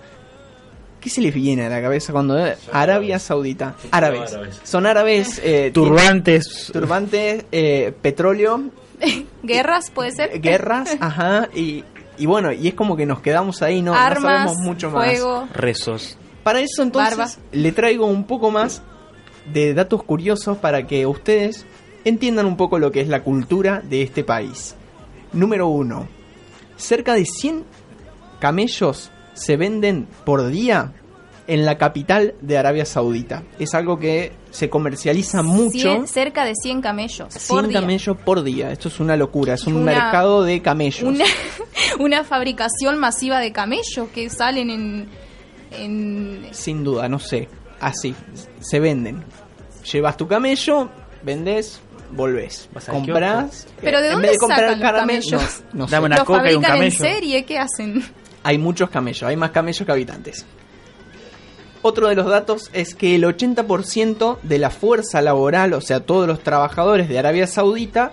¿Qué 1.01 1.11
se 1.11 1.20
les 1.20 1.35
viene 1.35 1.66
a 1.66 1.68
la 1.68 1.82
cabeza 1.82 2.12
cuando 2.12 2.37
Arabia 2.72 3.18
Saudita? 3.18 3.74
Árabes. 3.91 4.32
árabes. 4.32 4.61
Son 4.64 4.87
árabes. 4.87 5.41
eh, 5.45 5.70
Turbantes. 5.72 6.70
Turbantes, 6.72 7.45
eh, 7.53 7.93
petróleo, 8.01 8.64
Guerras, 9.43 9.91
puede 9.91 10.12
ser. 10.12 10.41
guerras, 10.41 10.97
ajá. 11.01 11.49
Y, 11.55 11.85
y 12.18 12.26
bueno, 12.26 12.53
y 12.53 12.68
es 12.68 12.74
como 12.74 12.97
que 12.97 13.05
nos 13.07 13.20
quedamos 13.20 13.61
ahí, 13.62 13.82
no, 13.82 13.93
no 13.93 13.99
Armas, 13.99 14.22
sabemos 14.22 14.57
mucho 14.59 14.91
más. 14.91 15.05
fuego. 15.07 15.49
Rezos. 15.53 16.16
Para 16.43 16.61
eso 16.61 16.82
entonces 16.82 17.16
Barba. 17.16 17.32
le 17.53 17.72
traigo 17.72 18.07
un 18.07 18.24
poco 18.24 18.51
más 18.51 18.82
de 19.53 19.72
datos 19.74 20.03
curiosos 20.03 20.57
para 20.59 20.87
que 20.87 21.07
ustedes 21.07 21.66
entiendan 22.05 22.46
un 22.46 22.57
poco 22.57 22.78
lo 22.78 22.90
que 22.92 23.00
es 23.00 23.09
la 23.09 23.22
cultura 23.22 23.80
de 23.82 24.02
este 24.02 24.24
país. 24.24 24.74
Número 25.32 25.68
uno, 25.68 26.07
cerca 26.76 27.14
de 27.14 27.24
100 27.24 27.64
camellos 28.40 29.11
se 29.34 29.57
venden 29.57 30.07
por 30.24 30.46
día 30.48 30.92
en 31.46 31.66
la 31.66 31.76
capital 31.76 32.34
de 32.40 32.57
Arabia 32.57 32.84
Saudita. 32.86 33.42
Es 33.59 33.74
algo 33.74 33.98
que 33.98 34.32
se 34.50 34.70
comercializa 34.70 35.42
mucho. 35.42 35.78
Cien- 35.78 36.07
cerca 36.07 36.44
de 36.44 36.55
100 36.55 36.80
camellos. 36.80 37.28
100 37.34 37.48
por 37.48 37.68
día. 37.68 37.80
camellos 37.80 38.16
por 38.24 38.42
día. 38.42 38.70
Esto 38.70 38.88
es 38.88 38.98
una 39.00 39.16
locura. 39.16 39.55
Es 39.55 39.66
un 39.66 39.76
Una- 39.76 39.92
mercado 39.92 40.42
de 40.42 40.62
camellos. 40.62 41.02
Una, 41.02 41.24
una 41.98 42.24
fabricación 42.24 42.98
masiva 42.98 43.40
de 43.40 43.52
camellos 43.52 44.09
que 44.14 44.30
salen 44.30 44.70
en, 44.70 45.09
en 45.72 46.46
Sin 46.52 46.82
duda, 46.84 47.09
no 47.09 47.18
sé. 47.18 47.48
Así, 47.80 48.14
se 48.61 48.80
venden. 48.80 49.22
Llevas 49.92 50.16
tu 50.16 50.26
camello, 50.26 50.88
vendes, 51.22 51.78
volvés. 52.14 52.68
al 52.74 52.82
Comprás. 52.86 53.66
Pero 53.80 54.00
¿de 54.00 54.06
en 54.06 54.12
dónde 54.14 54.28
vez 54.28 54.36
de 54.36 54.38
comprar 54.38 54.60
sacan 54.60 54.80
los 54.80 54.90
camellos? 55.00 55.62
No, 55.72 55.78
no 55.80 55.88
sé. 55.88 55.92
Dame 55.94 56.06
una 56.06 56.16
¿Los 56.16 56.24
coca 56.24 56.52
y 56.52 56.54
un 56.54 56.62
fabrican 56.62 56.82
en 56.82 56.92
camello. 56.92 57.14
serie? 57.14 57.44
¿Qué 57.44 57.58
hacen? 57.58 58.04
Hay 58.42 58.58
muchos 58.58 58.90
camellos, 58.90 59.22
hay 59.22 59.36
más 59.36 59.50
camellos 59.50 59.84
que 59.86 59.92
habitantes. 59.92 60.44
Otro 61.82 62.08
de 62.08 62.14
los 62.14 62.26
datos 62.26 62.70
es 62.72 62.94
que 62.94 63.14
el 63.14 63.24
80% 63.24 64.38
de 64.42 64.58
la 64.58 64.70
fuerza 64.70 65.20
laboral, 65.20 65.74
o 65.74 65.80
sea, 65.82 66.00
todos 66.00 66.26
los 66.26 66.40
trabajadores 66.40 67.08
de 67.08 67.18
Arabia 67.18 67.46
Saudita, 67.46 68.12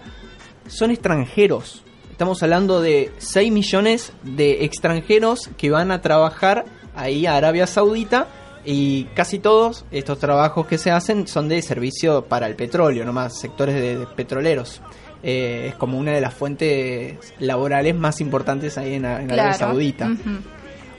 son 0.68 0.92
extranjeros. 0.92 1.84
Estamos 2.12 2.44
hablando 2.44 2.82
de 2.82 3.12
6 3.18 3.52
millones 3.52 4.12
de 4.24 4.66
extranjeros 4.66 5.50
que 5.58 5.72
van 5.72 5.92
a 5.92 6.02
trabajar 6.02 6.66
ahí 6.96 7.26
a 7.26 7.36
Arabia 7.38 7.66
Saudita 7.66 8.28
y 8.66 9.06
casi 9.16 9.40
todos 9.40 9.86
estos 9.92 10.20
trabajos 10.20 10.68
que 10.68 10.78
se 10.78 10.92
hacen 10.92 11.28
son 11.28 11.50
de 11.50 11.62
servicio 11.62 12.24
para 12.26 12.48
el 12.48 12.56
petróleo, 12.56 13.04
nomás 13.06 13.40
sectores 13.40 13.76
de, 13.76 13.98
de 13.98 14.06
petroleros. 14.08 14.82
Eh, 15.24 15.68
es 15.70 15.76
como 15.76 15.98
una 16.00 16.12
de 16.14 16.22
las 16.22 16.34
fuentes 16.34 17.18
laborales 17.40 17.96
más 17.96 18.22
importantes 18.22 18.78
ahí 18.78 18.96
en, 18.96 19.06
en 19.06 19.32
Arabia. 19.32 19.54
Saudita. 19.54 20.10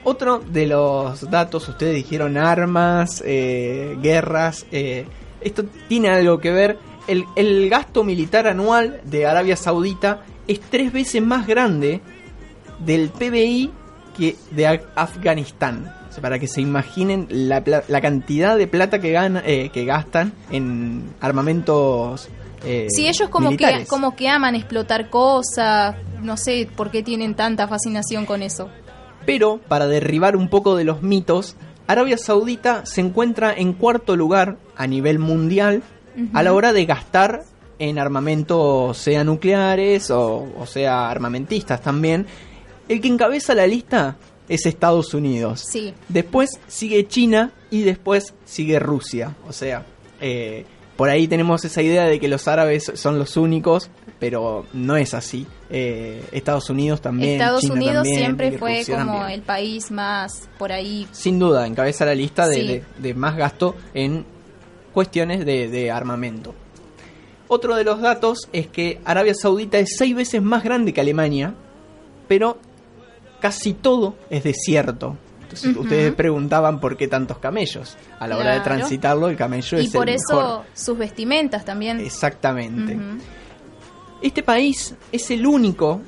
Otro 0.05 0.39
de 0.39 0.67
los 0.67 1.29
datos, 1.29 1.67
ustedes 1.69 1.95
dijeron 1.95 2.37
armas, 2.37 3.23
eh, 3.25 3.97
guerras. 4.01 4.65
eh, 4.71 5.05
esto 5.41 5.63
tiene 5.87 6.09
algo 6.09 6.39
que 6.39 6.51
ver. 6.51 6.77
El, 7.07 7.25
el 7.35 7.69
gasto 7.69 8.03
militar 8.03 8.47
anual 8.47 9.01
de 9.05 9.25
Arabia 9.25 9.55
Saudita 9.57 10.21
es 10.47 10.59
tres 10.61 10.91
veces 10.93 11.21
más 11.21 11.47
grande 11.47 12.01
del 12.79 13.09
PBI 13.09 13.71
que 14.17 14.35
de 14.51 14.67
Af- 14.67 14.85
Afganistán. 14.95 15.93
Para 16.21 16.39
que 16.39 16.47
se 16.47 16.61
imaginen 16.61 17.27
la, 17.29 17.63
la 17.87 18.01
cantidad 18.01 18.57
de 18.57 18.67
plata 18.67 18.99
que, 18.99 19.11
gana, 19.11 19.41
eh, 19.45 19.69
que 19.73 19.85
gastan 19.85 20.33
en 20.51 21.03
armamentos. 21.19 22.29
eh, 22.65 22.87
Sí, 22.89 23.07
ellos 23.07 23.29
como 23.29 23.55
que, 23.55 23.85
como 23.87 24.15
que 24.15 24.29
aman 24.29 24.55
explotar 24.55 25.09
cosas. 25.09 25.95
No 26.21 26.37
sé 26.37 26.67
por 26.75 26.91
qué 26.91 27.03
tienen 27.03 27.35
tanta 27.35 27.67
fascinación 27.67 28.25
con 28.25 28.41
eso. 28.41 28.69
Pero, 29.25 29.59
para 29.67 29.87
derribar 29.87 30.35
un 30.35 30.49
poco 30.49 30.75
de 30.75 30.83
los 30.83 31.01
mitos, 31.01 31.55
Arabia 31.87 32.17
Saudita 32.17 32.85
se 32.85 33.01
encuentra 33.01 33.53
en 33.53 33.73
cuarto 33.73 34.15
lugar 34.15 34.57
a 34.75 34.87
nivel 34.87 35.19
mundial 35.19 35.83
a 36.33 36.43
la 36.43 36.53
hora 36.53 36.73
de 36.73 36.85
gastar 36.85 37.43
en 37.79 37.97
armamentos, 37.99 38.97
sea 38.97 39.23
nucleares 39.23 40.11
o, 40.11 40.47
o 40.57 40.65
sea 40.65 41.09
armamentistas 41.09 41.81
también. 41.81 42.27
El 42.87 43.01
que 43.01 43.07
encabeza 43.07 43.55
la 43.55 43.65
lista 43.65 44.15
es 44.49 44.65
Estados 44.65 45.13
Unidos. 45.13 45.63
Sí. 45.67 45.93
Después 46.09 46.49
sigue 46.67 47.07
China 47.07 47.51
y 47.69 47.83
después 47.83 48.33
sigue 48.45 48.79
Rusia. 48.79 49.35
O 49.47 49.53
sea, 49.53 49.85
eh, 50.21 50.65
por 50.97 51.09
ahí 51.09 51.27
tenemos 51.27 51.65
esa 51.65 51.81
idea 51.81 52.05
de 52.05 52.19
que 52.19 52.27
los 52.27 52.47
árabes 52.47 52.91
son 52.95 53.17
los 53.17 53.35
únicos, 53.37 53.89
pero 54.19 54.65
no 54.73 54.95
es 54.95 55.13
así. 55.13 55.47
Eh, 55.69 56.23
Estados 56.31 56.69
Unidos 56.69 57.01
también. 57.01 57.31
Estados 57.33 57.61
China 57.61 57.73
Unidos 57.75 57.95
también, 58.03 58.17
siempre 58.19 58.57
fue 58.57 58.77
Rusia 58.79 58.97
como 58.99 59.13
también. 59.19 59.31
el 59.31 59.41
país 59.41 59.89
más 59.91 60.47
por 60.59 60.71
ahí. 60.71 61.07
Sin 61.11 61.39
duda, 61.39 61.65
encabeza 61.65 62.05
la 62.05 62.13
lista 62.15 62.47
de, 62.47 62.55
Sí. 62.55 62.67
de- 62.67 62.83
de 62.99 63.13
más 63.15 63.35
gasto 63.35 63.75
en 63.93 64.25
cuestiones 64.93 65.45
de, 65.45 65.67
de 65.67 65.89
armamento. 65.89 66.53
Otro 67.47 67.75
de 67.75 67.83
los 67.83 67.99
datos 68.01 68.47
es 68.53 68.67
que 68.67 68.99
Arabia 69.05 69.33
Saudita 69.33 69.79
es 69.79 69.95
seis 69.97 70.15
veces 70.15 70.41
más 70.41 70.63
grande 70.63 70.93
que 70.93 71.01
Alemania, 71.01 71.53
pero 72.27 72.57
casi 73.43 73.73
todo 73.73 74.15
es 74.29 74.41
desierto. 74.45 75.17
Entonces 75.41 75.75
ustedes 75.75 76.13
preguntaban 76.13 76.79
por 76.79 76.95
qué 76.95 77.09
tantos 77.09 77.39
camellos. 77.39 77.97
A 78.17 78.25
la 78.25 78.37
hora 78.37 78.53
de 78.53 78.61
transitarlo, 78.61 79.27
el 79.27 79.35
camello 79.35 79.81
Y 79.81 79.87
es 79.87 79.91
por 79.91 80.07
el 80.07 80.15
eso 80.15 80.35
mejor. 80.37 80.65
sus 80.73 80.97
vestimentas 80.97 81.65
también. 81.65 81.99
Exactamente. 81.99 82.97
Este 84.21 84.43
país 84.43 84.95
es 85.11 85.29
el 85.29 85.45
único 85.45 85.99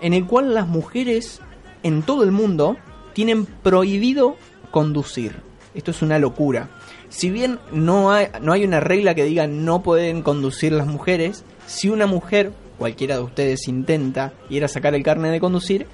en 0.00 0.12
el 0.12 0.26
cual 0.26 0.54
las 0.54 0.66
mujeres 0.66 1.40
en 1.84 2.02
todo 2.02 2.24
el 2.24 2.32
mundo 2.32 2.76
tienen 3.12 3.46
prohibido 3.46 4.34
conducir. 4.72 5.36
Esto 5.74 5.92
es 5.92 6.02
una 6.02 6.18
locura. 6.18 6.68
Si 7.10 7.30
bien 7.30 7.60
no 7.70 8.10
hay, 8.10 8.26
no 8.40 8.52
hay 8.52 8.64
una 8.64 8.80
regla 8.80 9.14
que 9.14 9.22
diga 9.22 9.46
no 9.46 9.84
pueden 9.84 10.22
conducir 10.22 10.72
las 10.72 10.88
mujeres, 10.88 11.44
si 11.68 11.90
una 11.90 12.06
mujer, 12.06 12.52
cualquiera 12.76 13.14
de 13.14 13.22
ustedes 13.22 13.68
intenta 13.68 14.32
ir 14.50 14.64
a 14.64 14.68
sacar 14.68 14.96
el 14.96 15.04
carnet 15.04 15.30
de 15.30 15.38
conducir, 15.38 15.86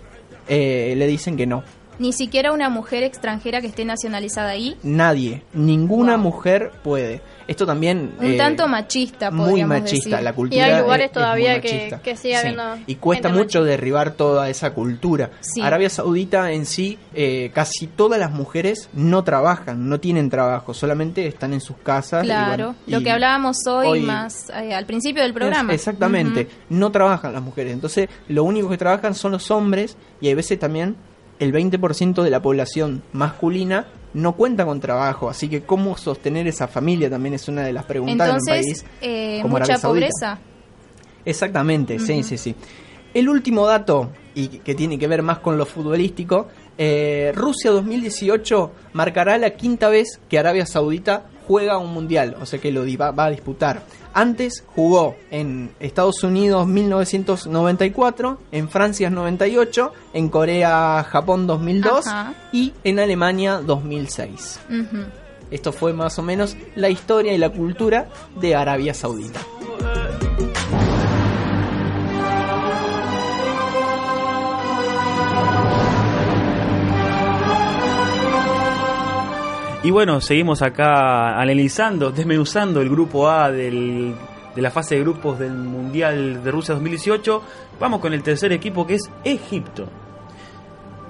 eh, 0.49 0.95
le 0.97 1.07
dicen 1.07 1.37
que 1.37 1.47
no. 1.47 1.63
Ni 1.99 2.13
siquiera 2.13 2.53
una 2.53 2.69
mujer 2.69 3.03
extranjera 3.03 3.61
que 3.61 3.67
esté 3.67 3.85
nacionalizada 3.85 4.51
ahí. 4.51 4.77
Nadie, 4.85 5.43
ninguna 5.53 6.17
mujer 6.17 6.71
puede. 6.85 7.21
Esto 7.49 7.65
también... 7.67 8.13
Un 8.21 8.27
eh, 8.27 8.37
tanto 8.37 8.69
machista, 8.69 9.31
muy 9.31 9.65
machista 9.65 10.11
decir. 10.11 10.23
la 10.25 10.33
cultura 10.35 10.57
Y 10.57 10.61
hay 10.71 10.73
es- 10.77 10.81
lugares 10.83 11.07
es 11.07 11.13
todavía 11.13 11.61
que, 11.63 11.99
que 12.05 12.15
sigue 12.17 12.35
Sí. 12.35 12.41
habiendo. 12.41 12.63
y 12.87 12.95
cuesta 12.97 13.31
mucho 13.31 13.65
derribar 13.65 14.11
toda 14.13 14.49
esa 14.51 14.75
cultura 14.75 15.31
Sí. 15.41 15.63
Arabia 15.63 15.89
Saudita 15.89 16.53
en 16.53 16.67
sí 16.67 16.99
eh, 17.15 17.51
casi 17.55 17.87
todas 17.87 18.21
las 18.21 18.31
mujeres 18.31 18.91
no 18.93 19.25
trabajan 19.25 19.89
no 19.89 19.99
tienen 19.99 20.29
trabajo 20.29 20.75
solamente 20.75 21.27
están 21.27 21.55
en 21.55 21.63
sus 21.63 21.79
casas 21.79 22.23
y 22.23 22.27
Claro, 22.27 22.49
bueno, 22.49 22.75
lo 22.87 23.01
y 23.01 23.05
que 23.05 23.11
hablábamos 23.11 23.57
hoy, 23.67 23.87
hoy- 23.89 24.01
más 24.03 24.51
eh, 24.51 24.75
al 24.75 24.85
principio 24.85 25.23
del 25.23 25.31
es- 25.31 25.35
programa. 25.37 25.73
exactamente 25.73 26.49
no 26.69 26.93
trabajan 26.93 27.33
las 27.33 27.43
mujeres 27.43 27.73
entonces 27.73 28.09
lo 28.29 28.45
único 28.45 28.69
que 28.69 28.77
trabajan 28.77 29.15
son 29.15 29.33
los 29.33 29.51
hombres 29.51 29.97
y 30.21 30.29
hay 30.29 30.35
veces 30.35 30.59
también 30.59 30.97
el 31.39 31.53
20% 31.53 32.23
de 32.23 32.31
la 32.31 32.43
población 32.43 33.03
masculina 33.13 33.87
no 34.15 34.33
cuenta 34.35 34.65
con 34.65 34.81
trabajo, 34.81 35.29
así 35.29 35.49
que 35.49 35.63
cómo 35.63 35.97
sostener 35.97 36.47
esa 36.47 36.67
familia 36.69 37.11
también 37.11 37.35
es 37.35 37.49
una 37.49 37.63
de 37.63 37.73
las 37.73 37.85
preguntas 37.85 38.29
en 38.29 38.35
un 38.35 38.41
Entonces, 38.41 38.83
país 38.83 38.85
eh, 39.03 39.39
como 39.43 39.53
mucha 39.53 39.65
Arabia 39.65 39.79
Saudita. 39.79 40.07
pobreza. 40.09 40.39
Exactamente, 41.25 41.99
sí, 41.99 42.23
sí, 42.23 42.39
sí. 42.39 42.55
El 43.13 43.29
último 43.29 43.67
dato, 43.67 44.11
y 44.35 44.49
que 44.49 44.75
tiene 44.75 44.99
que 44.99 45.07
ver 45.09 45.23
más 45.23 45.39
con 45.39 45.59
lo 45.59 45.67
futbolístico, 45.67 46.49
eh, 46.77 47.33
Rusia 47.35 47.71
2018 47.71 48.73
marcará 48.93 49.39
la 49.39 49.51
quinta 49.51 49.89
vez 49.89 50.21
que 50.29 50.39
Arabia 50.39 50.67
Saudita 50.67 51.25
juega 51.47 51.79
un 51.79 51.93
mundial, 51.93 52.37
o 52.41 52.47
sea 52.47 52.61
que 52.61 52.71
lo 52.71 52.85
va 52.99 53.25
a 53.25 53.31
disputar. 53.31 53.83
Antes 54.19 54.65
jugó 54.75 55.15
en 55.31 55.71
Estados 55.79 56.25
Unidos 56.25 56.67
1994, 56.67 58.41
en 58.51 58.69
Francia 58.69 59.11
98, 59.11 59.93
en 60.13 60.29
Corea, 60.29 61.07
Japón 61.09 61.47
2002 61.47 62.05
Ajá. 62.09 62.35
y 62.51 62.73
en 62.83 62.99
Alemania 62.99 63.61
2006. 63.65 64.59
Ujú. 64.69 65.05
Esto 65.53 65.71
fue 65.71 65.93
más 65.93 66.19
o 66.19 66.23
menos 66.23 66.57
la 66.75 66.89
historia 66.89 67.33
y 67.33 67.39
la 67.39 67.51
cultura 67.51 68.09
de 68.41 68.57
Arabia 68.57 68.93
Saudita. 68.93 69.39
Y 79.89 79.91
bueno, 79.91 80.21
seguimos 80.21 80.61
acá 80.61 81.41
analizando, 81.41 82.11
desmenuzando 82.11 82.83
el 82.83 82.91
grupo 82.91 83.27
A 83.31 83.51
del- 83.51 84.15
de 84.55 84.61
la 84.61 84.71
fase 84.71 84.97
de 84.97 85.01
grupos 85.01 85.39
del 85.39 85.55
Mundial 85.55 86.45
de 86.45 86.51
Rusia 86.51 86.75
2018. 86.75 87.41
Vamos 87.81 87.99
con 87.99 88.13
el 88.13 88.23
tercer 88.23 88.53
equipo 88.53 88.87
que 88.87 88.97
es 88.97 89.11
Egipto. 89.25 89.89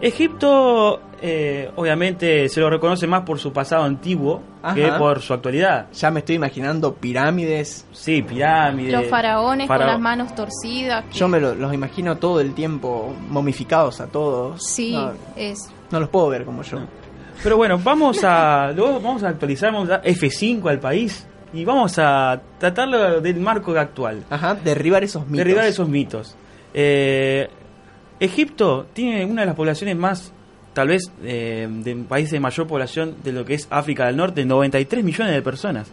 Egipto, 0.01 1.01
eh, 1.21 1.73
obviamente, 1.75 2.49
se 2.49 2.61
lo 2.61 2.71
reconoce 2.71 3.09
más 3.09 3.23
por 3.23 3.41
su 3.41 3.53
pasado 3.53 3.83
antiguo 3.83 4.43
que 4.77 4.93
por 4.93 5.23
su 5.23 5.35
actualidad. 5.35 5.89
Ya 5.93 6.13
me 6.13 6.21
estoy 6.21 6.37
imaginando 6.37 6.95
pirámides. 6.95 7.85
Sí, 7.91 8.23
pirámides. 8.23 8.93
Los 8.93 9.09
faraones 9.09 9.69
Farao- 9.69 9.79
con 9.79 9.87
las 9.89 10.01
manos 10.01 10.35
torcidas. 10.37 11.05
que- 11.07 11.19
Yo 11.19 11.27
me 11.27 11.41
lo- 11.41 11.57
los 11.57 11.75
imagino 11.75 12.17
todo 12.19 12.41
el 12.41 12.55
tiempo 12.55 13.13
momificados 13.29 14.01
a 14.01 14.07
todos. 14.07 14.63
Sí, 14.65 14.93
No, 14.93 15.11
es. 15.35 15.69
no 15.91 15.99
los 15.99 16.09
puedo 16.11 16.29
ver 16.29 16.45
como 16.45 16.63
yo. 16.63 16.79
Pero 17.43 17.57
bueno, 17.57 17.79
vamos 17.83 18.23
a 18.25 18.73
luego 18.75 19.01
vamos 19.01 19.23
a 19.23 19.29
actualizar, 19.29 19.73
vamos 19.73 19.89
a 19.89 19.93
dar 19.99 20.03
F5 20.05 20.69
al 20.69 20.81
país 20.81 21.27
y 21.53 21.65
vamos 21.65 21.99
a 21.99 22.41
tratarlo 22.59 23.21
del 23.21 23.41
marco 23.41 23.73
actual. 23.79 24.25
Ajá, 24.29 24.55
derribar 24.55 25.05
esos 25.05 25.23
mitos. 25.25 25.39
Derribar 25.39 25.65
esos 25.67 25.89
mitos. 25.89 26.37
Eh, 26.75 27.49
Egipto 28.21 28.87
tiene 28.93 29.25
una 29.25 29.43
de 29.43 29.47
las 29.47 29.55
poblaciones 29.55 29.97
más, 29.97 30.33
tal 30.73 30.89
vez, 30.89 31.11
eh, 31.23 31.69
de 31.71 31.95
país 31.97 32.31
de 32.31 32.41
mayor 32.41 32.67
población 32.67 33.17
de 33.23 33.33
lo 33.33 33.45
que 33.45 33.55
es 33.55 33.69
África 33.71 34.07
del 34.07 34.17
Norte, 34.17 34.45
93 34.45 35.05
millones 35.05 35.33
de 35.35 35.43
personas. 35.43 35.91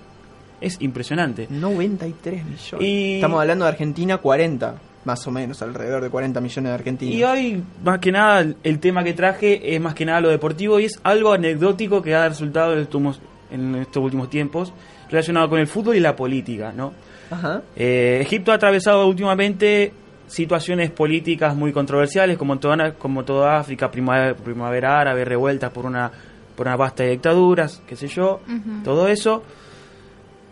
Es 0.59 0.81
impresionante. 0.81 1.47
93 1.49 2.43
millones. 2.43 2.81
Y- 2.81 3.15
Estamos 3.15 3.39
hablando 3.39 3.65
de 3.65 3.69
Argentina, 3.71 4.17
40, 4.17 4.75
más 5.05 5.25
o 5.27 5.31
menos, 5.31 5.61
alrededor 5.61 6.03
de 6.03 6.09
40 6.09 6.41
millones 6.41 6.69
de 6.69 6.73
argentinos. 6.73 7.15
Y 7.15 7.23
hoy, 7.23 7.63
más 7.83 7.99
que 7.99 8.11
nada, 8.11 8.45
el- 8.63 8.79
tema 8.79 9.03
que 9.03 9.13
traje 9.13 9.75
es 9.75 9.79
más 9.79 9.93
que 9.93 10.05
nada 10.05 10.19
lo 10.21 10.29
deportivo 10.29 10.79
y 10.79 10.85
es 10.85 10.99
algo 11.03 11.31
anecdótico 11.33 12.01
que 12.01 12.13
ha 12.15 12.27
resultado 12.27 12.73
en 12.73 12.79
estos, 12.79 12.95
últimos- 12.95 13.19
en 13.51 13.75
estos 13.75 14.03
últimos 14.03 14.29
tiempos 14.29 14.73
relacionado 15.09 15.49
con 15.49 15.59
el 15.59 15.67
fútbol 15.67 15.95
y 15.95 15.99
la 15.99 16.15
política, 16.15 16.73
¿no? 16.75 16.91
Ajá. 17.31 17.61
Eh, 17.75 18.19
Egipto 18.21 18.51
ha 18.51 18.55
atravesado 18.55 19.07
últimamente 19.07 19.93
situaciones 20.27 20.89
políticas 20.89 21.55
muy 21.55 21.71
controversiales, 21.71 22.37
como 22.37 22.57
toda, 22.57 22.93
como 22.95 23.23
toda 23.23 23.57
África, 23.59 23.91
primavera, 23.91 24.35
primavera 24.35 24.99
árabe, 24.99 25.23
revueltas 25.23 25.71
por 25.71 25.85
una, 25.85 26.11
por 26.55 26.65
una 26.65 26.75
vasta 26.75 27.03
de 27.03 27.11
dictaduras, 27.11 27.81
qué 27.87 27.95
sé 27.95 28.07
yo, 28.07 28.41
todo 28.83 29.07
eso. 29.07 29.43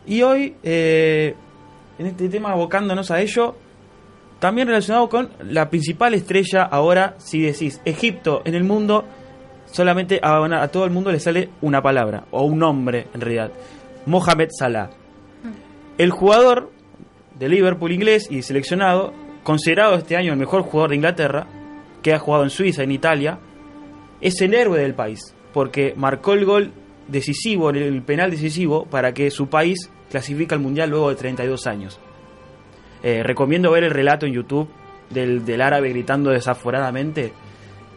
Y 0.05 0.21
hoy, 0.21 0.55
eh, 0.63 1.33
en 1.97 2.05
este 2.05 2.29
tema, 2.29 2.51
abocándonos 2.51 3.09
a 3.09 3.19
ello, 3.21 3.55
también 4.43 4.67
relacionado 4.67 5.07
con 5.07 5.29
la 5.39 5.69
principal 5.69 6.13
estrella 6.13 6.63
ahora, 6.63 7.15
si 7.17 7.41
decís 7.41 7.79
Egipto 7.85 8.41
en 8.43 8.55
el 8.55 8.65
mundo, 8.65 9.05
solamente 9.67 10.19
a, 10.21 10.67
todo 10.67 10.83
el 10.83 10.91
mundo 10.91 11.13
le 11.13 11.21
sale 11.21 11.47
una 11.61 11.81
palabra, 11.81 12.25
o 12.29 12.43
un 12.43 12.59
nombre 12.59 13.07
en 13.13 13.21
realidad, 13.21 13.53
Mohamed 14.05 14.49
Salah. 14.51 14.89
El 15.97 16.11
jugador 16.11 16.73
de 17.39 17.47
Liverpool 17.47 17.93
inglés 17.93 18.27
y 18.29 18.41
seleccionado, 18.41 19.13
considerado 19.43 19.95
este 19.95 20.17
año 20.17 20.33
el 20.33 20.39
mejor 20.39 20.63
jugador 20.63 20.89
de 20.89 20.97
Inglaterra, 20.97 21.47
que 22.01 22.13
ha 22.13 22.19
jugado 22.19 22.43
en 22.43 22.49
Suiza, 22.49 22.83
en 22.83 22.91
Italia, 22.91 23.39
es 24.19 24.41
el 24.41 24.53
héroe 24.53 24.77
del 24.77 24.93
país, 24.93 25.33
porque 25.53 25.93
marcó 25.95 26.33
el 26.33 26.43
gol 26.43 26.73
decisivo, 27.07 27.69
el 27.69 28.01
penal 28.01 28.29
decisivo, 28.29 28.87
para 28.87 29.13
que 29.13 29.31
su 29.31 29.47
país 29.47 29.89
clasifique 30.11 30.53
al 30.53 30.59
Mundial 30.59 30.89
luego 30.89 31.11
de 31.11 31.15
32 31.15 31.65
años. 31.65 31.97
Eh, 33.03 33.21
recomiendo 33.23 33.69
ver 33.71 33.83
el 33.83 33.91
relato 33.91 34.25
en 34.25 34.33
YouTube 34.33 34.69
del, 35.09 35.45
del 35.45 35.61
árabe 35.61 35.89
gritando 35.89 36.31
desaforadamente. 36.31 37.33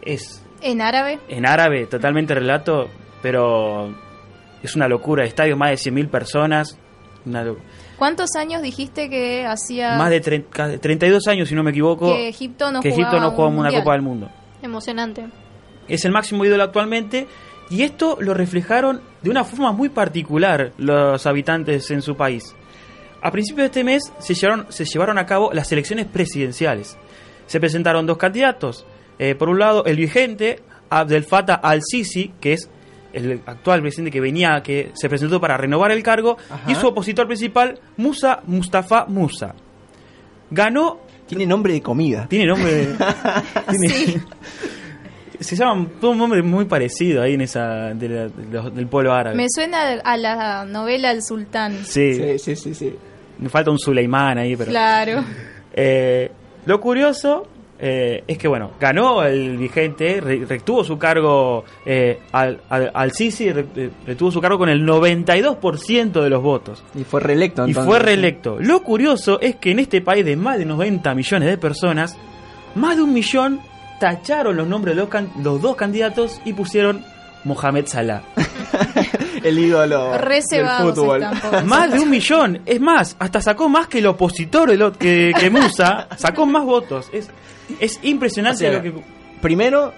Es 0.03 0.45
En 0.63 0.81
árabe. 0.83 1.19
en 1.29 1.47
árabe, 1.47 1.87
totalmente 1.87 2.35
relato, 2.35 2.89
pero 3.23 3.95
es 4.63 4.75
una 4.77 4.89
locura. 4.89 5.25
Estadio 5.25 5.57
más 5.57 5.71
de 5.71 5.91
100.000 5.91 6.09
personas. 6.11 6.79
una 7.25 7.45
¿Cuántos 7.99 8.37
años 8.37 8.61
dijiste 8.63 9.09
que 9.09 9.47
hacía 9.47 9.97
más 9.97 10.11
de 10.11 10.23
tre- 10.23 10.45
ca- 10.51 10.77
32 10.79 11.27
años, 11.29 11.49
si 11.49 11.55
no 11.55 11.63
me 11.63 11.71
equivoco, 11.71 12.15
que 12.15 12.29
Egipto 12.29 12.71
no 12.71 12.81
que 12.83 12.89
Egipto 12.89 13.11
jugaba 13.13 13.25
no 13.27 13.31
juega 13.33 13.51
un 13.51 13.59
una? 13.59 13.71
Copa 13.79 13.93
del 13.93 14.03
Mundo. 14.03 14.29
Emocionante. 14.63 15.27
Es 15.89 16.05
el 16.05 16.13
máximo 16.13 16.45
ídolo 16.45 16.63
actualmente 16.65 17.27
y 17.71 17.83
esto 17.83 18.19
lo 18.21 18.35
reflejaron 18.35 19.01
de 19.23 19.31
una 19.31 19.45
forma 19.45 19.73
muy 19.73 19.89
particular 19.89 20.73
los 20.79 21.27
habitantes 21.27 21.91
en 21.91 22.03
su 22.03 22.17
país. 22.17 22.55
A 23.23 23.31
principios 23.31 23.65
de 23.65 23.67
este 23.67 23.85
mes 23.85 24.13
se 24.19 24.35
llevaron, 24.35 24.67
se 24.71 24.85
llevaron 24.85 25.19
a 25.19 25.27
cabo 25.27 25.51
las 25.53 25.71
elecciones 25.73 26.07
presidenciales. 26.07 26.97
Se 27.47 27.59
presentaron 27.61 28.07
dos 28.07 28.19
candidatos. 28.19 28.87
Eh, 29.19 29.35
por 29.35 29.49
un 29.49 29.59
lado, 29.59 29.85
el 29.87 29.97
vigente 29.97 30.61
Abdel 30.91 31.25
Fattah 31.25 31.55
al-Sisi, 31.55 32.33
que 32.41 32.53
es 32.53 32.69
el 33.13 33.41
actual 33.47 33.81
presidente 33.81 34.11
que 34.11 34.21
venía, 34.21 34.61
que 34.63 34.91
se 34.95 35.09
presentó 35.09 35.41
para 35.41 35.57
renovar 35.57 35.91
el 35.91 36.03
cargo, 36.03 36.37
Ajá. 36.51 36.71
y 36.71 36.75
su 36.75 36.87
opositor 36.89 37.27
principal, 37.27 37.81
Musa 37.97 38.41
Mustafa 38.47 39.07
Musa. 39.07 39.55
Ganó. 40.51 41.01
Tiene 41.27 41.47
nombre 41.47 41.73
de 41.73 41.83
comida. 41.83 42.27
Tiene 42.29 42.47
nombre 42.47 42.73
de. 42.73 42.95
tiene- 43.71 44.23
Se 45.41 45.57
llaman 45.57 45.89
todo 46.01 46.13
un 46.13 46.19
nombre 46.19 46.43
muy 46.43 46.65
parecido 46.67 47.23
ahí 47.23 47.35
en 47.35 47.41
esa 47.43 47.95
de 47.95 48.09
la- 48.09 48.29
de 48.29 48.47
los- 48.51 48.75
del 48.75 48.87
pueblo 48.87 49.13
árabe. 49.13 49.37
Me 49.37 49.47
suena 49.49 49.93
a 50.05 50.17
la 50.17 50.65
novela 50.65 51.11
El 51.11 51.23
Sultán. 51.23 51.85
Sí. 51.85 52.39
sí, 52.39 52.57
sí, 52.57 52.75
sí. 52.75 52.95
Me 53.39 53.49
falta 53.49 53.71
un 53.71 53.79
Suleimán 53.79 54.39
ahí, 54.39 54.57
pero. 54.57 54.71
Claro. 54.71 55.25
Eh, 55.75 56.31
lo 56.65 56.81
curioso 56.81 57.47
eh, 57.79 58.25
es 58.27 58.39
que, 58.39 58.49
bueno, 58.49 58.71
ganó 58.81 59.23
el 59.23 59.59
vigente, 59.59 60.19
re- 60.23 60.47
retuvo 60.47 60.83
su 60.83 60.97
cargo 60.97 61.63
eh, 61.85 62.21
al, 62.33 62.59
al, 62.71 62.91
al 62.95 63.13
Sisi, 63.13 63.53
re- 63.53 63.91
retuvo 64.07 64.31
su 64.31 64.41
cargo 64.41 64.57
con 64.57 64.71
el 64.71 64.83
92% 64.87 66.23
de 66.23 66.31
los 66.31 66.43
votos. 66.43 66.83
Y 66.95 67.05
fue 67.05 67.21
reelecto 67.21 67.67
Y 67.67 67.71
entonces. 67.73 67.87
fue 67.91 67.99
reelecto. 67.99 68.57
Lo 68.61 68.83
curioso 68.83 69.39
es 69.43 69.57
que 69.57 69.73
en 69.73 69.81
este 69.81 70.01
país 70.01 70.25
de 70.25 70.37
más 70.37 70.57
de 70.59 70.65
90 70.65 71.15
millones 71.15 71.49
de 71.51 71.59
personas, 71.59 72.17
más 72.75 72.97
de 72.97 73.03
un 73.03 73.13
millón 73.13 73.61
tacharon 73.99 74.57
los 74.57 74.67
nombres 74.67 74.95
de 74.97 75.01
los, 75.03 75.09
can- 75.11 75.31
los 75.43 75.61
dos 75.61 75.77
candidatos 75.77 76.41
y 76.45 76.53
pusieron 76.53 77.05
Mohamed 77.45 77.87
Salah. 77.87 78.23
El 79.43 79.59
ídolo 79.59 80.13
del 80.13 80.67
fútbol. 80.95 81.23
están. 81.23 81.67
Más 81.69 81.93
de 81.93 82.01
un 82.01 82.11
millón. 82.11 82.61
Es 82.67 82.81
más, 82.81 83.17
hasta 83.19 83.41
sacó 83.41 83.69
más 83.69 83.87
que 83.87 83.99
el 83.99 84.07
opositor 84.07 84.71
el 84.71 84.93
que, 84.93 85.33
que 85.39 85.51
Musa. 85.51 86.09
Sacó 86.17 86.47
más 86.47 86.65
votos. 86.65 87.09
Es, 87.13 87.29
es 87.79 88.01
impresionante 88.03 88.67
O 88.67 88.71
sea, 88.71 88.79
lo 88.79 88.83
que. 88.83 89.03
Primero, 89.41 89.93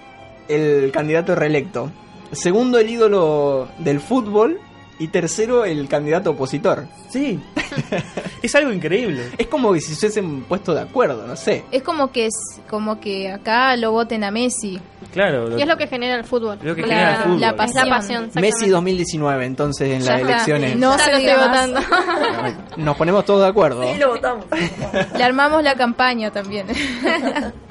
el 0.47 0.91
candidato 0.91 1.33
reelecto. 1.35 1.89
Segundo, 2.31 2.77
el 2.77 2.89
ídolo 2.89 3.69
del 3.79 3.99
fútbol. 3.99 4.59
Y 4.99 5.07
tercero, 5.07 5.63
el 5.63 5.87
candidato 5.87 6.31
opositor. 6.31 6.85
Sí. 7.09 7.39
es 8.43 8.53
algo 8.55 8.71
increíble. 8.73 9.31
Es 9.37 9.47
como 9.47 9.71
que 9.71 9.79
si 9.79 9.95
se 9.95 10.07
hubiesen 10.07 10.41
puesto 10.43 10.73
de 10.73 10.81
acuerdo, 10.81 11.25
no 11.25 11.37
sé. 11.37 11.63
Es 11.71 11.83
como 11.83 12.11
que 12.11 12.25
es 12.25 12.33
como 12.69 12.99
que 12.99 13.31
acá 13.31 13.77
lo 13.77 13.91
voten 13.93 14.25
a 14.25 14.31
Messi. 14.31 14.79
Claro. 15.13 15.57
Y 15.57 15.61
es 15.61 15.67
lo 15.67 15.77
que 15.77 15.87
genera 15.87 16.15
el 16.15 16.25
fútbol. 16.25 16.59
Lo 16.61 16.75
que 16.75 16.81
La- 16.81 16.87
genera 16.87 17.15
el 17.15 17.23
fútbol. 17.23 17.39
La 17.41 17.47
Es 17.47 17.51
la 17.53 17.57
pasión. 17.57 17.89
pasión. 17.89 18.21
Messi 18.25 18.37
exactamente. 18.47 18.71
2019, 18.71 19.45
entonces 19.45 19.89
en 19.89 20.01
Ya 20.01 20.11
las 20.11 20.19
está. 20.21 20.31
elecciones. 20.33 20.75
No 20.75 20.97
Ya 20.97 21.03
se 21.05 21.11
lo 21.11 21.17
estoy 21.17 21.33
votando. 21.47 21.79
Nos 22.77 22.97
ponemos 22.97 23.23
todos 23.25 23.41
de 23.43 23.47
acuerdo. 23.47 23.83
Sí, 23.93 23.97
lo 23.97 24.09
votamos. 24.09 24.45
Le 25.17 25.23
armamos 25.23 25.63
la 25.63 25.75
campaña 25.75 26.29
también. 26.29 26.67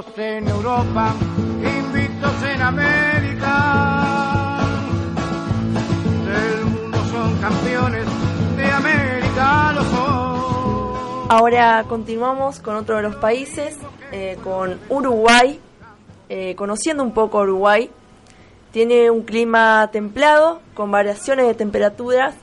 invictos 0.00 0.18
en 0.18 0.48
Europa, 0.48 1.14
invictos 1.62 2.42
en 2.42 2.62
América. 2.62 4.60
Del 6.24 6.64
mundo 6.64 6.98
son 7.10 7.36
campeones, 7.38 8.06
de 8.56 8.64
América 8.64 9.72
lo 9.74 9.84
son. 9.84 11.26
Ahora 11.28 11.84
continuamos 11.86 12.60
con 12.60 12.76
otro 12.76 12.96
de 12.96 13.02
los 13.02 13.16
países, 13.16 13.76
eh, 14.10 14.38
con 14.42 14.78
Uruguay. 14.88 15.60
Eh, 16.30 16.54
conociendo 16.54 17.02
un 17.02 17.12
poco 17.12 17.40
Uruguay, 17.40 17.90
tiene 18.72 19.10
un 19.10 19.22
clima 19.22 19.90
templado 19.92 20.62
con 20.72 20.90
variaciones 20.90 21.46
de 21.46 21.54
temperaturas 21.54 22.34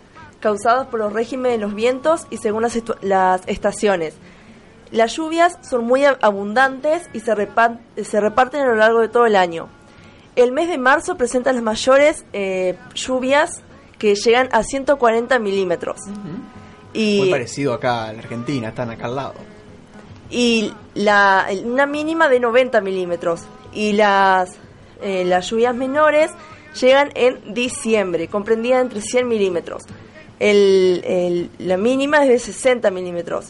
causadas 0.42 0.88
por 0.88 1.00
los 1.00 1.12
regímenes 1.12 1.54
de 1.54 1.66
los 1.66 1.74
vientos 1.74 2.28
y 2.30 2.38
según 2.38 2.64
las 3.02 3.42
estaciones. 3.48 4.14
Las 4.92 5.16
lluvias 5.16 5.58
son 5.70 5.86
muy 5.86 6.02
ab- 6.02 6.18
abundantes 6.22 7.10
y 7.14 7.20
se, 7.20 7.36
repa- 7.36 7.80
se 8.04 8.20
reparten 8.22 8.62
a 8.62 8.66
lo 8.66 8.76
largo 8.76 9.00
de 9.02 9.10
todo 9.10 9.26
el 9.26 9.36
año. 9.36 9.68
El 10.36 10.52
mes 10.52 10.70
de 10.70 10.78
marzo 10.78 11.18
presenta 11.18 11.52
las 11.52 11.64
mayores 11.64 12.24
eh, 12.34 12.76
lluvias 12.94 13.62
que 13.98 14.16
llegan 14.16 14.50
a 14.52 14.64
140 14.64 15.40
milímetros. 15.40 15.98
Y 16.94 17.18
Muy 17.20 17.30
parecido 17.32 17.74
acá 17.74 18.06
a 18.06 18.14
la 18.14 18.20
Argentina, 18.20 18.70
están 18.70 18.90
acá 18.92 19.06
al 19.06 19.16
lado. 19.16 19.34
y 20.30 20.72
la, 20.94 21.48
una 21.64 21.86
mínima 21.86 22.30
de 22.30 22.40
90 22.40 22.82
milímetros. 22.82 23.42
Y 23.74 23.94
las, 23.94 24.56
eh, 25.02 25.26
las 25.26 25.50
lluvias 25.50 25.76
menores 25.76 26.32
llegan 26.80 27.10
en 27.16 27.54
diciembre, 27.54 28.28
comprendida 28.28 28.80
entre 28.80 29.02
100 29.02 29.28
milímetros. 29.28 29.84
El, 30.40 31.02
el- 31.06 31.50
la 31.60 31.78
mínima 31.78 32.24
es 32.24 32.30
de 32.30 32.40
60 32.40 32.92
milímetros. 32.92 33.48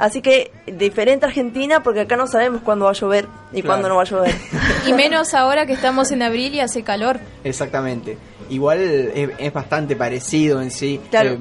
Así 0.00 0.22
que 0.22 0.50
diferente 0.66 1.26
a 1.26 1.28
Argentina 1.28 1.82
porque 1.82 2.00
acá 2.00 2.16
no 2.16 2.26
sabemos 2.26 2.62
cuándo 2.62 2.86
va 2.86 2.92
a 2.92 2.94
llover 2.94 3.26
y 3.52 3.60
Claro. 3.62 3.66
cuándo 3.68 3.88
no 3.90 3.96
va 3.96 4.02
a 4.02 4.06
llover. 4.06 4.34
Y 4.86 4.92
menos 4.94 5.34
ahora 5.34 5.66
que 5.66 5.74
estamos 5.74 6.10
en 6.10 6.22
abril 6.22 6.54
y 6.54 6.60
hace 6.60 6.82
calor. 6.82 7.20
Exactamente. 7.44 8.16
Igual 8.48 8.80
es, 8.80 9.30
es 9.38 9.52
bastante 9.52 9.94
parecido 9.96 10.62
en 10.62 10.70
sí. 10.70 11.00
Claro. 11.10 11.30
Eh, 11.32 11.38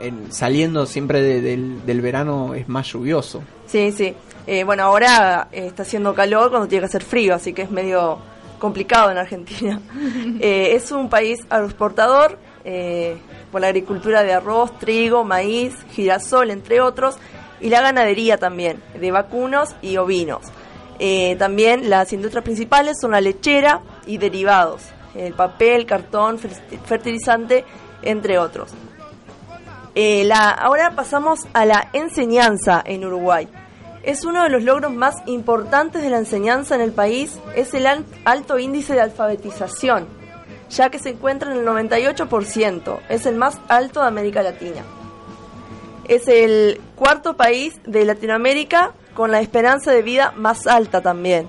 en- 0.00 0.32
saliendo 0.32 0.86
siempre 0.86 1.20
de- 1.20 1.40
del, 1.42 1.84
del 1.84 2.00
verano 2.00 2.54
es 2.54 2.68
más 2.68 2.86
lluvioso. 2.92 3.42
Sí, 3.66 3.92
sí. 3.92 4.14
Eh, 4.46 4.64
bueno, 4.64 4.84
ahora 4.84 5.48
eh, 5.52 5.66
está 5.66 5.82
haciendo 5.82 6.14
calor 6.14 6.48
cuando 6.50 6.66
tiene 6.66 6.80
que 6.82 6.86
hacer 6.86 7.04
frío, 7.04 7.34
así 7.34 7.52
que 7.52 7.62
es 7.62 7.70
medio 7.70 8.18
complicado 8.58 9.10
en 9.10 9.18
Argentina. 9.18 9.80
Eh, 10.40 10.74
es 10.74 10.90
un 10.92 11.08
país 11.08 11.40
agroexportador 11.50 12.38
eh, 12.64 13.16
por 13.52 13.60
la 13.60 13.66
agricultura 13.68 14.22
de 14.22 14.32
arroz, 14.32 14.78
trigo, 14.78 15.24
maíz, 15.24 15.74
girasol, 15.92 16.50
entre 16.50 16.80
otros, 16.80 17.16
y 17.60 17.68
la 17.70 17.80
ganadería 17.82 18.36
también, 18.38 18.82
de 18.98 19.10
vacunos 19.10 19.74
y 19.82 19.96
ovinos. 19.96 20.42
Eh, 20.98 21.36
también 21.38 21.90
las 21.90 22.12
industrias 22.12 22.44
principales 22.44 22.96
son 23.00 23.12
la 23.12 23.20
lechera 23.20 23.80
y 24.06 24.18
derivados, 24.18 24.82
el 25.14 25.32
papel, 25.34 25.86
cartón, 25.86 26.38
fer- 26.38 26.80
fertilizante, 26.86 27.64
entre 28.02 28.38
otros. 28.38 28.72
Eh, 29.94 30.24
la, 30.24 30.50
ahora 30.50 30.92
pasamos 30.94 31.46
a 31.54 31.64
la 31.64 31.88
enseñanza 31.92 32.82
en 32.84 33.04
Uruguay. 33.04 33.48
Es 34.04 34.24
uno 34.24 34.42
de 34.44 34.48
los 34.48 34.62
logros 34.62 34.92
más 34.92 35.16
importantes 35.26 36.02
de 36.02 36.10
la 36.10 36.18
enseñanza 36.18 36.74
en 36.76 36.80
el 36.80 36.92
país, 36.92 37.38
es 37.56 37.74
el 37.74 37.86
al- 37.86 38.04
alto 38.24 38.58
índice 38.58 38.94
de 38.94 39.00
alfabetización, 39.00 40.06
ya 40.70 40.90
que 40.90 40.98
se 40.98 41.10
encuentra 41.10 41.50
en 41.52 41.58
el 41.58 41.66
98%, 41.66 43.00
es 43.08 43.26
el 43.26 43.34
más 43.36 43.58
alto 43.68 44.00
de 44.00 44.06
América 44.06 44.42
Latina. 44.42 44.82
Es 46.08 46.26
el 46.26 46.80
cuarto 46.96 47.36
país 47.36 47.74
de 47.86 48.04
Latinoamérica 48.04 48.92
con 49.14 49.30
la 49.30 49.40
esperanza 49.40 49.92
de 49.92 50.02
vida 50.02 50.32
más 50.36 50.66
alta 50.66 51.00
también. 51.00 51.48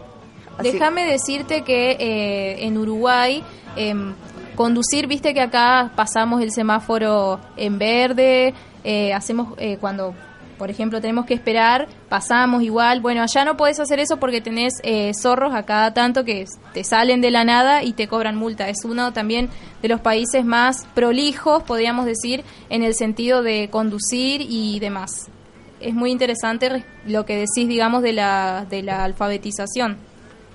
Déjame 0.62 1.06
decirte 1.06 1.64
que 1.64 1.92
eh, 1.92 2.66
en 2.66 2.78
Uruguay 2.78 3.44
em, 3.76 4.14
conducir, 4.56 5.08
viste 5.08 5.34
que 5.34 5.42
acá 5.42 5.92
pasamos 5.96 6.42
el 6.42 6.52
semáforo 6.52 7.40
en 7.56 7.80
verde, 7.80 8.54
eh, 8.84 9.14
hacemos 9.14 9.54
eh, 9.58 9.78
cuando, 9.80 10.14
por 10.60 10.70
ejemplo, 10.70 11.02
tenemos 11.02 11.26
que 11.26 11.34
esperar, 11.34 11.88
pasamos 12.10 12.62
igual. 12.62 13.02
Bueno, 13.02 13.24
allá 13.24 13.44
no 13.46 13.58
podés 13.58 13.80
hacer 13.80 13.98
eso 14.00 14.18
porque 14.18 14.42
tenés 14.42 14.74
eh, 14.84 15.12
zorros 15.20 15.56
a 15.56 15.64
cada 15.64 15.96
tanto 15.96 16.24
que 16.24 16.46
te 16.74 16.84
salen 16.84 17.22
de 17.22 17.32
la 17.32 17.44
nada 17.44 17.82
y 17.82 17.94
te 17.94 18.08
cobran 18.08 18.36
multa. 18.36 18.70
Es 18.70 18.86
uno 18.86 19.12
también 19.14 19.50
de 19.82 19.88
los 19.88 20.02
países 20.02 20.46
más 20.46 20.86
prolijos, 20.94 21.64
podríamos 21.64 22.06
decir, 22.06 22.44
en 22.70 22.84
el 22.84 22.94
sentido 22.94 23.42
de 23.42 23.70
conducir 23.72 24.42
y 24.48 24.80
demás. 24.80 25.32
Es 25.80 25.96
muy 25.96 26.12
interesante 26.12 26.70
re- 26.70 26.86
lo 27.08 27.26
que 27.26 27.36
decís, 27.38 27.68
digamos, 27.68 28.04
de 28.04 28.14
la, 28.14 28.68
de 28.70 28.84
la 28.84 29.04
alfabetización. 29.06 29.98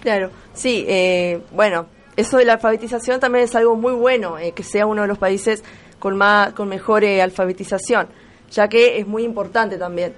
Claro, 0.03 0.31
sí, 0.53 0.85
eh, 0.87 1.41
bueno, 1.51 1.87
eso 2.17 2.37
de 2.37 2.45
la 2.45 2.53
alfabetización 2.53 3.21
también 3.21 3.45
es 3.47 3.55
algo 3.55 3.75
muy 3.75 3.95
bueno, 3.95 4.39
eh, 4.39 4.53
que 4.53 4.63
sea 4.63 4.85
uno 4.85 5.03
de 5.03 5.09
los 5.09 5.17
países 5.17 5.65
con, 5.99 6.19
más, 6.19 6.53
con 6.53 6.69
mejor 6.69 7.05
eh, 7.05 7.23
alfabetización, 7.23 8.09
ya 8.51 8.69
que 8.69 8.99
es 8.99 9.07
muy 9.07 9.25
importante 9.25 9.79
también. 9.79 10.15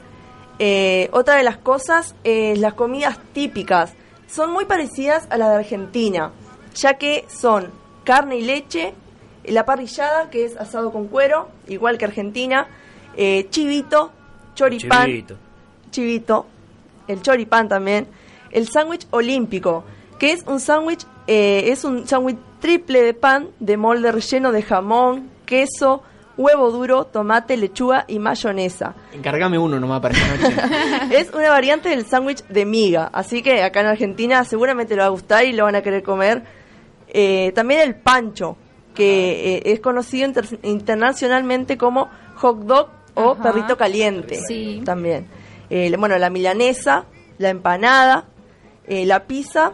Eh, 0.59 1.09
otra 1.13 1.37
de 1.37 1.43
las 1.43 1.59
cosas, 1.59 2.15
eh, 2.25 2.55
las 2.57 2.75
comidas 2.75 3.19
típicas 3.33 3.93
son 4.27 4.53
muy 4.53 4.65
parecidas 4.65 5.27
a 5.31 5.37
las 5.37 5.51
de 5.51 5.57
Argentina, 5.57 6.33
ya 6.75 6.95
que 6.95 7.25
son 7.29 7.71
carne 8.05 8.37
y 8.39 8.43
leche, 8.43 8.95
la 9.45 9.65
parrillada, 9.65 10.31
que 10.31 10.45
es 10.45 10.57
asado 10.57 10.93
con 10.93 11.09
cuero, 11.09 11.49
igual 11.69 11.99
que 11.99 12.05
Argentina, 12.05 12.69
eh, 13.17 13.47
chivito, 13.51 14.11
choripán, 14.55 15.07
Chivito. 15.07 15.37
chivito, 15.91 16.47
el 17.09 17.23
choripán 17.23 17.69
también, 17.69 18.07
el 18.51 18.69
sándwich 18.69 19.07
olímpico, 19.11 19.85
que 20.19 20.33
es 20.33 20.43
un 20.47 20.61
sándwich, 20.61 21.07
eh, 21.27 21.65
es 21.67 21.85
un 21.85 22.07
sándwich 22.07 22.39
triple 22.61 23.03
de 23.03 23.15
pan 23.15 23.49
de 23.61 23.77
molde 23.77 24.11
relleno 24.13 24.53
de 24.53 24.63
jamón, 24.63 25.31
queso, 25.45 26.03
huevo 26.37 26.71
duro, 26.71 27.05
tomate, 27.07 27.57
lechuga 27.57 28.05
y 28.09 28.19
mayonesa. 28.19 28.95
Encárgame 29.13 29.59
uno 29.59 29.79
nomás 29.81 30.01
para 30.01 30.15
esta 30.15 30.37
noche. 30.37 30.57
Es 31.17 31.33
una 31.33 31.51
variante 31.51 31.89
del 31.89 32.05
sándwich 32.07 32.45
de 32.47 32.65
miga, 32.65 33.09
así 33.13 33.43
que 33.43 33.63
acá 33.63 33.81
en 33.81 33.87
Argentina 33.87 34.45
seguramente 34.45 34.95
le 34.95 35.01
va 35.01 35.07
a 35.07 35.11
gustar 35.11 35.45
y 35.45 35.53
lo 35.53 35.65
van 35.65 35.77
a 35.77 35.83
querer 35.83 36.03
comer. 36.03 36.43
Eh, 37.09 37.53
también 37.55 37.81
el 37.81 37.95
pancho, 37.95 38.57
que 38.95 39.57
eh, 39.57 39.63
es 39.73 39.81
conocido 39.81 40.27
inter- 40.27 40.59
internacionalmente 40.63 41.77
como 41.79 42.09
hot 42.37 42.59
dog 42.61 42.89
o 43.15 43.33
Ajá. 43.33 43.43
perrito 43.43 43.77
caliente. 43.77 44.39
Sí. 44.47 44.83
También. 44.85 45.27
Eh, 45.71 45.95
bueno, 45.99 46.19
la 46.19 46.31
milanesa, 46.31 47.05
la 47.39 47.49
empanada, 47.51 48.25
eh, 48.87 49.07
la 49.07 49.25
pizza, 49.25 49.73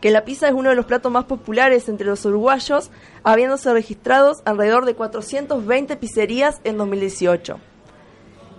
que 0.00 0.10
la 0.10 0.24
pizza 0.24 0.48
es 0.48 0.54
uno 0.54 0.70
de 0.70 0.76
los 0.76 0.86
platos 0.86 1.12
más 1.12 1.24
populares 1.24 1.88
entre 1.88 2.06
los 2.06 2.24
uruguayos, 2.24 2.90
habiéndose 3.22 3.72
registrados 3.72 4.38
alrededor 4.44 4.86
de 4.86 4.94
420 4.94 5.96
pizzerías 5.96 6.60
en 6.64 6.78
2018 6.78 7.60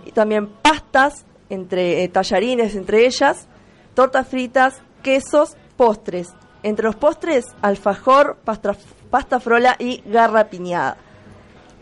y 0.04 0.12
también 0.12 0.48
pastas, 0.48 1.24
entre 1.48 2.02
eh, 2.02 2.08
tallarines 2.08 2.74
entre 2.74 3.06
ellas, 3.06 3.46
tortas 3.94 4.26
fritas, 4.28 4.82
quesos, 5.02 5.56
postres. 5.76 6.32
Entre 6.62 6.84
los 6.84 6.96
postres, 6.96 7.44
alfajor, 7.60 8.38
pasta, 8.44 8.76
pasta 9.10 9.40
frola 9.40 9.76
y 9.78 10.02
garra 10.06 10.48
piñada. 10.48 10.96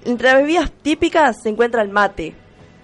Entre 0.04 0.28
las 0.28 0.36
bebidas 0.36 0.72
típicas 0.72 1.36
se 1.42 1.50
encuentra 1.50 1.82
el 1.82 1.90
mate, 1.90 2.34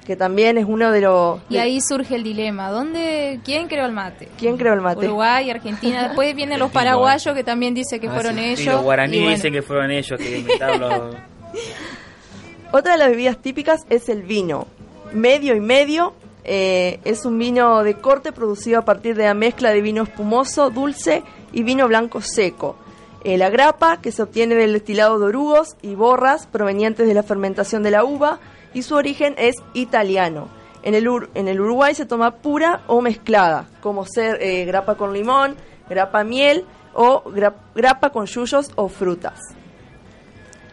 que 0.06 0.14
también 0.16 0.56
es 0.56 0.64
uno 0.66 0.92
de 0.92 1.00
los... 1.00 1.40
Y 1.48 1.56
ahí 1.56 1.80
surge 1.80 2.14
el 2.14 2.22
dilema, 2.22 2.70
¿dónde 2.70 3.40
quién 3.44 3.66
creó 3.66 3.86
el 3.86 3.92
mate? 3.92 4.28
¿Quién 4.38 4.56
creó 4.56 4.72
el 4.74 4.80
mate? 4.80 5.06
Uruguay, 5.06 5.50
Argentina, 5.50 6.04
después 6.04 6.34
vienen 6.36 6.58
los 6.60 6.70
paraguayos 6.70 7.34
que 7.34 7.42
también 7.42 7.74
dice 7.74 7.98
que 7.98 8.08
Ah, 8.08 8.12
fueron 8.14 8.36
sí. 8.36 8.44
ellos. 8.44 8.60
Y 8.60 8.64
los 8.66 8.82
guaraníes 8.82 9.22
bueno. 9.22 9.36
dicen 9.36 9.52
que 9.52 9.62
fueron 9.62 9.90
ellos 9.90 10.18
que 10.18 10.38
inventaron 10.38 10.80
los... 10.80 11.16
Otra 12.72 12.92
de 12.92 12.98
las 12.98 13.08
bebidas 13.08 13.38
típicas 13.38 13.84
es 13.90 14.08
el 14.08 14.22
vino. 14.22 14.66
Medio 15.12 15.54
y 15.54 15.60
medio 15.60 16.14
eh, 16.44 17.00
es 17.04 17.24
un 17.24 17.38
vino 17.38 17.82
de 17.82 17.94
corte 17.94 18.32
producido 18.32 18.78
a 18.78 18.84
partir 18.84 19.16
de 19.16 19.24
la 19.24 19.34
mezcla 19.34 19.70
de 19.70 19.80
vino 19.80 20.02
espumoso, 20.02 20.70
dulce 20.70 21.22
y 21.52 21.62
vino 21.62 21.88
blanco 21.88 22.20
seco. 22.20 22.76
Eh, 23.24 23.38
la 23.38 23.50
grapa, 23.50 24.00
que 24.00 24.12
se 24.12 24.22
obtiene 24.22 24.54
del 24.54 24.72
destilado 24.72 25.18
de 25.18 25.26
orugos 25.26 25.76
y 25.82 25.94
borras 25.96 26.46
provenientes 26.46 27.08
de 27.08 27.14
la 27.14 27.22
fermentación 27.24 27.82
de 27.82 27.90
la 27.90 28.04
uva, 28.04 28.38
y 28.76 28.82
su 28.82 28.94
origen 28.94 29.34
es 29.38 29.54
italiano. 29.72 30.48
En 30.82 30.94
el, 30.94 31.06
Ur- 31.08 31.30
en 31.34 31.48
el 31.48 31.60
Uruguay 31.60 31.94
se 31.94 32.04
toma 32.06 32.30
pura 32.36 32.82
o 32.86 33.00
mezclada, 33.00 33.66
como 33.80 34.04
ser 34.04 34.38
eh, 34.42 34.64
grapa 34.66 34.96
con 34.96 35.12
limón, 35.14 35.56
grapa 35.88 36.22
miel 36.24 36.64
o 36.94 37.22
gra- 37.24 37.54
grapa 37.74 38.10
con 38.10 38.26
yuyos 38.26 38.70
o 38.76 38.88
frutas. 38.88 39.40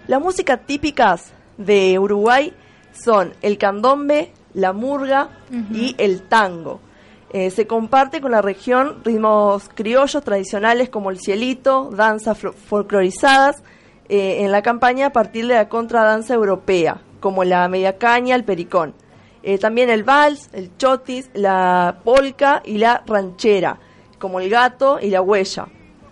Las 0.08 0.22
músicas 0.22 0.60
típicas 0.66 1.32
de 1.58 1.97
Uruguay 1.97 2.54
son 2.91 3.34
el 3.41 3.58
candombe, 3.58 4.34
la 4.54 4.74
murga 4.74 5.30
y 5.72 5.95
el 5.97 6.24
tango. 6.24 6.80
Eh, 7.32 7.49
se 7.49 7.66
comparte 7.66 8.22
con 8.22 8.32
la 8.32 8.41
región 8.41 8.97
ritmos 9.04 9.70
criollos 9.74 10.24
tradicionales 10.24 10.89
como 10.89 11.10
el 11.10 11.20
cielito, 11.20 11.89
danzas 11.91 12.38
folclorizadas 12.38 13.64
eh, 14.10 14.43
en 14.43 14.51
la 14.51 14.62
campaña 14.62 15.08
a 15.08 15.10
partir 15.12 15.47
de 15.47 15.56
la 15.56 15.70
contradanza 15.70 16.34
europea, 16.36 17.01
como 17.24 17.46
la 17.46 17.66
media 17.70 17.98
caña, 17.98 18.36
el 18.36 18.44
pericón. 18.44 18.94
Eh, 19.44 19.58
también 19.58 19.90
el 19.90 20.04
vals, 20.04 20.50
el 20.52 20.76
chotis, 20.76 21.30
la 21.34 22.00
polca 22.04 22.62
y 22.66 22.78
la 22.80 23.02
ranchera, 23.08 23.78
como 24.20 24.42
el 24.42 24.50
gato 24.50 25.00
y 25.02 25.10
la 25.10 25.22
huella. 25.22 25.68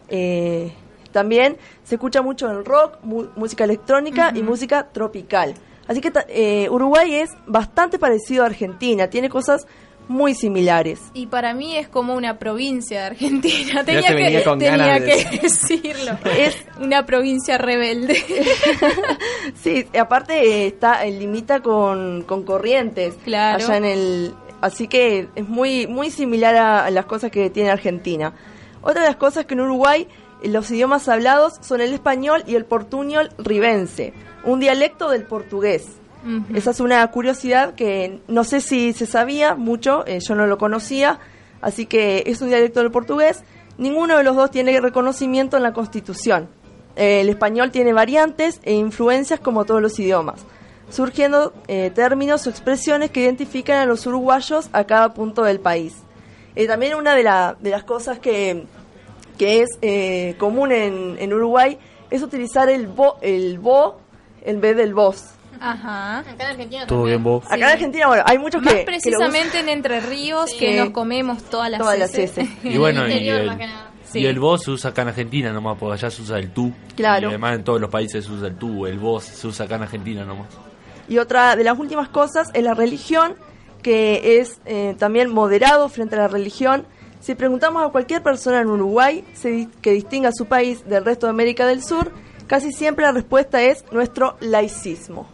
Eh, 0.07 0.71
también 1.11 1.57
se 1.83 1.95
escucha 1.95 2.21
mucho 2.21 2.49
el 2.49 2.63
rock, 2.63 2.99
mu- 3.03 3.27
música 3.35 3.65
electrónica 3.65 4.31
y 4.33 4.41
música 4.41 4.87
tropical. 4.93 5.53
Así 5.85 5.99
que 5.99 6.13
eh, 6.29 6.69
Uruguay 6.69 7.15
es 7.15 7.29
bastante 7.45 7.99
parecido 7.99 8.43
a 8.43 8.45
Argentina, 8.45 9.09
tiene 9.09 9.27
cosas 9.29 9.67
muy 10.11 10.35
similares. 10.35 10.99
Y 11.13 11.27
para 11.27 11.53
mí 11.53 11.75
es 11.77 11.87
como 11.87 12.13
una 12.15 12.37
provincia 12.37 12.99
de 13.01 13.05
Argentina. 13.07 13.83
Tenía 13.83 14.15
que, 14.15 14.43
tenía 14.59 14.99
de 14.99 15.39
decirlo. 15.41 16.17
Es- 16.37 16.57
una 16.79 17.05
provincia 17.05 17.57
rebelde. 17.57 18.21
Sí, 19.61 19.85
aparte 19.99 20.33
eh, 20.43 20.67
está 20.67 21.05
eh, 21.05 21.11
limita 21.11 21.61
con, 21.61 22.23
con 22.23 22.43
Corrientes, 22.43 23.15
Claro. 23.23 23.63
allá 23.63 23.77
en 23.77 23.85
el, 23.85 24.33
así 24.61 24.87
que 24.87 25.27
es 25.35 25.47
muy 25.47 25.87
muy 25.87 26.09
similar 26.11 26.55
a, 26.55 26.85
a 26.85 26.91
las 26.91 27.05
cosas 27.05 27.31
que 27.31 27.49
tiene 27.49 27.69
Argentina. 27.69 28.33
Otra 28.81 29.01
de 29.01 29.07
las 29.07 29.17
cosas 29.17 29.45
que 29.45 29.53
en 29.53 29.61
Uruguay 29.61 30.07
eh, 30.41 30.47
los 30.49 30.69
idiomas 30.71 31.07
hablados 31.09 31.53
son 31.61 31.81
el 31.81 31.93
español 31.93 32.43
y 32.47 32.55
el 32.55 32.65
portuñol 32.65 33.29
ribense, 33.37 34.13
un 34.43 34.59
dialecto 34.59 35.09
del 35.09 35.23
portugués. 35.23 35.87
Esa 36.53 36.71
es 36.71 36.79
una 36.79 37.05
curiosidad 37.09 37.73
que 37.73 38.19
no 38.27 38.43
sé 38.43 38.61
si 38.61 38.93
se 38.93 39.05
sabía 39.05 39.55
mucho, 39.55 40.05
eh, 40.05 40.19
yo 40.19 40.35
no 40.35 40.45
lo 40.47 40.57
conocía, 40.57 41.19
así 41.61 41.85
que 41.87 42.23
es 42.27 42.41
un 42.41 42.49
dialecto 42.49 42.79
del 42.81 42.91
portugués. 42.91 43.43
Ninguno 43.77 44.17
de 44.17 44.23
los 44.23 44.35
dos 44.35 44.51
tiene 44.51 44.79
reconocimiento 44.79 45.57
en 45.57 45.63
la 45.63 45.73
Constitución. 45.73 46.47
El 46.95 47.29
español 47.29 47.71
tiene 47.71 47.93
variantes 47.93 48.59
e 48.63 48.73
influencias 48.73 49.39
como 49.39 49.65
todos 49.65 49.81
los 49.81 49.97
idiomas. 49.99 50.41
surgiendo 50.89 51.53
eh, 51.69 51.89
términos 51.95 52.45
o 52.45 52.49
expresiones 52.49 53.11
que 53.11 53.21
identifican 53.21 53.77
a 53.77 53.85
los 53.85 54.05
uruguayos 54.05 54.69
a 54.73 54.83
cada 54.83 55.13
punto 55.13 55.43
del 55.43 55.61
país. 55.61 55.93
Eh, 56.55 56.67
también 56.67 56.95
una 56.95 57.15
de, 57.15 57.23
la- 57.23 57.55
de 57.61 57.69
las 57.69 57.85
cosas 57.85 58.19
que, 58.19 58.65
que 59.37 59.61
es 59.63 60.35
común 60.37 60.73
en, 60.73 61.15
en 61.17 61.33
Uruguay 61.33 61.77
es 62.09 62.21
utilizar 62.21 62.67
el 62.69 62.87
bo, 62.87 63.15
el 63.21 63.57
bo 63.57 63.99
en 64.43 64.59
vez 64.59 64.75
del 64.75 64.93
vos. 64.93 65.23
Ajá. 65.61 66.19
Acá 66.19 66.31
en 66.39 66.41
Argentina 66.41 66.87
Todo 66.87 67.03
bien 67.03 67.23
vos. 67.23 67.45
Acá 67.45 67.55
en 67.55 67.63
Argentina, 67.63 68.07
bueno, 68.07 68.23
hay 68.25 68.37
muchos 68.39 68.61
Más 68.61 68.73
que... 68.73 68.79
que 68.85 68.91
lo 69.11 69.17
usan. 69.17 69.31
precisamente 69.31 69.59
en 69.59 69.69
Entre 69.69 69.99
Ríos, 70.01 70.49
Sí. 70.49 70.57
que 70.57 70.77
nos 70.79 70.89
comemos 70.89 71.43
todas 71.43 71.69
las 71.69 71.79
Todas 71.79 71.99
las 71.99 72.13
heces. 72.15 72.49
Y 72.63 72.77
bueno, 72.77 73.07
y 73.07 73.11
interior, 73.11 73.39
el, 73.41 73.47
más 73.47 73.57
que 73.57 73.67
nada. 73.67 73.91
y 74.13 74.25
el 74.25 74.39
vos 74.39 74.63
se 74.63 74.71
usa 74.71 74.89
acá 74.91 75.03
en 75.03 75.07
Argentina 75.09 75.53
nomás, 75.53 75.77
porque 75.79 75.93
allá 75.93 76.09
se 76.09 76.21
usa 76.21 76.39
el 76.39 76.51
tú. 76.51 76.73
Claro. 76.95 77.27
Y 77.27 77.29
además 77.29 77.55
en 77.55 77.63
todos 77.63 77.79
los 77.79 77.89
países 77.89 78.25
se 78.25 78.31
usa 78.31 78.47
el 78.47 78.55
tú. 78.55 78.85
El 78.87 78.97
vos 78.99 79.23
se 79.23 79.47
usa 79.47 79.65
acá 79.65 79.75
en 79.75 79.83
Argentina 79.83 80.25
nomás. 80.25 80.47
Y 81.07 81.17
otra 81.19 81.55
de 81.55 81.63
las 81.63 81.77
últimas 81.77 82.09
cosas 82.09 82.49
es 82.53 82.63
la 82.63 82.73
religión, 82.73 83.35
que 83.83 84.39
es 84.39 84.59
eh, 84.65 84.95
también 84.97 85.29
moderado 85.31 85.89
frente 85.89 86.15
a 86.15 86.19
la 86.19 86.27
religión. 86.27 86.85
Si 87.19 87.35
preguntamos 87.35 87.83
a 87.85 87.89
cualquier 87.89 88.23
persona 88.23 88.61
en 88.61 88.67
Uruguay 88.67 89.23
se 89.33 89.49
di- 89.51 89.69
que 89.81 89.91
distinga 89.91 90.31
su 90.31 90.45
país 90.47 90.87
del 90.87 91.05
resto 91.05 91.27
de 91.27 91.31
América 91.31 91.67
del 91.67 91.83
Sur, 91.83 92.11
casi 92.47 92.71
siempre 92.71 93.05
la 93.05 93.11
respuesta 93.11 93.61
es 93.61 93.85
nuestro 93.91 94.37
laicismo. 94.39 95.29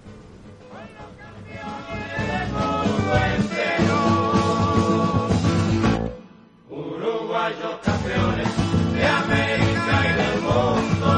De 7.37 9.05
América 9.05 9.95
y 10.03 10.13
del 10.17 10.41
mundo. 10.41 11.11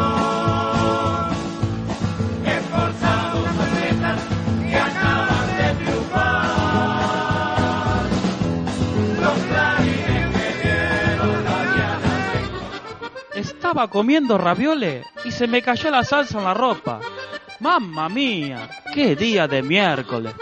Estaba 13.34 13.88
comiendo 13.90 14.38
ravioles 14.38 15.06
y 15.24 15.32
se 15.32 15.48
me 15.48 15.62
cayó 15.62 15.90
la 15.90 16.04
salsa 16.04 16.38
en 16.38 16.44
la 16.44 16.54
ropa. 16.54 17.00
Mamma 17.62 18.10
mía, 18.10 18.70
qué 18.94 19.16
día 19.16 19.48
de 19.48 19.64
miércoles. 19.64 20.34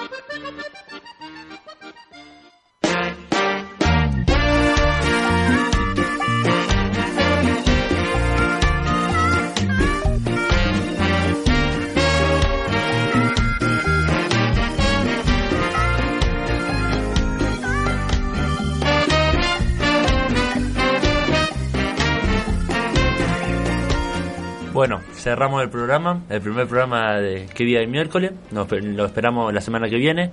Cerramos 25.28 25.62
el 25.62 25.70
programa, 25.70 26.22
el 26.30 26.40
primer 26.40 26.68
programa 26.68 27.18
de 27.18 27.48
qué 27.54 27.66
día 27.66 27.80
de 27.82 27.88
miércoles. 27.88 28.32
Nos, 28.52 28.72
lo 28.72 29.06
esperamos 29.06 29.54
la 29.54 29.60
semana 29.60 29.90
que 29.90 29.98
viene. 29.98 30.32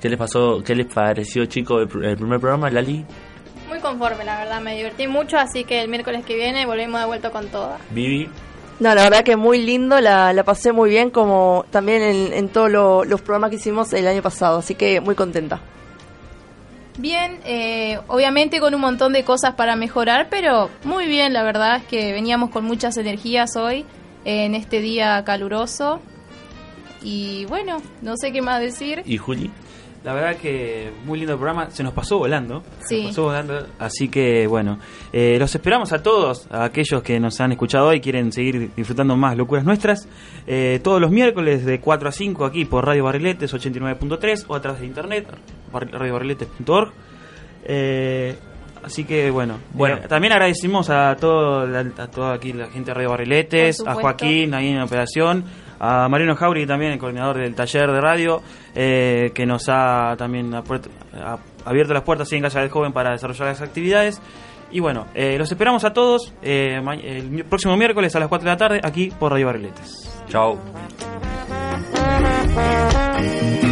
¿Qué 0.00 0.08
les 0.08 0.16
pasó? 0.18 0.62
¿Qué 0.64 0.76
les 0.76 0.86
pareció, 0.86 1.46
chicos, 1.46 1.82
el, 1.82 1.88
pr- 1.88 2.04
el 2.06 2.16
primer 2.16 2.38
programa, 2.38 2.70
Lali? 2.70 3.04
Muy 3.68 3.80
conforme, 3.80 4.24
la 4.24 4.38
verdad, 4.38 4.60
me 4.60 4.76
divertí 4.76 5.08
mucho, 5.08 5.36
así 5.36 5.64
que 5.64 5.82
el 5.82 5.88
miércoles 5.88 6.24
que 6.24 6.36
viene 6.36 6.64
volvemos 6.64 7.00
de 7.00 7.06
vuelta 7.06 7.30
con 7.30 7.48
toda. 7.48 7.78
Vivi. 7.90 8.28
No, 8.78 8.94
la 8.94 9.02
verdad 9.02 9.24
que 9.24 9.34
muy 9.34 9.60
lindo, 9.60 10.00
la, 10.00 10.32
la 10.32 10.44
pasé 10.44 10.70
muy 10.70 10.90
bien, 10.90 11.10
como 11.10 11.64
también 11.70 12.02
en, 12.02 12.32
en 12.32 12.48
todos 12.48 12.70
lo- 12.70 13.04
los 13.04 13.20
programas 13.22 13.50
que 13.50 13.56
hicimos 13.56 13.92
el 13.94 14.06
año 14.06 14.22
pasado, 14.22 14.58
así 14.58 14.76
que 14.76 15.00
muy 15.00 15.16
contenta. 15.16 15.58
Bien, 16.98 17.40
eh, 17.44 17.98
obviamente 18.06 18.60
con 18.60 18.74
un 18.74 18.80
montón 18.80 19.12
de 19.12 19.24
cosas 19.24 19.54
para 19.54 19.74
mejorar, 19.74 20.28
pero 20.30 20.70
muy 20.84 21.06
bien, 21.06 21.32
la 21.32 21.42
verdad 21.42 21.76
es 21.78 21.82
que 21.84 22.12
veníamos 22.12 22.50
con 22.50 22.64
muchas 22.64 22.96
energías 22.96 23.56
hoy 23.56 23.84
en 24.26 24.54
este 24.54 24.80
día 24.82 25.22
caluroso. 25.24 26.00
Y 27.02 27.44
bueno, 27.46 27.80
no 28.02 28.16
sé 28.16 28.32
qué 28.32 28.42
más 28.42 28.60
decir. 28.60 29.02
¿Y 29.06 29.16
Juli? 29.16 29.50
La 30.02 30.12
verdad 30.14 30.36
que 30.36 30.92
muy 31.04 31.18
lindo 31.18 31.32
el 31.32 31.38
programa, 31.38 31.68
se 31.72 31.82
nos 31.82 31.92
pasó 31.92 32.18
volando. 32.18 32.62
se 32.80 32.86
Sí. 32.88 32.96
nos 33.02 33.10
pasó 33.10 33.22
volando, 33.24 33.66
así 33.80 34.08
que 34.08 34.46
bueno, 34.46 34.78
eh, 35.12 35.36
los 35.38 35.52
esperamos 35.54 35.92
a 35.92 36.00
todos, 36.02 36.46
a 36.50 36.62
aquellos 36.64 37.02
que 37.02 37.18
nos 37.18 37.40
han 37.40 37.50
escuchado 37.52 37.88
hoy 37.88 37.96
y 37.96 38.00
quieren 38.00 38.30
seguir 38.30 38.70
disfrutando 38.76 39.16
más 39.16 39.36
locuras 39.36 39.64
nuestras, 39.64 40.08
eh, 40.46 40.78
todos 40.84 41.00
los 41.00 41.10
miércoles 41.10 41.64
de 41.64 41.80
4 41.80 42.08
a 42.08 42.12
5 42.12 42.44
aquí 42.44 42.64
por 42.64 42.86
Radio 42.86 43.02
Barriletes 43.04 43.52
89.3 43.52 44.44
o 44.46 44.54
a 44.54 44.60
través 44.60 44.80
de 44.80 44.86
internet, 44.86 45.26
bar- 45.72 45.90
radiobarriletes.org. 45.90 46.92
Eh, 47.64 48.36
así 48.86 49.04
que 49.04 49.30
bueno, 49.30 49.58
Bueno. 49.74 49.96
eh, 49.96 50.08
también 50.08 50.32
agradecimos 50.32 50.88
a, 50.88 51.16
todo, 51.16 51.66
la- 51.66 51.80
a 51.80 52.06
toda 52.06 52.34
aquí 52.34 52.52
la 52.52 52.68
gente 52.68 52.90
de 52.90 52.94
Radio 52.94 53.10
Barriletes, 53.10 53.82
a. 53.86 53.94
Joaquín 53.94 54.54
ahí 54.54 54.68
en 54.68 54.80
operación, 54.80 55.44
a 55.78 56.08
Mariano 56.08 56.36
Jauri 56.36 56.66
también 56.66 56.92
el 56.92 56.98
coordinador 56.98 57.36
del 57.38 57.54
taller 57.54 57.90
de 57.90 58.00
radio, 58.00 58.40
eh, 58.74 59.32
que 59.34 59.44
nos 59.44 59.68
ha 59.68 60.14
también 60.16 60.54
ha 60.54 60.62
abierto 61.64 61.92
las 61.92 62.02
puertas 62.04 62.26
así 62.28 62.36
en 62.36 62.42
Casa 62.42 62.60
del 62.60 62.70
Joven 62.70 62.92
para 62.92 63.10
desarrollar 63.10 63.48
las 63.48 63.60
actividades. 63.60 64.22
Y 64.70 64.80
bueno, 64.80 65.06
eh, 65.14 65.36
los 65.38 65.50
esperamos 65.52 65.84
a 65.84 65.92
todos 65.92 66.32
eh, 66.42 66.80
el 67.04 67.44
próximo 67.44 67.76
miércoles 67.76 68.14
a 68.16 68.20
las 68.20 68.28
4 68.28 68.44
de 68.44 68.50
la 68.50 68.56
tarde 68.56 68.80
aquí 68.82 69.12
por 69.18 69.32
Radio 69.32 69.46
Barriletes. 69.46 70.22
Chao. 70.28 70.58
Thank 73.16 73.65